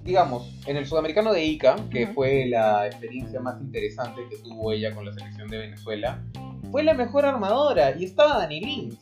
digamos, 0.04 0.50
en 0.66 0.76
el 0.76 0.86
sudamericano 0.86 1.32
de 1.32 1.44
Ica, 1.44 1.76
que 1.90 2.06
fue 2.08 2.46
la 2.46 2.86
experiencia 2.86 3.40
más 3.40 3.60
interesante 3.60 4.22
que 4.30 4.36
tuvo 4.38 4.72
ella 4.72 4.94
con 4.94 5.04
la 5.04 5.12
selección 5.12 5.48
de 5.48 5.58
Venezuela, 5.58 6.22
fue 6.70 6.82
la 6.82 6.94
mejor 6.94 7.24
armadora 7.24 7.94
y 7.96 8.04
estaba 8.04 8.38
Dani 8.38 8.60
Lins. 8.60 8.98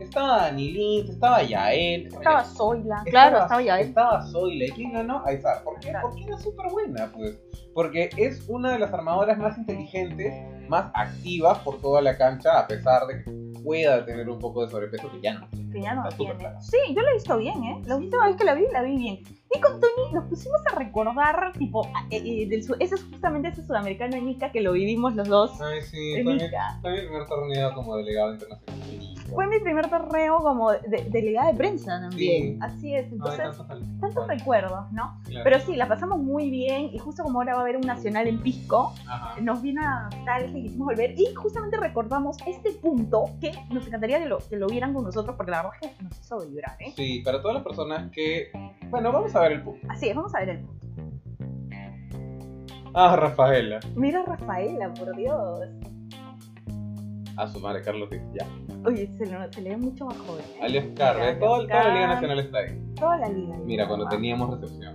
Estaba 0.00 0.42
Dani 0.42 0.72
Lins, 0.72 1.10
estaba 1.10 1.42
Yael. 1.42 2.06
Estaba 2.06 2.44
Zoila. 2.44 3.02
Claro, 3.06 3.38
estaba 3.42 3.62
ya 3.62 3.80
él. 3.80 3.88
Estaba 3.88 4.22
Zoila. 4.26 4.64
¿Y 4.66 4.70
quién 4.70 4.92
ganó? 4.92 5.22
Aizar. 5.26 5.62
¿Por 5.64 5.78
qué? 5.80 5.90
Claro. 5.90 6.08
Porque 6.08 6.24
era 6.24 6.38
súper 6.38 6.70
buena, 6.70 7.12
pues. 7.12 7.38
Porque 7.74 8.10
es 8.16 8.48
una 8.48 8.72
de 8.72 8.78
las 8.78 8.92
armadoras 8.92 9.38
más 9.38 9.58
inteligentes, 9.58 10.32
más 10.68 10.90
activas 10.94 11.58
por 11.58 11.80
toda 11.80 12.00
la 12.00 12.16
cancha, 12.16 12.58
a 12.58 12.66
pesar 12.66 13.06
de 13.06 13.22
que 13.22 13.48
pueda 13.62 14.04
tener 14.04 14.28
un 14.28 14.38
poco 14.38 14.64
de 14.64 14.70
sobrepeso 14.70 15.10
que 15.10 15.20
ya 15.20 15.34
no 15.34 15.48
tiene. 15.48 15.72
Que 15.72 15.82
ya 15.82 15.94
no 15.94 16.08
tiene. 16.10 16.34
Sí, 16.60 16.78
yo 16.94 17.02
la 17.02 17.10
he 17.10 17.14
visto 17.14 17.36
bien, 17.36 17.62
¿eh? 17.64 17.82
La 17.86 17.96
última 17.96 18.26
vez 18.26 18.36
que 18.36 18.44
la 18.44 18.54
vi, 18.54 18.64
la 18.72 18.82
vi 18.82 18.96
bien. 18.96 19.22
Y 19.54 19.60
con 19.60 19.80
Tony 19.80 20.12
nos 20.12 20.24
pusimos 20.26 20.60
a 20.72 20.78
recordar, 20.78 21.52
tipo, 21.58 21.84
eh, 22.10 22.22
eh, 22.24 22.48
del 22.48 22.60
ese 22.80 22.94
es 22.94 23.04
justamente 23.04 23.48
ese 23.48 23.64
sudamericano 23.64 24.16
en 24.16 24.28
Ica 24.28 24.52
que 24.52 24.60
lo 24.60 24.72
vivimos 24.72 25.14
los 25.14 25.28
dos 25.28 25.60
Ay, 25.60 25.80
sí, 25.82 26.14
en 26.14 26.26
mi, 26.26 26.36
Ica. 26.36 26.78
primer 26.82 27.26
torneo 27.26 27.72
como 27.74 27.96
delegado 27.96 28.32
internacional. 28.32 29.17
Fue 29.34 29.46
mi 29.46 29.58
primer 29.60 29.88
torneo 29.90 30.38
como 30.38 30.72
de, 30.72 30.78
de- 30.88 31.04
delegada 31.10 31.52
de 31.52 31.54
prensa 31.58 32.00
también. 32.00 32.54
Sí. 32.54 32.58
Así 32.62 32.94
es, 32.94 33.10
entonces, 33.12 33.56
tantos 34.00 34.26
recuerdos, 34.26 34.90
¿no? 34.92 35.20
Claro. 35.24 35.44
Pero 35.44 35.60
sí, 35.60 35.76
la 35.76 35.86
pasamos 35.88 36.18
muy 36.18 36.50
bien 36.50 36.90
y 36.92 36.98
justo 36.98 37.22
como 37.22 37.40
ahora 37.40 37.54
va 37.54 37.60
a 37.60 37.62
haber 37.62 37.76
un 37.76 37.82
nacional 37.86 38.26
en 38.26 38.40
Pisco, 38.42 38.94
Ajá. 39.06 39.40
nos 39.40 39.60
vino 39.62 39.82
a 39.82 40.04
nostalgia 40.10 40.58
y 40.58 40.62
quisimos 40.62 40.86
volver 40.86 41.14
y 41.18 41.34
justamente 41.34 41.76
recordamos 41.76 42.36
este 42.46 42.72
punto 42.72 43.26
que 43.40 43.52
nos 43.70 43.86
encantaría 43.86 44.18
que 44.18 44.26
lo, 44.26 44.38
que 44.38 44.56
lo 44.56 44.66
vieran 44.66 44.94
con 44.94 45.04
nosotros 45.04 45.36
porque 45.36 45.50
la 45.52 45.62
verdad 45.62 45.78
es 45.82 45.90
que 45.96 46.02
nos 46.02 46.18
hizo 46.20 46.40
vibrar, 46.46 46.76
¿eh? 46.80 46.92
Sí, 46.96 47.20
para 47.24 47.40
todas 47.40 47.56
las 47.56 47.64
personas 47.64 48.10
que. 48.10 48.50
Bueno, 48.90 49.12
vamos 49.12 49.34
a 49.36 49.40
ver 49.40 49.52
el 49.52 49.62
punto. 49.62 49.86
Así 49.90 50.08
es, 50.08 50.16
vamos 50.16 50.34
a 50.34 50.38
ver 50.40 50.48
el 50.50 50.58
punto. 50.60 50.86
Ah, 52.94 53.14
Rafaela. 53.16 53.80
Mira 53.94 54.20
a 54.22 54.24
Rafaela, 54.24 54.92
por 54.94 55.14
Dios. 55.14 55.60
A 57.38 57.46
su 57.46 57.60
madre, 57.60 57.82
Carlos 57.82 58.10
Díaz, 58.10 58.24
ya. 58.38 58.46
Oye, 58.84 59.08
se 59.16 59.26
le, 59.26 59.52
se 59.52 59.62
le 59.62 59.70
ve 59.70 59.76
mucho 59.76 60.06
más 60.06 60.18
joven. 60.18 60.44
¿eh? 60.56 60.58
Ali 60.60 60.78
Oscar, 60.78 61.14
Mira, 61.16 61.30
¿eh? 61.30 61.34
Todo- 61.36 61.66
toda 61.68 61.84
la 61.84 61.94
Liga. 61.94 62.06
Nacional 62.08 62.38
está 62.40 62.58
ahí. 62.58 62.82
Toda 62.96 63.16
la 63.18 63.28
liga. 63.28 63.56
Mira, 63.64 63.86
cuando 63.86 64.08
teníamos 64.08 64.50
recepción. 64.60 64.94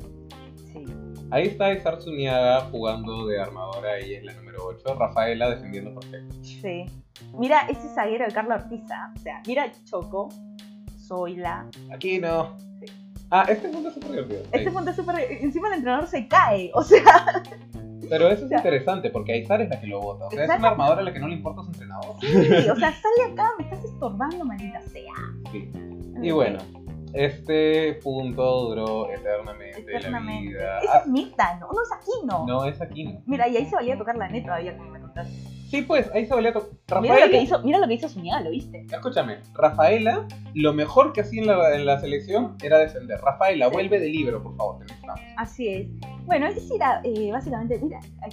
Sí. 0.71 0.85
Ahí 1.31 1.47
está 1.47 1.71
Isar 1.73 2.01
Zuniaga 2.01 2.61
jugando 2.69 3.25
de 3.27 3.39
armadora, 3.41 3.97
ella 3.97 4.17
es 4.19 4.23
la 4.25 4.33
número 4.33 4.65
8. 4.65 4.95
Rafaela 4.95 5.49
defendiendo 5.49 5.97
perfecto. 5.99 6.35
Sí. 6.43 6.85
Mira 7.39 7.61
ese 7.69 7.87
zaguero 7.95 8.25
de 8.25 8.31
Carlos 8.33 8.61
Ortiza. 8.61 9.11
O 9.15 9.19
sea, 9.19 9.41
mira 9.47 9.71
Choco, 9.85 10.29
Zoila. 11.07 11.67
Aquí 11.93 12.19
no. 12.19 12.57
Sí. 12.79 12.85
Ah, 13.31 13.45
este 13.49 13.69
punto 13.69 13.87
es 13.89 13.93
súper 13.95 14.11
divertido. 14.11 14.43
Este 14.51 14.71
punto 14.71 14.89
es 14.91 14.95
súper. 14.95 15.15
Encima 15.41 15.69
el 15.69 15.75
entrenador 15.75 16.07
se 16.07 16.27
cae. 16.27 16.71
O 16.75 16.83
sea, 16.83 17.01
Pero 18.09 18.27
eso 18.29 18.45
es 18.45 18.51
interesante 18.51 19.09
porque 19.09 19.33
Aizar 19.33 19.61
es 19.61 19.69
la 19.69 19.79
que 19.79 19.87
lo 19.87 19.99
vota. 20.01 20.25
O 20.27 20.31
sea, 20.31 20.43
es 20.45 20.49
una 20.59 20.69
armadora 20.69 21.01
a 21.01 21.03
la 21.03 21.13
que 21.13 21.19
no 21.19 21.27
le 21.27 21.35
importa 21.35 21.61
su 21.63 21.67
entrenador. 21.69 22.15
sí, 22.21 22.27
o 22.69 22.75
sea, 22.75 22.91
sal 22.91 23.11
de 23.17 23.33
acá, 23.33 23.49
me 23.57 23.63
estás 23.65 23.83
estorbando, 23.85 24.45
maldita 24.45 24.81
sea. 24.81 25.13
Sí. 25.51 25.69
Y 26.21 26.31
bueno, 26.31 26.59
este 27.13 27.99
punto 28.03 28.69
duró 28.69 29.09
eternamente, 29.11 29.81
Eternamente. 29.81 30.53
la 30.57 30.61
vida. 30.61 30.79
Ese 30.79 30.97
es 30.97 31.07
Mirta, 31.07 31.59
¿no? 31.59 31.67
No 31.71 31.81
es 31.81 31.91
Aquino. 31.91 32.45
no, 32.47 32.65
es 32.65 32.81
aquí 32.81 33.03
no. 33.05 33.21
Mira, 33.25 33.47
y 33.47 33.57
ahí 33.57 33.65
se 33.65 33.75
valía 33.75 33.97
tocar 33.97 34.15
la 34.15 34.27
neta 34.29 34.47
todavía, 34.47 34.75
como 34.77 34.89
me 34.91 34.99
contaste. 34.99 35.33
Sí, 35.73 35.81
pues, 35.81 36.07
ahí 36.13 36.27
se 36.27 36.35
valía 36.35 36.53
to- 36.53 36.69
Mira 37.01 37.01
lo 37.01 37.01
que 37.01 37.09
Rafaela, 37.17 37.37
hizo, 37.41 37.59
mira 37.63 37.79
lo 37.79 37.87
que 37.87 37.93
hizo 37.95 38.07
¿lo 38.41 38.51
viste? 38.51 38.85
escúchame, 38.91 39.37
Rafaela, 39.55 40.27
lo 40.53 40.71
mejor 40.71 41.13
que 41.13 41.21
hacía 41.21 41.41
en 41.41 41.47
la, 41.47 41.75
en 41.75 41.87
la 41.87 41.99
selección 41.99 42.55
era 42.61 42.77
defender. 42.77 43.19
Rafaela, 43.19 43.65
Sí. 43.69 43.73
vuelve 43.73 43.99
de 43.99 44.07
libro, 44.07 44.43
por 44.43 44.55
favor, 44.55 44.77
te 44.77 44.83
necesitamos. 44.83 45.21
Así 45.35 45.67
es. 45.69 45.87
Bueno, 46.27 46.45
es 46.45 46.53
decir, 46.53 46.77
ah, 46.83 47.01
eh, 47.03 47.31
básicamente, 47.31 47.79
mira, 47.81 47.99
ahí 48.21 48.29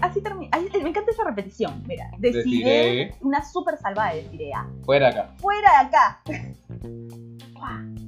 así 0.00 0.20
termina. 0.22 0.56
me 0.82 0.88
encanta 0.88 1.10
esa 1.10 1.24
repetición. 1.24 1.82
Mira. 1.86 2.10
Desiree, 2.18 3.14
una 3.20 3.44
súper 3.44 3.76
salvada 3.78 4.14
de 4.14 4.22
Cirea. 4.28 4.66
Fuera 4.84 5.08
acá. 5.08 5.34
¡Fuera 5.38 5.70
de 5.70 5.86
acá! 5.86 6.20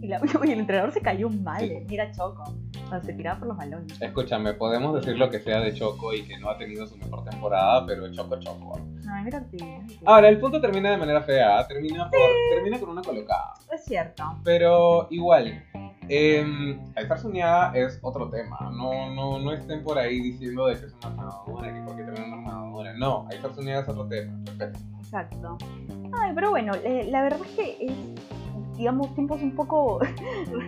Y, 0.02 0.08
la- 0.08 0.20
oye, 0.40 0.52
el 0.52 0.58
entrenador 0.60 0.92
se 0.92 1.00
cayó 1.00 1.30
mal. 1.30 1.60
Sí. 1.60 1.66
eh. 1.66 1.86
Mira 1.88 2.10
Choco, 2.12 2.42
cuando 2.88 3.06
se 3.06 3.12
tiraba 3.14 3.38
por 3.38 3.48
los 3.48 3.56
balones. 3.56 4.00
Escúchame, 4.02 4.52
podemos 4.54 4.94
decir 4.96 5.16
lo 5.16 5.30
que 5.30 5.38
sea 5.40 5.60
de 5.60 5.72
Choco 5.72 6.12
y 6.12 6.24
que 6.24 6.36
no 6.38 6.50
ha 6.50 6.58
tenido 6.58 6.86
su 6.86 6.96
mejor 6.98 7.24
temporada, 7.24 7.86
pero 7.86 8.12
Choco, 8.12 8.38
Choco. 8.40 8.78
No, 9.03 9.03
Ortiz. 9.32 10.00
Ahora, 10.04 10.28
el 10.28 10.38
punto 10.38 10.60
termina 10.60 10.90
de 10.90 10.96
manera 10.96 11.22
fea, 11.22 11.58
¿ah? 11.58 11.66
termina, 11.66 12.10
por, 12.10 12.30
termina 12.50 12.78
con 12.78 12.90
una 12.90 13.02
colocada. 13.02 13.54
Es 13.72 13.84
cierto. 13.84 14.24
Pero 14.44 15.06
igual, 15.10 15.62
eh, 16.08 16.78
Aizar 16.96 17.18
Zuniaga 17.18 17.72
es 17.74 17.98
otro 18.02 18.28
tema. 18.28 18.58
No, 18.72 19.10
no, 19.14 19.38
no 19.38 19.52
estén 19.52 19.82
por 19.82 19.98
ahí 19.98 20.20
diciendo 20.20 20.66
de 20.66 20.78
que 20.78 20.86
es 20.86 20.94
una 20.94 21.08
armadora, 21.08 21.72
que 21.72 21.80
porque 21.82 22.02
también 22.02 22.32
una 22.32 22.36
armadora. 22.36 22.92
No, 22.94 23.26
Aizar 23.30 23.54
Zuniaga 23.54 23.80
es 23.80 23.88
otro 23.88 24.06
tema. 24.06 24.32
Perfecto. 24.44 24.78
Exacto. 25.00 25.58
Ay, 26.12 26.32
pero 26.34 26.50
bueno, 26.50 26.72
eh, 26.82 27.06
la 27.08 27.22
verdad 27.22 27.40
es 27.44 27.56
que 27.56 27.76
es, 27.86 27.92
digamos, 28.76 29.14
tiempos 29.14 29.40
un 29.42 29.54
poco. 29.54 30.00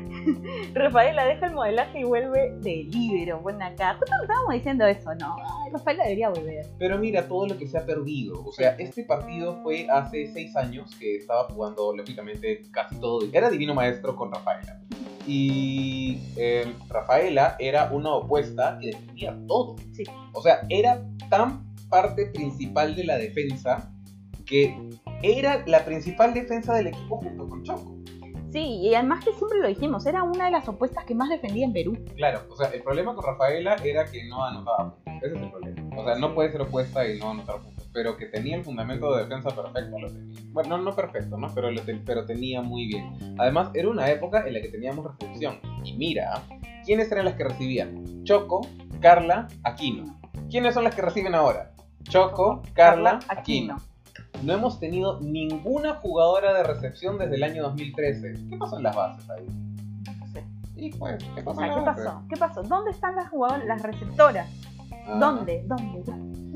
Rafaela 0.75 1.25
deja 1.25 1.47
el 1.47 1.55
modelaje 1.55 2.01
y 2.01 2.05
vuelve 2.05 2.53
de 2.61 2.85
libero. 2.85 3.41
Bueno, 3.41 3.65
acá. 3.65 3.95
Justo 3.99 4.15
estábamos 4.23 4.55
diciendo 4.55 4.87
eso, 4.87 5.15
¿no? 5.17 5.37
Ay, 5.37 5.73
Rafaela 5.73 6.05
debería 6.05 6.29
volver. 6.29 6.67
Pero 6.79 6.99
mira 6.99 7.27
todo 7.27 7.47
lo 7.47 7.59
que 7.59 7.67
se 7.67 7.79
ha 7.79 7.85
perdido. 7.85 8.43
O 8.45 8.53
sea, 8.53 8.77
este 8.79 9.05
partido 9.05 9.63
fue 9.63 9.87
hace 9.91 10.27
seis 10.29 10.57
años 10.57 10.95
que 10.99 11.17
estaba 11.17 11.45
jugando, 11.45 11.95
lógicamente, 11.95 12.63
casi 12.71 12.99
todo. 13.01 13.21
Era 13.33 13.51
Divino 13.51 13.75
Maestro 13.75 14.17
con 14.17 14.33
Rafaela. 14.33 14.81
Y 15.27 16.21
eh, 16.37 16.73
Rafaela 16.89 17.57
era 17.59 17.91
una 17.91 18.15
opuesta 18.15 18.79
que 18.81 18.89
defendía 18.89 19.37
todo. 19.49 19.77
Sí. 19.93 20.05
O 20.33 20.41
sea, 20.41 20.61
era 20.69 21.03
tan 21.29 21.67
parte 21.89 22.27
principal 22.27 22.95
de 22.95 23.05
la 23.05 23.17
defensa 23.17 23.93
que 24.45 24.79
era 25.23 25.65
la 25.67 25.85
principal 25.85 26.33
defensa 26.33 26.75
del 26.75 26.89
equipo 26.89 27.19
junto 27.19 27.49
con 27.49 27.63
Choco. 27.63 27.96
Sí, 28.53 28.79
y 28.81 28.95
además 28.95 29.25
que 29.25 29.33
siempre 29.33 29.59
lo 29.61 29.69
dijimos, 29.69 30.07
era 30.07 30.23
una 30.23 30.47
de 30.47 30.51
las 30.51 30.69
opuestas 30.69 31.05
que 31.05 31.15
más 31.15 31.29
defendía 31.29 31.67
en 31.67 31.73
Perú. 31.73 31.99
Claro, 32.17 32.43
o 32.49 32.57
sea, 32.57 32.69
el 32.69 32.83
problema 32.83 33.15
con 33.15 33.25
Rafaela 33.25 33.77
era 33.85 34.05
que 34.05 34.25
no 34.25 34.45
anotaba 34.45 34.95
puntos. 34.95 35.15
Ese 35.23 35.35
es 35.35 35.43
el 35.43 35.51
problema. 35.51 35.97
O 35.97 36.05
sea, 36.05 36.15
no 36.17 36.35
puede 36.35 36.53
ser 36.53 36.61
opuesta 36.61 37.07
y 37.09 37.19
no 37.19 37.31
anotar 37.31 37.61
puntos. 37.61 37.89
Pero 37.93 38.17
que 38.17 38.27
tenía 38.27 38.57
el 38.57 38.65
fundamento 38.65 39.15
de 39.15 39.25
defensa 39.25 39.51
perfecto, 39.51 39.99
lo 39.99 40.13
tenía. 40.13 40.41
Bueno, 40.53 40.79
no 40.79 40.95
perfecto, 40.95 41.37
¿no? 41.37 41.49
Pero, 41.55 41.71
lo 41.71 41.81
pero 42.05 42.27
tenía 42.27 42.63
muy 42.63 42.87
bien. 42.87 43.37
Además, 43.39 43.71
era 43.75 43.89
una 43.89 44.11
época 44.11 44.47
en 44.47 44.55
la 44.55 44.61
que 44.61 44.69
teníamos 44.69 45.07
recepción. 45.07 45.59
Y 45.85 45.95
mira, 45.95 46.43
¿quiénes 46.85 47.11
eran 47.11 47.25
las 47.25 47.35
que 47.35 47.45
recibían? 47.45 48.25
Choco, 48.25 48.67
Carla, 49.01 49.49
Aquino. 49.65 50.19
¿Quiénes 50.51 50.75
son 50.75 50.85
las 50.85 50.95
que 50.95 51.03
reciben 51.03 51.35
ahora? 51.35 51.73
Choco, 52.05 52.63
Carla, 52.75 53.19
Aquino. 53.29 53.77
No 54.43 54.53
hemos 54.53 54.79
tenido 54.79 55.21
ninguna 55.21 55.95
jugadora 55.95 56.53
de 56.55 56.63
recepción 56.65 57.19
desde 57.19 57.37
el 57.37 57.43
año 57.43 57.63
2013. 57.65 58.35
¿Qué 58.51 58.57
pasó 58.57 58.77
en 58.77 58.83
las 58.85 58.95
bases 58.97 59.29
ahí? 59.31 59.47
Sé. 60.33 60.45
Y 60.77 60.91
pues, 60.93 61.23
¿qué 61.35 61.41
O 61.41 61.45
pasó? 61.45 61.59
sea, 61.61 61.67
en 61.67 61.73
¿qué 61.73 61.77
las 61.77 61.85
bases? 61.87 62.05
pasó? 62.05 62.23
¿Qué 62.29 62.37
pasó? 62.37 62.63
¿Dónde 62.63 62.91
están 62.91 63.17
las 63.17 63.29
jugadoras, 63.31 63.67
las 63.67 63.83
receptoras? 63.83 64.49
Ah, 65.07 65.19
¿Dónde? 65.19 65.65
¿Dónde? 65.67 66.03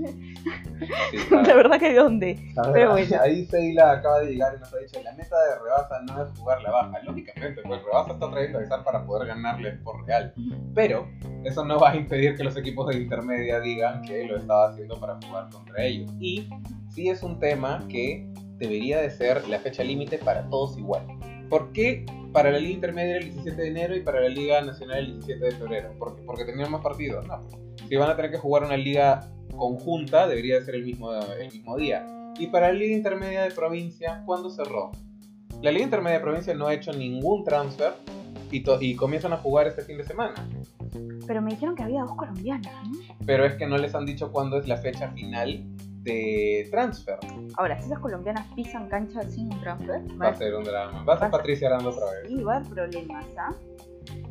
Sí, 0.09 1.19
La 1.31 1.55
verdad 1.55 1.79
que 1.79 1.95
¿dónde? 1.95 2.35
Ver, 2.35 2.73
Pero 2.73 2.91
bueno. 2.93 3.17
Ahí 3.21 3.45
Seila 3.47 3.93
acaba 3.93 4.21
de 4.21 4.33
llegar 4.33 4.55
y 4.57 4.61
nos 4.61 4.73
ha 4.73 4.79
dicho, 4.79 5.03
la 5.03 5.13
meta 5.13 5.37
de 5.45 5.59
Rebasa 5.59 6.01
no 6.03 6.25
es 6.25 6.39
jugar 6.39 6.63
la 6.63 6.71
baja. 6.71 7.03
Lógicamente, 7.03 7.63
pues 7.63 7.83
Rebasa 7.83 8.13
está 8.13 8.31
trayendo 8.31 8.59
a 8.59 8.63
Izar 8.63 8.85
para 8.85 9.05
poder 9.05 9.29
ganarle 9.29 9.73
por 9.85 10.05
real. 10.07 10.33
Pero 10.75 11.09
eso 11.45 11.65
no 11.65 11.79
va 11.79 11.91
a 11.91 11.97
impedir 11.97 12.37
que 12.37 12.45
los 12.45 12.57
equipos 12.57 12.89
de 12.89 12.99
intermedia 12.99 13.61
digan 13.61 14.03
que 14.03 14.25
lo 14.25 14.37
estaba 14.37 14.71
haciendo 14.71 14.99
para 14.99 15.19
jugar 15.27 15.49
contra 15.51 15.85
ellos. 15.85 16.11
Y 16.21 16.49
sí 16.91 17.09
es 17.09 17.23
un 17.23 17.39
tema 17.39 17.85
que 17.89 18.31
debería 18.59 19.01
de 19.01 19.11
ser 19.11 19.49
la 19.49 19.59
fecha 19.59 19.83
límite 19.83 20.19
para 20.19 20.49
todos 20.49 20.79
igual. 20.79 21.07
¿Por 21.49 21.73
qué 21.73 22.07
para 22.33 22.51
la 22.53 22.59
Liga 22.59 22.75
Intermedia 22.75 23.17
el 23.17 23.25
17 23.25 23.61
de 23.61 23.69
enero 23.69 23.97
y 23.97 24.01
para 24.01 24.21
la 24.21 24.29
Liga 24.29 24.61
Nacional 24.61 24.99
el 24.99 25.13
17 25.15 25.45
de 25.45 25.53
febrero? 25.53 25.95
¿Porque, 25.99 26.23
porque 26.23 26.45
tenían 26.45 26.71
más 26.71 26.81
partidos? 26.81 27.27
No. 27.27 27.41
Si 27.89 27.97
van 27.97 28.11
a 28.11 28.17
tener 28.17 28.31
que 28.31 28.39
jugar 28.39 28.63
una 28.63 28.77
liga 28.77 29.29
conjunta, 29.61 30.27
debería 30.27 30.59
de 30.59 30.65
ser 30.65 30.75
el 30.75 30.85
mismo, 30.85 31.13
el 31.13 31.53
mismo 31.53 31.77
día. 31.77 32.05
Y 32.39 32.47
para 32.47 32.69
la 32.69 32.73
Liga 32.73 32.97
Intermedia 32.97 33.43
de 33.43 33.51
Provincia, 33.51 34.23
¿cuándo 34.25 34.49
cerró? 34.51 34.91
La 35.61 35.71
Liga 35.71 35.85
Intermedia 35.85 36.19
de 36.19 36.25
Provincia 36.25 36.55
no 36.55 36.67
ha 36.67 36.75
hecho 36.75 36.93
ningún 36.93 37.45
transfer 37.45 37.93
y, 38.51 38.65
y 38.81 38.97
comienzan 38.97 39.35
a 39.35 39.37
jugar 39.37 39.67
este 39.67 39.83
fin 39.83 39.99
de 39.99 40.05
semana. 40.05 40.35
Pero 41.27 41.43
me 41.43 41.51
dijeron 41.51 41.77
que 41.77 41.83
había 41.83 42.01
dos 42.01 42.15
colombianas, 42.17 42.73
¿no? 42.89 42.99
Pero 43.27 43.45
es 43.45 43.55
que 43.55 43.67
no 43.67 43.77
les 43.77 43.95
han 43.95 44.07
dicho 44.07 44.33
cuándo 44.33 44.59
es 44.59 44.67
la 44.67 44.79
fecha 44.79 45.11
final 45.11 45.63
de 46.03 46.67
transfer. 46.71 47.19
Ahora, 47.57 47.79
si 47.79 47.87
esas 47.87 47.99
colombianas 47.99 48.47
pisan 48.55 48.89
cancha 48.89 49.23
sin 49.29 49.53
un 49.53 49.61
transfer, 49.61 50.03
Va 50.21 50.29
a 50.29 50.35
ser 50.35 50.55
un 50.55 50.65
drama. 50.65 51.05
Va 51.05 51.15
a 51.15 51.19
ser 51.19 51.31
Patricia 51.31 51.69
Aranda 51.69 51.91
otra 51.91 52.07
vez. 52.07 52.29
Sí, 52.29 52.43
va 52.43 52.55
a 52.55 52.57
haber 52.57 52.71
problemas, 52.71 53.27
¿ah? 53.39 53.55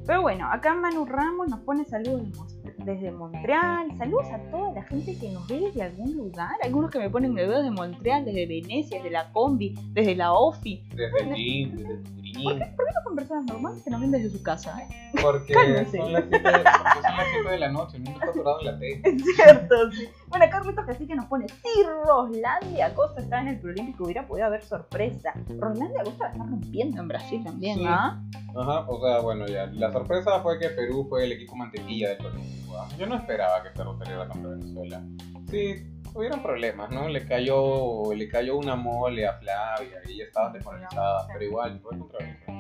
Pero 0.06 0.24
bueno, 0.24 0.50
acá 0.52 0.74
Manu 0.74 1.06
Ramos 1.06 1.48
nos 1.50 1.60
pone 1.60 1.86
saludos 1.86 2.24
de 2.24 2.30
desde 2.78 3.12
Montreal. 3.12 3.88
Saludos 3.98 4.28
a 4.32 4.40
toda 4.52 4.72
la 4.74 4.84
gente 4.84 5.18
que 5.18 5.30
nos 5.32 5.48
ve 5.48 5.60
desde 5.60 5.84
algún 5.84 6.16
lugar. 6.16 6.56
Algunos 6.64 6.92
que 6.92 7.00
me 7.00 7.10
ponen 7.10 7.34
videos 7.34 7.64
de 7.64 7.72
Montreal, 7.72 8.26
desde 8.26 8.46
Venecia, 8.46 8.98
desde 8.98 9.12
la 9.12 9.32
Combi, 9.32 9.76
desde 9.94 10.16
la 10.16 10.34
OFI. 10.34 10.84
Desde 10.96 11.36
Jim, 11.36 11.76
desde 11.76 11.96
Turín. 11.98 12.60
No 12.60 13.04
con 13.04 13.16
personas 13.16 13.46
normales 13.46 13.82
que 13.84 13.90
nos 13.90 14.02
ven 14.02 14.12
desde 14.12 14.30
su 14.30 14.44
casa, 14.44 14.78
¿eh? 14.82 15.12
Porque 15.22 15.54
son 15.54 15.74
las 15.74 15.88
7 15.90 15.98
de, 16.14 16.22
porque 16.22 16.40
son 16.44 16.54
las 16.54 17.28
siete 17.32 17.50
de 17.50 17.58
la 17.60 17.70
noche, 17.70 17.98
el 17.98 18.04
mundo 18.04 18.20
está 18.20 18.32
atorado 18.32 18.60
en 18.60 18.66
la 18.66 18.80
T. 18.80 19.02
Es 19.04 19.36
cierto, 19.36 19.92
sí. 19.92 20.08
Bueno, 20.28 20.46
Carlitos 20.52 20.86
que 20.86 20.94
sí 20.94 21.08
que 21.08 21.16
nos 21.16 21.26
pone, 21.26 21.48
si 21.50 21.84
Roslandia 22.06 22.94
Costa 22.94 23.22
está 23.22 23.42
en 23.42 23.48
el 23.50 23.60
Preolímpico, 23.60 24.04
hubiera 24.04 24.28
podido 24.28 24.46
haber 24.46 24.64
sorpresa. 24.64 25.34
Roslandia 25.58 26.04
Costa 26.04 26.26
la 26.26 26.32
está 26.32 26.44
rompiendo 26.46 27.02
en 27.02 27.08
Brasil 27.08 27.44
también, 27.44 27.80
Sí. 27.80 27.86
¿ah? 27.88 28.22
Ajá, 28.56 28.86
o 28.88 29.02
sea, 29.02 29.20
bueno, 29.22 29.48
ya. 29.48 29.66
La 29.68 29.92
sorpresa 29.92 30.40
fue 30.42 30.60
que 30.60 30.70
Perú 30.70 31.08
fue 31.10 31.24
el 31.26 31.32
equipo 31.32 31.56
mantequilla 31.56 32.10
del 32.10 32.26
Olímpico. 32.26 32.59
Yo 32.98 33.06
no 33.08 33.16
esperaba 33.16 33.64
que 33.64 33.70
Perú 33.72 33.96
saliera 33.98 34.28
contra 34.28 34.52
Venezuela. 34.52 35.04
Sí, 35.50 35.76
tuvieron 36.14 36.42
problemas, 36.42 36.90
¿no? 36.92 37.08
Le 37.08 37.26
cayó, 37.26 38.14
le 38.14 38.28
cayó 38.28 38.58
una 38.58 38.76
mole 38.76 39.28
a 39.28 39.34
Flavia 39.34 40.00
y 40.08 40.14
ella 40.14 40.26
estaba 40.26 40.52
desmoralizada, 40.52 41.28
pero 41.32 41.46
igual 41.46 41.80
fue 41.80 41.98
contra 41.98 42.20
Venezuela. 42.20 42.60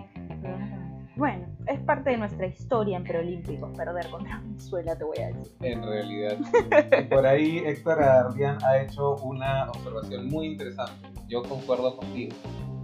Bueno, 1.15 1.47
es 1.67 1.79
parte 1.81 2.11
de 2.11 2.17
nuestra 2.17 2.45
historia 2.45 2.95
en 2.95 3.03
preolímpicos 3.03 3.75
perder 3.75 4.09
contra 4.09 4.39
Venezuela, 4.39 4.97
te 4.97 5.03
voy 5.03 5.17
a 5.17 5.27
decir. 5.27 5.53
En 5.61 5.83
realidad. 5.83 6.37
sí. 6.97 7.03
Por 7.09 7.27
ahí 7.27 7.57
Héctor 7.57 8.01
Ardian 8.01 8.57
ha 8.63 8.81
hecho 8.81 9.15
una 9.17 9.69
observación 9.69 10.27
muy 10.29 10.47
interesante. 10.47 11.09
Yo 11.27 11.43
concuerdo 11.43 11.97
contigo. 11.97 12.35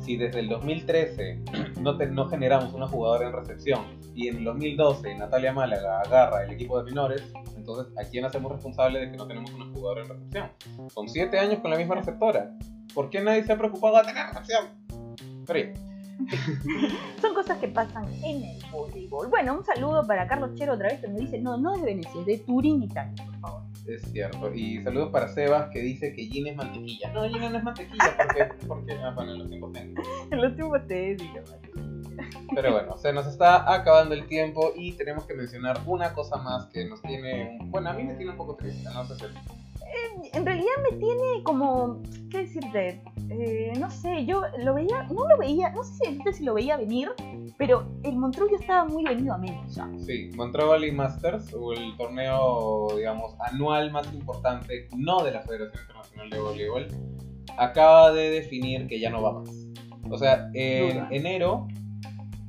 Si 0.05 0.17
desde 0.17 0.39
el 0.41 0.49
2013 0.49 1.41
no, 1.81 1.97
te- 1.97 2.05
no 2.07 2.27
generamos 2.29 2.73
una 2.73 2.87
jugadora 2.87 3.27
en 3.27 3.33
recepción 3.33 3.81
y 4.13 4.27
en 4.27 4.37
el 4.37 4.43
2012 4.43 5.15
Natalia 5.15 5.51
Málaga 5.51 6.01
agarra 6.01 6.43
el 6.43 6.51
equipo 6.51 6.77
de 6.77 6.85
menores, 6.85 7.23
entonces 7.57 7.91
¿a 7.97 8.07
quién 8.07 8.23
hacemos 8.23 8.51
responsable 8.51 8.99
de 8.99 9.11
que 9.11 9.17
no 9.17 9.25
tenemos 9.27 9.51
una 9.53 9.65
jugadora 9.65 10.03
en 10.03 10.09
recepción? 10.09 10.49
Con 10.93 11.09
7 11.09 11.39
años 11.39 11.59
con 11.59 11.71
la 11.71 11.77
misma 11.77 11.95
receptora. 11.95 12.51
¿Por 12.93 13.09
qué 13.09 13.19
nadie 13.21 13.43
se 13.43 13.51
ha 13.53 13.57
preocupado 13.57 13.97
de 13.97 14.03
tener 14.03 14.27
recepción? 14.27 14.65
Son 17.21 17.33
cosas 17.33 17.57
que 17.57 17.67
pasan 17.67 18.05
en 18.23 18.43
el 18.43 18.57
voleibol. 18.71 19.27
Bueno, 19.29 19.55
un 19.57 19.65
saludo 19.65 20.05
para 20.07 20.27
Carlos 20.27 20.51
Chero 20.55 20.73
otra 20.75 20.89
vez 20.89 21.01
que 21.01 21.07
nos 21.07 21.19
dice, 21.19 21.39
no, 21.41 21.57
no 21.57 21.73
es 21.75 21.81
de 21.81 21.87
Venecia, 21.87 22.19
es 22.21 22.25
de 22.25 22.37
Turín, 22.37 22.83
Italia, 22.83 23.13
por 23.25 23.35
favor. 23.39 23.61
Es 23.87 24.01
cierto. 24.11 24.53
Y 24.53 24.81
saludos 24.83 25.11
para 25.11 25.27
Sebas 25.27 25.69
que 25.71 25.79
dice 25.79 26.13
que 26.13 26.25
Gin 26.25 26.47
es 26.47 26.55
mantequilla. 26.55 27.11
No, 27.13 27.23
Gin 27.29 27.39
no 27.39 27.57
es 27.57 27.63
mantequilla 27.63 28.17
porque, 28.17 28.65
porque 28.67 28.93
ah, 28.93 29.11
bueno, 29.15 29.33
en 29.33 29.39
los 29.39 29.49
tiempos 29.49 29.73
tengo. 29.73 30.03
En 30.31 30.41
los 30.41 30.55
tiempos 30.55 30.87
digo, 30.87 31.43
Pero 32.55 32.71
bueno, 32.71 32.97
se 32.97 33.13
nos 33.13 33.27
está 33.27 33.71
acabando 33.71 34.15
el 34.15 34.25
tiempo 34.25 34.73
y 34.75 34.93
tenemos 34.93 35.25
que 35.25 35.35
mencionar 35.35 35.79
una 35.85 36.13
cosa 36.13 36.37
más 36.37 36.65
que 36.67 36.85
nos 36.85 37.01
tiene, 37.01 37.59
bueno, 37.65 37.89
a 37.89 37.93
mí 37.93 38.03
me 38.03 38.15
tiene 38.15 38.31
un 38.31 38.37
poco 38.37 38.55
triste, 38.55 38.89
no 38.91 39.05
sé 39.05 39.15
si 39.15 39.25
en 40.33 40.45
realidad 40.45 40.71
me 40.89 40.97
tiene 40.97 41.43
como, 41.43 42.01
¿qué 42.29 42.39
decirte? 42.39 43.01
Eh, 43.29 43.73
no 43.79 43.89
sé, 43.89 44.25
yo 44.25 44.41
lo 44.59 44.75
veía, 44.75 45.03
no 45.03 45.27
lo 45.27 45.37
veía, 45.37 45.71
no 45.71 45.83
sé 45.83 46.05
si 46.23 46.33
si 46.33 46.43
lo 46.43 46.53
veía 46.53 46.77
venir, 46.77 47.09
pero 47.57 47.87
el 48.03 48.15
Montreux 48.17 48.51
ya 48.51 48.57
estaba 48.57 48.85
muy 48.85 49.03
venido 49.03 49.33
a 49.33 49.37
menos 49.37 49.75
ya. 49.75 49.89
Sí, 49.97 50.29
Montreal 50.35 50.69
Valley 50.69 50.91
Masters, 50.91 51.53
o 51.53 51.73
el 51.73 51.95
torneo, 51.97 52.87
digamos, 52.95 53.35
anual 53.39 53.91
más 53.91 54.11
importante, 54.13 54.87
no 54.95 55.23
de 55.23 55.31
la 55.31 55.41
Federación 55.41 55.81
Internacional 55.81 56.29
de 56.29 56.39
Voleibol, 56.39 56.87
acaba 57.57 58.11
de 58.11 58.29
definir 58.29 58.87
que 58.87 58.99
ya 58.99 59.09
no 59.09 59.21
va 59.21 59.33
más. 59.33 59.49
O 60.09 60.17
sea, 60.17 60.49
en 60.53 61.11
enero 61.11 61.67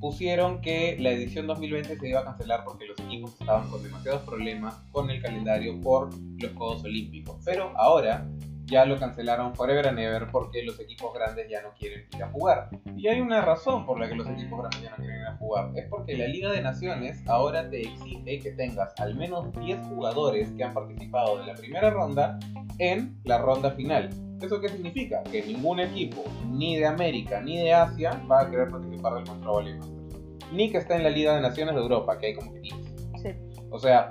pusieron 0.00 0.60
que 0.60 0.96
la 0.98 1.10
edición 1.10 1.46
2020 1.46 1.98
se 1.98 2.08
iba 2.08 2.20
a 2.20 2.24
cancelar 2.24 2.64
porque 2.64 2.86
los 2.86 2.98
equipos 3.00 3.32
estaban 3.40 3.68
con 3.70 3.82
demasiados 3.82 4.22
problemas 4.22 4.74
con 4.92 5.10
el 5.10 5.22
calendario 5.22 5.80
por 5.80 6.10
los 6.14 6.52
Juegos 6.52 6.84
Olímpicos. 6.84 7.36
Pero 7.44 7.72
ahora 7.76 8.26
ya 8.66 8.84
lo 8.84 8.98
cancelaron 8.98 9.54
forever 9.54 9.88
and 9.88 9.98
ever 9.98 10.26
porque 10.30 10.62
los 10.64 10.78
equipos 10.80 11.14
grandes 11.14 11.48
ya 11.48 11.62
no 11.62 11.72
quieren 11.78 12.06
ir 12.14 12.22
a 12.22 12.28
jugar. 12.28 12.68
Y 12.96 13.06
hay 13.08 13.20
una 13.20 13.40
razón 13.40 13.86
por 13.86 14.00
la 14.00 14.08
que 14.08 14.16
los 14.16 14.28
equipos 14.28 14.58
grandes 14.58 14.82
ya 14.82 14.90
no 14.90 14.96
quieren 14.96 15.20
ir 15.20 15.26
a 15.26 15.36
jugar. 15.36 15.70
Es 15.76 15.86
porque 15.88 16.16
la 16.16 16.26
Liga 16.26 16.50
de 16.50 16.62
Naciones 16.62 17.22
ahora 17.28 17.70
te 17.70 17.82
exige 17.82 18.40
que 18.40 18.50
tengas 18.52 18.92
al 18.98 19.14
menos 19.14 19.52
10 19.52 19.86
jugadores 19.88 20.50
que 20.52 20.64
han 20.64 20.74
participado 20.74 21.38
de 21.38 21.46
la 21.46 21.54
primera 21.54 21.90
ronda 21.90 22.38
en 22.78 23.18
la 23.24 23.38
ronda 23.38 23.70
final. 23.70 24.10
¿Eso 24.40 24.60
qué 24.60 24.68
significa? 24.68 25.22
Que 25.24 25.42
ningún 25.42 25.80
equipo, 25.80 26.24
ni 26.46 26.76
de 26.76 26.86
América 26.86 27.40
ni 27.40 27.58
de 27.58 27.72
Asia, 27.72 28.22
va 28.30 28.42
a 28.42 28.50
querer 28.50 28.70
participar 28.70 29.14
del 29.14 29.24
Control 29.24 29.78
Masters. 29.78 30.52
Ni 30.52 30.70
que 30.70 30.78
está 30.78 30.96
en 30.96 31.02
la 31.02 31.10
Liga 31.10 31.34
de 31.34 31.40
Naciones 31.40 31.74
de 31.74 31.80
Europa, 31.80 32.18
que 32.18 32.26
hay 32.26 32.34
como 32.34 32.52
que 32.52 32.60
10. 32.60 32.74
Sí. 33.22 33.28
O 33.70 33.78
sea, 33.78 34.10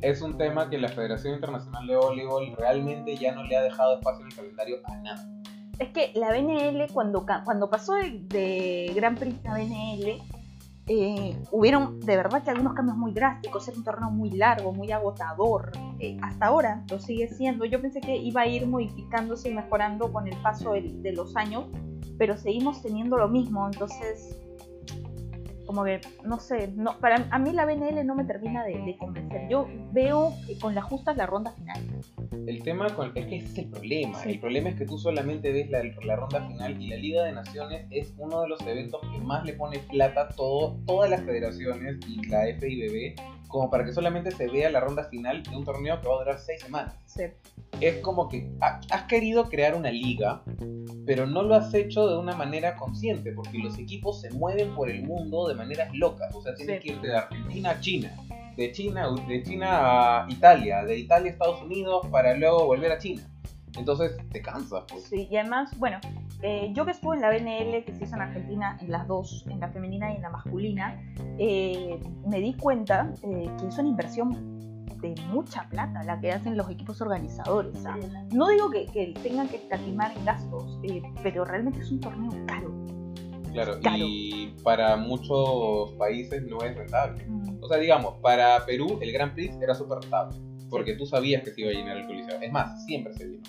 es 0.00 0.20
un 0.22 0.36
tema 0.36 0.68
que 0.68 0.78
la 0.78 0.88
Federación 0.88 1.34
Internacional 1.34 1.86
de 1.86 1.96
Voleibol 1.96 2.56
realmente 2.56 3.16
ya 3.16 3.34
no 3.34 3.44
le 3.44 3.56
ha 3.56 3.62
dejado 3.62 3.96
espacio 3.96 4.22
en 4.22 4.32
el 4.32 4.36
calendario 4.36 4.76
a 4.84 4.96
nada. 4.96 5.28
Es 5.78 5.90
que 5.90 6.12
la 6.14 6.30
BNL, 6.30 6.86
cuando, 6.92 7.24
cuando 7.44 7.70
pasó 7.70 7.94
de, 7.94 8.20
de 8.28 8.92
Gran 8.94 9.14
Prix 9.14 9.44
a 9.46 9.54
BNL, 9.54 10.20
eh, 10.88 11.36
hubieron 11.52 12.00
de 12.00 12.16
verdad 12.16 12.42
que 12.42 12.50
algunos 12.50 12.74
cambios 12.74 12.96
muy 12.96 13.12
drásticos. 13.12 13.68
Era 13.68 13.76
un 13.76 13.84
torneo 13.84 14.10
muy 14.10 14.30
largo, 14.30 14.72
muy 14.72 14.90
agotador. 14.90 15.72
Eh, 15.98 16.18
hasta 16.22 16.46
ahora 16.46 16.84
lo 16.90 16.98
sigue 16.98 17.28
siendo. 17.28 17.64
Yo 17.64 17.80
pensé 17.80 18.00
que 18.00 18.16
iba 18.16 18.42
a 18.42 18.46
ir 18.46 18.66
modificándose 18.66 19.50
y 19.50 19.54
mejorando 19.54 20.12
con 20.12 20.26
el 20.26 20.36
paso 20.42 20.72
de 20.72 21.12
los 21.12 21.36
años, 21.36 21.66
pero 22.18 22.36
seguimos 22.36 22.82
teniendo 22.82 23.16
lo 23.16 23.28
mismo. 23.28 23.66
Entonces, 23.66 24.41
como 25.72 25.84
que, 25.84 26.02
no 26.22 26.38
sé, 26.38 26.68
no, 26.68 26.98
para 26.98 27.26
a 27.30 27.38
mí 27.38 27.50
la 27.52 27.64
BNL 27.64 28.04
no 28.04 28.14
me 28.14 28.24
termina 28.24 28.62
de, 28.62 28.74
de 28.74 28.94
convencer. 28.98 29.48
Yo 29.48 29.66
veo 29.90 30.34
que 30.46 30.58
con 30.58 30.74
las 30.74 30.84
justas 30.84 31.16
la 31.16 31.24
ronda 31.24 31.50
final. 31.52 31.80
El 32.46 32.62
tema 32.62 32.94
con, 32.94 33.10
es 33.14 33.24
que 33.24 33.36
ese 33.36 33.46
es 33.46 33.58
el 33.58 33.70
problema. 33.70 34.18
Sí. 34.18 34.32
El 34.32 34.40
problema 34.40 34.68
es 34.68 34.76
que 34.76 34.84
tú 34.84 34.98
solamente 34.98 35.50
ves 35.50 35.70
la, 35.70 35.82
la 36.04 36.16
ronda 36.16 36.46
final 36.46 36.78
y 36.78 36.88
la 36.88 36.96
Liga 36.96 37.24
de 37.24 37.32
Naciones 37.32 37.86
es 37.90 38.12
uno 38.18 38.42
de 38.42 38.48
los 38.48 38.60
eventos 38.66 39.00
que 39.00 39.18
más 39.20 39.46
le 39.46 39.54
pone 39.54 39.78
plata 39.78 40.22
a 40.24 40.28
todo, 40.28 40.76
todas 40.86 41.08
las 41.08 41.22
federaciones 41.22 41.96
y 42.06 42.26
la 42.28 42.42
FIBB 42.60 43.14
como 43.52 43.70
para 43.70 43.84
que 43.84 43.92
solamente 43.92 44.30
se 44.32 44.48
vea 44.48 44.70
la 44.70 44.80
ronda 44.80 45.04
final 45.04 45.42
de 45.42 45.54
un 45.54 45.64
torneo 45.64 46.00
que 46.00 46.08
va 46.08 46.14
a 46.14 46.18
durar 46.18 46.38
seis 46.38 46.60
semanas. 46.62 46.94
Sí. 47.06 47.24
Es 47.80 47.98
como 47.98 48.28
que 48.28 48.50
ha- 48.60 48.80
has 48.90 49.02
querido 49.04 49.44
crear 49.48 49.74
una 49.74 49.90
liga, 49.90 50.42
pero 51.06 51.26
no 51.26 51.42
lo 51.42 51.54
has 51.54 51.72
hecho 51.74 52.08
de 52.08 52.16
una 52.18 52.34
manera 52.34 52.74
consciente, 52.76 53.32
porque 53.32 53.58
los 53.58 53.78
equipos 53.78 54.20
se 54.22 54.30
mueven 54.30 54.74
por 54.74 54.88
el 54.90 55.02
mundo 55.04 55.46
de 55.48 55.54
maneras 55.54 55.90
locas. 55.94 56.34
O 56.34 56.40
sea, 56.42 56.54
tienes 56.54 56.80
Sí. 56.80 56.88
que 56.88 56.94
irte 56.94 57.08
de 57.08 57.16
Argentina 57.16 57.70
a 57.70 57.80
China, 57.80 58.10
de 58.56 58.72
China, 58.72 59.08
de 59.28 59.42
China 59.42 59.68
a 60.22 60.26
Italia, 60.30 60.84
de 60.84 60.98
Italia 60.98 61.30
a 61.30 61.32
Estados 61.32 61.62
Unidos 61.62 62.06
para 62.10 62.34
luego 62.34 62.64
volver 62.66 62.90
a 62.92 62.98
China. 62.98 63.22
Entonces 63.76 64.12
te 64.30 64.40
cansas, 64.42 64.84
pues. 64.88 65.04
Sí, 65.04 65.28
y 65.30 65.36
además, 65.36 65.70
bueno, 65.78 65.98
eh, 66.42 66.70
yo 66.74 66.84
que 66.84 66.90
estuve 66.90 67.16
en 67.16 67.22
la 67.22 67.30
BNL, 67.30 67.84
que 67.84 67.92
se 67.94 68.04
hizo 68.04 68.16
en 68.16 68.22
Argentina, 68.22 68.76
en 68.80 68.90
las 68.90 69.06
dos, 69.06 69.46
en 69.48 69.60
la 69.60 69.68
femenina 69.68 70.12
y 70.12 70.16
en 70.16 70.22
la 70.22 70.30
masculina, 70.30 71.00
eh, 71.38 71.98
me 72.26 72.40
di 72.40 72.54
cuenta 72.54 73.12
eh, 73.22 73.48
que 73.60 73.66
es 73.68 73.78
una 73.78 73.88
inversión 73.88 74.30
de 75.00 75.14
mucha 75.32 75.68
plata 75.68 76.02
la 76.04 76.20
que 76.20 76.30
hacen 76.30 76.56
los 76.56 76.70
equipos 76.70 77.00
organizadores. 77.00 77.84
¿ah? 77.86 77.96
No 78.32 78.48
digo 78.48 78.70
que, 78.70 78.86
que 78.86 79.14
tengan 79.22 79.48
que 79.48 79.56
escatimar 79.56 80.16
en 80.16 80.24
gastos, 80.24 80.78
eh, 80.84 81.02
pero 81.22 81.44
realmente 81.44 81.80
es 81.80 81.90
un 81.90 82.00
torneo 82.00 82.30
caro. 82.46 82.72
Claro, 83.52 83.78
Claro. 83.80 83.96
y 83.98 84.54
para 84.62 84.96
muchos 84.96 85.90
países 85.98 86.42
no 86.48 86.62
es 86.62 86.74
rentable. 86.76 87.26
O 87.60 87.68
sea, 87.68 87.76
digamos, 87.78 88.14
para 88.22 88.64
Perú 88.64 88.98
el 89.02 89.12
Grand 89.12 89.34
Prix 89.34 89.56
era 89.60 89.74
súper 89.74 89.98
rentable, 89.98 90.36
porque 90.70 90.94
tú 90.94 91.04
sabías 91.04 91.42
que 91.42 91.50
se 91.50 91.60
iba 91.60 91.70
a 91.70 91.74
llenar 91.74 91.96
el 91.98 92.06
coliseo. 92.06 92.40
Es 92.40 92.50
más, 92.52 92.84
siempre 92.86 93.12
se 93.12 93.26
llenó. 93.26 93.42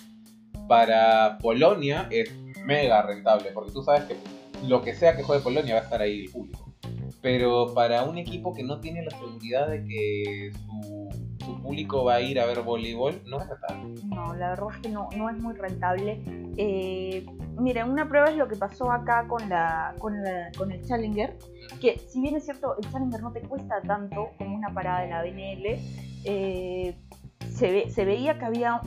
Para 0.68 1.38
Polonia 1.38 2.08
es 2.10 2.30
mega 2.64 3.02
rentable, 3.02 3.50
porque 3.52 3.72
tú 3.72 3.82
sabes 3.82 4.04
que 4.04 4.16
lo 4.66 4.82
que 4.82 4.94
sea 4.94 5.16
que 5.16 5.22
juegue 5.22 5.42
Polonia 5.42 5.74
va 5.74 5.80
a 5.80 5.84
estar 5.84 6.00
ahí 6.00 6.24
el 6.24 6.30
público. 6.30 6.72
Pero 7.20 7.72
para 7.74 8.04
un 8.04 8.18
equipo 8.18 8.52
que 8.52 8.62
no 8.62 8.80
tiene 8.80 9.02
la 9.02 9.10
seguridad 9.16 9.68
de 9.68 9.84
que 9.84 10.52
su, 10.52 11.08
su 11.44 11.62
público 11.62 12.04
va 12.04 12.16
a 12.16 12.20
ir 12.20 12.38
a 12.38 12.44
ver 12.46 12.60
voleibol, 12.62 13.22
no 13.26 13.40
es 13.40 13.48
rentable. 13.48 13.94
No, 14.04 14.34
la 14.34 14.50
verdad 14.50 14.66
es 14.74 14.78
que 14.82 14.88
no, 14.90 15.08
no 15.16 15.30
es 15.30 15.36
muy 15.38 15.54
rentable. 15.54 16.20
Eh, 16.58 17.24
mira, 17.58 17.84
una 17.86 18.06
prueba 18.08 18.28
es 18.30 18.36
lo 18.36 18.46
que 18.46 18.56
pasó 18.56 18.90
acá 18.92 19.26
con, 19.26 19.48
la, 19.48 19.94
con, 19.98 20.22
la- 20.22 20.50
con 20.56 20.70
el 20.70 20.84
Challenger, 20.84 21.36
que 21.80 21.98
si 22.08 22.20
bien 22.20 22.36
es 22.36 22.44
cierto, 22.44 22.76
el 22.78 22.90
Challenger 22.90 23.22
no 23.22 23.32
te 23.32 23.40
cuesta 23.40 23.80
tanto 23.82 24.28
como 24.38 24.54
una 24.54 24.72
parada 24.74 25.00
de 25.02 25.08
la 25.08 25.22
BNL, 25.22 25.78
eh, 26.26 26.94
se, 27.48 27.70
ve- 27.70 27.90
se 27.90 28.04
veía 28.04 28.38
que 28.38 28.44
había 28.44 28.80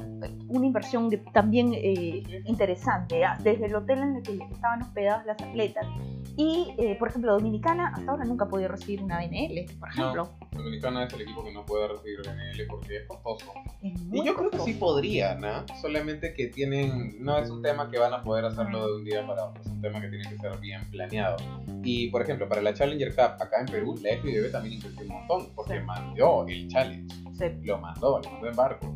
una 0.49 0.65
inversión 0.65 1.09
de- 1.09 1.17
también 1.33 1.71
eh, 1.73 2.23
interesante, 2.45 3.23
ah, 3.23 3.37
desde 3.43 3.65
el 3.67 3.75
hotel 3.75 3.99
en 3.99 4.15
el 4.17 4.23
que 4.23 4.39
estaban 4.51 4.81
hospedados 4.81 5.25
las 5.25 5.41
atletas 5.41 5.85
Y, 6.39 6.71
eh, 6.77 6.95
por 6.99 7.07
ejemplo, 7.07 7.33
Dominicana 7.33 7.91
hasta 7.95 8.11
ahora 8.11 8.23
nunca 8.23 8.45
ha 8.45 8.47
podido 8.47 8.69
recibir 8.69 9.01
una 9.01 9.17
BNL, 9.19 9.65
por 9.79 9.89
ejemplo. 9.89 10.29
No, 10.51 10.57
Dominicana 10.63 11.03
es 11.05 11.13
el 11.13 11.21
equipo 11.21 11.43
que 11.43 11.51
no 11.51 11.65
puede 11.65 11.87
recibir 11.87 12.19
BNL 12.21 12.67
porque 12.69 12.97
es 12.97 13.07
costoso. 13.07 13.53
Es 13.81 13.99
Y 14.11 14.17
yo 14.23 14.35
creo 14.35 14.51
que 14.51 14.57
costoso. 14.57 14.65
sí 14.65 14.73
podrían, 14.75 15.41
¿no? 15.41 15.65
Solamente 15.81 16.35
que 16.35 16.47
tienen, 16.47 17.15
no 17.23 17.39
es 17.39 17.49
un 17.49 17.63
tema 17.63 17.89
que 17.89 17.97
van 17.97 18.13
a 18.13 18.21
poder 18.21 18.45
hacerlo 18.45 18.85
de 18.87 18.95
un 18.97 19.03
día 19.05 19.25
para 19.25 19.45
otro, 19.45 19.61
es 19.63 19.67
un 19.67 19.81
tema 19.81 19.99
que 19.99 20.09
tiene 20.09 20.29
que 20.29 20.37
ser 20.37 20.55
bien 20.59 20.81
planeado. 20.91 21.37
Y 21.83 22.09
por 22.11 22.21
ejemplo, 22.21 22.47
para 22.47 22.61
la 22.61 22.71
Challenger 22.73 23.15
Cup 23.15 23.41
acá 23.41 23.59
en 23.61 23.65
Perú, 23.65 23.95
la 24.03 24.15
FIBB 24.21 24.51
también 24.51 24.75
invirtió 24.75 25.05
un 25.07 25.13
montón, 25.13 25.47
porque 25.55 25.79
Sí. 25.79 25.85
mandó 25.85 26.45
el 26.47 26.67
challenge, 26.67 27.15
Lo 27.63 27.77
mandó, 27.77 28.19
lo 28.19 28.31
mandó 28.31 28.47
en 28.47 28.55
barco, 28.55 28.93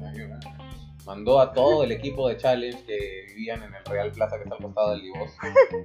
mandó 1.05 1.39
a 1.39 1.51
todo 1.53 1.83
el 1.83 1.91
equipo 1.91 2.27
de 2.27 2.37
challenge 2.37 2.83
que 2.85 3.25
vivían 3.27 3.63
en 3.63 3.73
el 3.73 3.83
Real 3.85 4.11
Plaza 4.11 4.37
que 4.37 4.43
está 4.43 4.55
al 4.55 4.61
costado 4.61 4.91
del 4.91 5.01
Divos. 5.01 5.31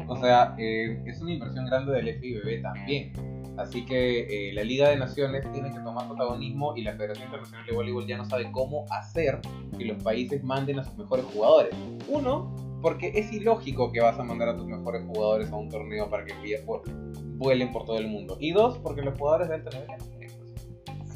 O 0.09 0.17
sea, 0.17 0.55
eh, 0.59 1.03
es 1.07 1.21
una 1.21 1.33
inversión 1.33 1.67
grande 1.67 1.93
del 1.93 2.19
FIBB 2.19 2.63
también. 2.63 3.13
Así 3.59 3.87
que 3.87 4.51
eh, 4.51 4.53
la 4.53 4.63
Liga 4.65 4.91
de 4.91 4.97
Naciones 4.97 5.51
tiene 5.53 5.71
que 5.71 5.79
tomar 5.81 6.07
protagonismo 6.07 6.77
y 6.77 6.83
la 6.83 6.93
Federación 6.93 7.27
Internacional 7.27 7.65
de 7.67 7.73
Voleibol 7.73 8.07
ya 8.07 8.19
no 8.19 8.27
sabe 8.27 8.51
cómo 8.53 8.85
hacer 8.91 9.41
que 9.79 9.85
los 9.87 10.03
países 10.03 10.45
manden 10.45 10.79
a 10.79 10.85
sus 10.85 10.97
mejores 10.99 11.25
jugadores. 11.33 11.75
Uno, 12.09 12.55
porque 12.83 13.13
es 13.15 13.33
ilógico 13.33 13.91
que 13.93 14.01
vas 14.01 14.19
a 14.19 14.23
mandar 14.23 14.51
a 14.51 14.57
tus 14.57 14.67
mejores 14.67 15.03
jugadores 15.07 15.51
a 15.51 15.57
un 15.57 15.71
torneo 15.71 16.11
para 16.11 16.27
que 16.27 16.35
vuelen 17.39 17.73
por 17.73 17.85
todo 17.87 17.99
el 17.99 18.09
mundo. 18.09 18.37
Y 18.41 18.53
dos, 18.53 18.79
porque 18.79 19.01
los 19.03 19.19
jugadores 19.19 19.49
de 19.49 19.55
alto 19.55 19.71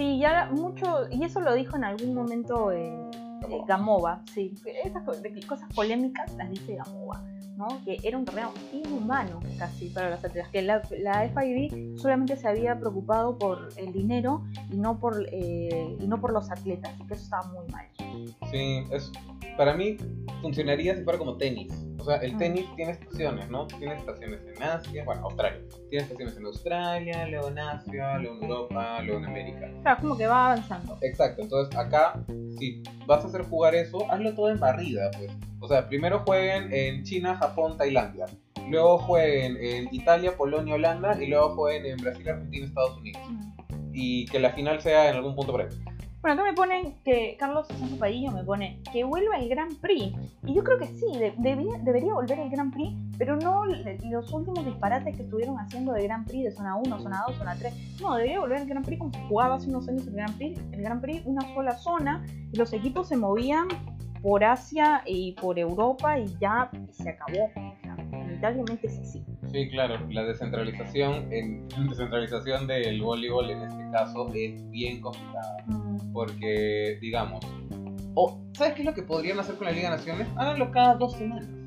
Sí, 0.00 0.18
ya 0.18 0.48
mucho, 0.50 1.10
y 1.10 1.22
eso 1.24 1.42
lo 1.42 1.52
dijo 1.54 1.76
en 1.76 1.84
algún 1.84 2.14
momento 2.14 2.72
eh, 2.72 2.90
Gamova. 3.42 3.54
eh, 3.54 3.64
Gamova, 3.68 4.22
sí. 4.32 4.54
Esas 4.82 5.02
cosas 5.46 5.70
polémicas 5.74 6.32
las 6.38 6.48
dice 6.48 6.76
Gamova, 6.76 7.22
¿no? 7.58 7.68
Que 7.84 7.98
era 8.02 8.16
un 8.16 8.24
torneo 8.24 8.50
inhumano 8.72 9.40
casi 9.58 9.90
para 9.90 10.08
las 10.08 10.24
atletas, 10.24 10.48
que 10.48 10.62
la, 10.62 10.80
la 11.02 11.28
FIB 11.28 11.98
solamente 11.98 12.34
se 12.38 12.48
había 12.48 12.80
preocupado 12.80 13.36
por 13.36 13.68
el 13.76 13.92
dinero 13.92 14.42
y 14.70 14.78
no 14.78 14.98
por, 14.98 15.26
eh, 15.32 15.94
y 16.00 16.06
no 16.06 16.18
por 16.18 16.32
los 16.32 16.50
atletas, 16.50 16.94
y 16.98 17.06
que 17.06 17.12
eso 17.12 17.24
estaba 17.24 17.52
muy 17.52 17.66
mal. 17.70 17.84
Sí, 18.50 18.82
es, 18.90 19.12
para 19.56 19.74
mí 19.74 19.96
funcionaría 20.42 20.96
si 20.96 21.02
fuera 21.02 21.18
como 21.18 21.36
tenis. 21.36 21.72
O 21.98 22.04
sea, 22.04 22.16
el 22.16 22.34
Mm. 22.34 22.38
tenis 22.38 22.66
tiene 22.76 22.92
estaciones, 22.92 23.50
¿no? 23.50 23.66
Tiene 23.66 23.94
estaciones 23.94 24.40
en 24.56 24.62
Asia, 24.62 25.04
bueno, 25.04 25.22
Australia. 25.24 25.60
Tiene 25.90 26.04
estaciones 26.04 26.36
en 26.36 26.46
Australia, 26.46 27.26
luego 27.28 27.48
en 27.48 27.58
Asia, 27.58 28.18
luego 28.18 28.36
en 28.38 28.42
Europa, 28.44 29.02
luego 29.02 29.18
en 29.20 29.26
América. 29.26 29.70
O 29.78 29.82
sea, 29.82 29.96
como 29.96 30.16
que 30.16 30.26
va 30.26 30.52
avanzando. 30.52 30.96
Exacto, 31.02 31.42
entonces 31.42 31.76
acá, 31.76 32.24
si 32.58 32.82
vas 33.06 33.22
a 33.24 33.28
hacer 33.28 33.42
jugar 33.42 33.74
eso, 33.74 34.10
hazlo 34.10 34.34
todo 34.34 34.48
en 34.50 34.58
barrida, 34.58 35.10
pues. 35.18 35.30
O 35.60 35.68
sea, 35.68 35.86
primero 35.88 36.20
jueguen 36.20 36.72
en 36.72 37.02
China, 37.04 37.36
Japón, 37.36 37.76
Tailandia. 37.76 38.24
Luego 38.70 38.98
jueguen 38.98 39.58
en 39.60 39.88
Italia, 39.92 40.36
Polonia, 40.38 40.74
Holanda. 40.76 41.22
Y 41.22 41.26
luego 41.26 41.50
jueguen 41.56 41.84
en 41.84 41.96
Brasil, 41.98 42.26
Argentina, 42.30 42.64
Estados 42.66 42.96
Unidos. 42.98 43.20
Y 43.92 44.24
que 44.26 44.38
la 44.38 44.50
final 44.52 44.80
sea 44.80 45.10
en 45.10 45.16
algún 45.16 45.34
punto 45.34 45.52
por 45.52 45.62
ahí. 45.62 45.68
Bueno, 46.22 46.34
acá 46.42 46.50
me 46.50 46.54
ponen 46.54 46.94
que 47.02 47.34
Carlos 47.38 47.66
Santos 47.68 47.98
Padillo 47.98 48.30
me 48.30 48.44
pone 48.44 48.82
que 48.92 49.04
vuelva 49.04 49.38
el 49.38 49.48
Grand 49.48 49.74
Prix. 49.80 50.14
Y 50.44 50.54
yo 50.54 50.62
creo 50.62 50.78
que 50.78 50.86
sí, 50.88 51.06
de- 51.18 51.32
debería, 51.38 52.12
volver 52.12 52.38
el 52.40 52.50
Grand 52.50 52.72
Prix, 52.74 52.92
pero 53.16 53.36
no 53.36 53.64
los 53.64 54.32
últimos 54.32 54.64
disparates 54.66 55.16
que 55.16 55.22
estuvieron 55.22 55.58
haciendo 55.58 55.92
de 55.94 56.02
Grand 56.02 56.26
Prix, 56.26 56.44
de 56.44 56.50
zona 56.50 56.76
1, 56.76 56.98
zona 57.00 57.22
2, 57.26 57.36
zona 57.36 57.56
3. 57.56 58.00
No, 58.02 58.14
debería 58.16 58.40
volver 58.40 58.58
el 58.60 58.68
Grand 58.68 58.84
Prix 58.84 58.98
como 58.98 59.28
jugaba 59.28 59.54
hace 59.54 59.70
unos 59.70 59.88
años 59.88 60.06
el 60.06 60.12
Grand 60.14 60.36
Prix. 60.36 60.60
El 60.72 60.82
Grand 60.82 61.00
Prix, 61.00 61.22
una 61.24 61.42
sola 61.54 61.72
zona, 61.78 62.22
y 62.52 62.56
los 62.58 62.70
equipos 62.74 63.08
se 63.08 63.16
movían 63.16 63.68
por 64.20 64.44
Asia 64.44 65.00
y 65.06 65.32
por 65.32 65.58
Europa 65.58 66.18
y 66.18 66.26
ya 66.38 66.70
se 66.90 67.08
acabó. 67.08 67.48
Lamentablemente 68.12 68.86
es 68.88 68.98
así. 68.98 69.24
Sí, 69.52 69.68
claro, 69.68 69.98
la 70.10 70.24
descentralización, 70.24 71.32
en, 71.32 71.68
descentralización 71.88 72.66
del 72.66 73.02
voleibol 73.02 73.50
en 73.50 73.62
este 73.62 73.90
caso 73.90 74.28
es 74.34 74.70
bien 74.70 75.00
complicada. 75.00 75.56
Porque, 76.12 76.98
digamos, 77.00 77.44
o 78.14 78.40
¿sabes 78.52 78.74
qué 78.74 78.82
es 78.82 78.86
lo 78.86 78.94
que 78.94 79.02
podrían 79.02 79.38
hacer 79.40 79.56
con 79.56 79.66
la 79.66 79.72
Liga 79.72 79.90
de 79.90 79.96
Naciones? 79.96 80.28
Háganlo 80.36 80.70
cada 80.70 80.94
dos 80.94 81.16
semanas. 81.16 81.59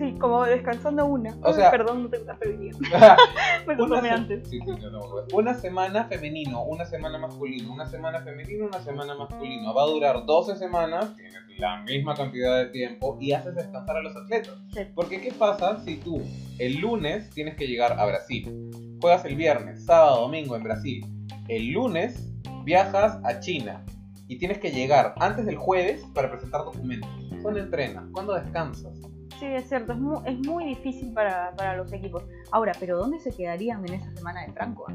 Sí, 0.00 0.14
como 0.18 0.44
descansando 0.44 1.04
una. 1.04 1.36
O 1.42 1.52
sea- 1.52 1.70
perdón, 1.70 2.04
no 2.04 2.08
tengo 2.08 2.24
hoy 2.42 2.56
día. 2.56 2.72
Me 3.66 3.74
Una, 3.74 4.00
se- 4.00 4.08
antes. 4.10 4.48
sí, 4.48 4.58
sí, 4.58 4.72
yo 4.80 4.90
tampoco. 4.90 5.26
una 5.34 5.52
semana 5.52 6.04
femenino, 6.06 6.62
una 6.62 6.86
semana 6.86 7.18
masculino, 7.18 7.70
una 7.70 7.84
semana 7.86 8.20
femenino, 8.22 8.64
una 8.66 8.80
semana 8.80 9.14
masculino. 9.14 9.74
Va 9.74 9.82
a 9.82 9.86
durar 9.86 10.24
12 10.24 10.56
semanas, 10.56 11.14
tienes 11.16 11.34
la 11.58 11.82
misma 11.82 12.14
cantidad 12.14 12.56
de 12.56 12.66
tiempo 12.70 13.18
y 13.20 13.32
haces 13.32 13.54
descansar 13.54 13.98
a 13.98 14.02
los 14.02 14.16
atletas. 14.16 14.54
Sí. 14.72 14.80
Porque 14.94 15.20
¿qué 15.20 15.32
pasa 15.32 15.78
si 15.84 15.96
tú 15.98 16.22
el 16.58 16.76
lunes 16.80 17.28
tienes 17.30 17.54
que 17.56 17.66
llegar 17.66 18.00
a 18.00 18.06
Brasil? 18.06 18.70
Juegas 19.02 19.26
el 19.26 19.36
viernes, 19.36 19.84
sábado, 19.84 20.22
domingo 20.22 20.56
en 20.56 20.62
Brasil. 20.62 21.04
El 21.48 21.72
lunes 21.72 22.32
viajas 22.64 23.18
a 23.24 23.38
China 23.40 23.84
y 24.28 24.38
tienes 24.38 24.58
que 24.58 24.70
llegar 24.70 25.14
antes 25.18 25.44
del 25.44 25.56
jueves 25.56 26.02
para 26.14 26.30
presentar 26.30 26.64
documentos. 26.64 27.10
¿Cuándo 27.42 27.60
entrenas? 27.60 28.04
¿Cuándo 28.12 28.32
descansas? 28.34 28.98
Sí, 29.40 29.46
es 29.46 29.70
cierto, 29.70 29.94
es 29.94 29.98
muy, 29.98 30.18
es 30.26 30.38
muy 30.46 30.66
difícil 30.66 31.14
para, 31.14 31.56
para 31.56 31.74
los 31.74 31.90
equipos. 31.94 32.24
Ahora, 32.52 32.72
¿pero 32.78 32.98
dónde 32.98 33.18
se 33.20 33.34
quedarían 33.34 33.82
en 33.88 33.94
esa 33.94 34.10
semana 34.10 34.44
de 34.44 34.52
Franco? 34.52 34.86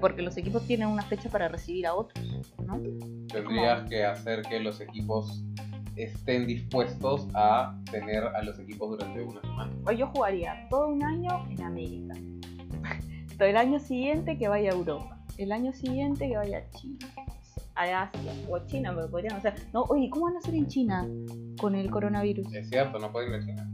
Porque 0.00 0.22
los 0.22 0.36
equipos 0.36 0.64
tienen 0.64 0.86
una 0.86 1.02
fecha 1.02 1.28
para 1.28 1.48
recibir 1.48 1.88
a 1.88 1.94
otros, 1.94 2.24
¿no? 2.64 2.80
Tendrías 3.26 3.88
que 3.88 4.04
hacer 4.04 4.42
que 4.42 4.60
los 4.60 4.80
equipos 4.80 5.42
estén 5.96 6.46
dispuestos 6.46 7.26
a 7.34 7.76
tener 7.90 8.22
a 8.24 8.42
los 8.42 8.60
equipos 8.60 8.90
durante 8.90 9.22
una 9.22 9.40
semana. 9.40 9.72
O 9.84 9.90
yo 9.90 10.06
jugaría 10.06 10.68
todo 10.70 10.86
un 10.86 11.02
año 11.02 11.48
en 11.50 11.62
América. 11.62 12.14
Todo 13.36 13.48
el 13.48 13.56
año 13.56 13.80
siguiente 13.80 14.38
que 14.38 14.48
vaya 14.48 14.70
a 14.70 14.74
Europa. 14.74 15.18
El 15.38 15.50
año 15.50 15.72
siguiente 15.72 16.28
que 16.28 16.36
vaya 16.36 16.58
a 16.58 16.70
China. 16.78 16.98
A 17.80 18.02
Asia 18.02 18.32
o 18.48 18.56
a 18.56 18.66
China, 18.66 18.92
pero 18.94 19.10
podrían 19.10 19.36
hacer. 19.36 19.54
No, 19.72 19.82
oye, 19.84 20.08
¿cómo 20.10 20.26
van 20.26 20.36
a 20.36 20.38
hacer 20.38 20.54
en 20.54 20.66
China 20.66 21.06
con 21.60 21.74
el 21.74 21.90
coronavirus? 21.90 22.52
Es 22.54 22.68
cierto, 22.68 22.98
no 22.98 23.10
pueden 23.10 23.30
ir 23.32 23.36
a 23.36 23.44
China. 23.46 23.66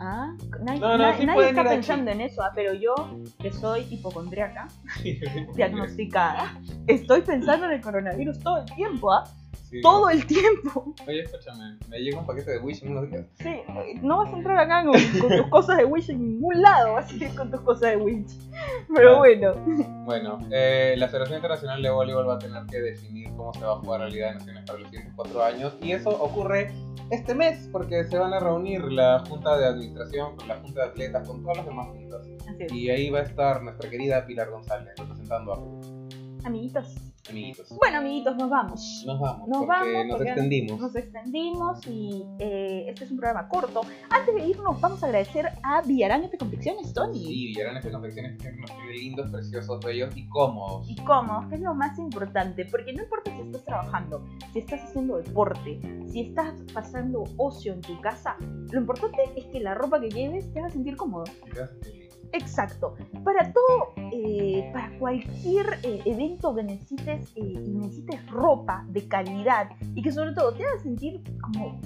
Ah, 0.00 0.32
nadie, 0.62 0.78
No, 0.80 0.90
no, 0.90 0.98
na- 0.98 1.16
sí 1.18 1.26
nadie 1.26 1.48
está 1.48 1.64
pensando 1.68 2.10
en 2.12 2.20
eso, 2.20 2.42
ah, 2.42 2.52
pero 2.54 2.72
yo, 2.74 2.94
que 3.40 3.50
soy 3.52 3.86
hipocondriaca, 3.90 4.68
diagnosticada, 5.56 6.56
estoy 6.86 7.22
pensando 7.22 7.66
en 7.66 7.72
el 7.72 7.80
coronavirus 7.80 8.38
todo 8.38 8.58
el 8.58 8.64
tiempo, 8.74 9.12
¿ah? 9.12 9.24
Sí. 9.68 9.80
Todo 9.82 10.08
el 10.08 10.24
tiempo. 10.26 10.94
Oye, 11.06 11.22
escúchame, 11.22 11.76
me 11.88 11.98
llega 11.98 12.18
un 12.18 12.26
paquete 12.26 12.52
de 12.52 12.58
Wish 12.58 12.82
en 12.84 12.92
unos 12.96 13.10
días. 13.10 13.26
Sí, 13.34 13.60
no 14.02 14.18
vas 14.18 14.32
a 14.32 14.36
entrar 14.38 14.58
acá 14.58 14.82
con, 14.84 14.92
con 15.20 15.28
tus 15.36 15.46
cosas 15.50 15.76
de 15.76 15.84
Wish 15.84 16.10
en 16.10 16.20
ningún 16.24 16.62
lado, 16.62 16.94
vas 16.94 17.10
a 17.12 17.14
ir 17.14 17.34
con 17.34 17.50
tus 17.50 17.60
cosas 17.60 17.90
de 17.90 17.96
Wish. 17.98 18.38
Pero 18.94 19.16
Ah. 19.16 19.18
bueno, 19.18 19.54
Bueno, 20.06 20.38
eh, 20.50 20.94
la 20.96 21.08
Federación 21.08 21.36
Internacional 21.38 21.82
de 21.82 21.90
Voleibol 21.90 22.28
va 22.28 22.34
a 22.34 22.38
tener 22.38 22.64
que 22.66 22.80
definir 22.80 23.28
cómo 23.36 23.52
se 23.52 23.60
va 23.64 23.72
a 23.72 23.76
jugar 23.76 24.00
la 24.00 24.08
Liga 24.08 24.28
de 24.28 24.34
Naciones 24.36 24.64
para 24.66 24.78
los 24.78 24.88
siguientes 24.88 25.12
cuatro 25.14 25.44
años. 25.44 25.76
Y 25.82 25.92
eso 25.92 26.08
ocurre 26.10 26.72
este 27.10 27.34
mes, 27.34 27.68
porque 27.72 28.04
se 28.04 28.18
van 28.18 28.32
a 28.34 28.38
reunir 28.40 28.82
la 28.90 29.22
Junta 29.28 29.56
de 29.58 29.66
Administración, 29.66 30.36
con 30.36 30.48
la 30.48 30.56
Junta 30.56 30.82
de 30.82 30.88
Atletas, 30.88 31.28
con 31.28 31.42
todas 31.42 31.58
las 31.58 31.66
demás 31.66 31.88
juntas. 31.88 32.20
así. 32.48 32.66
Y 32.74 32.90
ahí 32.90 33.10
va 33.10 33.20
a 33.20 33.22
estar 33.22 33.62
nuestra 33.62 33.88
querida 33.90 34.24
Pilar 34.26 34.50
González 34.50 34.94
representando 34.96 35.52
a 35.52 35.56
amiguitos. 36.44 36.96
amiguitos. 37.28 37.68
Bueno, 37.78 37.98
amiguitos, 37.98 38.36
nos 38.36 38.50
vamos. 38.50 39.04
Nos 39.06 39.20
vamos, 39.20 39.48
Nos 39.48 39.58
porque 39.58 39.72
vamos 39.72 40.06
nos 40.06 40.16
porque 40.16 40.30
extendimos. 40.30 40.80
Nos 40.80 40.96
extendimos 40.96 41.86
y 41.86 42.24
eh, 42.38 42.86
este 42.88 43.04
es 43.04 43.10
un 43.10 43.18
programa 43.18 43.48
corto. 43.48 43.82
Antes 44.10 44.34
de 44.34 44.46
irnos, 44.46 44.80
vamos 44.80 45.02
a 45.02 45.06
agradecer 45.06 45.46
a 45.62 45.82
Villarán 45.82 46.24
F. 46.24 46.38
Confecciones, 46.38 46.92
Tony. 46.94 47.18
Sí, 47.18 47.46
Villarán 47.48 47.76
F. 47.76 47.90
Confecciones 47.90 48.38
que 48.40 48.52
nos 48.52 48.70
tiene 48.70 48.92
lindos, 48.92 49.30
preciosos, 49.30 49.84
bellos 49.84 50.16
y 50.16 50.28
cómodos. 50.28 50.88
y 50.88 50.96
cómodos, 50.96 51.46
que 51.48 51.56
es 51.56 51.60
lo 51.60 51.74
más 51.74 51.98
importante, 51.98 52.64
porque 52.66 52.92
no 52.92 53.02
importa 53.02 53.34
si 53.34 53.42
estás 53.42 53.64
trabajando, 53.64 54.24
si 54.52 54.60
estás 54.60 54.82
haciendo 54.82 55.18
deporte, 55.18 55.80
si 56.06 56.20
estás 56.20 56.54
pasando 56.72 57.24
ocio 57.36 57.72
en 57.72 57.80
tu 57.80 58.00
casa, 58.00 58.36
lo 58.40 58.80
importante 58.80 59.18
es 59.36 59.44
que 59.46 59.60
la 59.60 59.74
ropa 59.74 60.00
que 60.00 60.08
lleves 60.08 60.52
te 60.52 60.60
haga 60.60 60.70
sentir 60.70 60.96
cómodo. 60.96 61.24
Gracias. 61.46 61.97
Exacto. 62.32 62.94
Para 63.24 63.52
todo, 63.52 63.94
eh, 64.12 64.70
para 64.72 64.96
cualquier 64.98 65.78
eh, 65.82 66.02
evento 66.04 66.54
que 66.54 66.62
necesites 66.62 67.32
eh, 67.36 67.64
necesites 67.66 68.26
ropa 68.30 68.84
de 68.88 69.08
calidad 69.08 69.70
y 69.94 70.02
que 70.02 70.12
sobre 70.12 70.32
todo 70.32 70.52
te 70.52 70.64
haga 70.64 70.78
sentir 70.82 71.22
como 71.40 71.80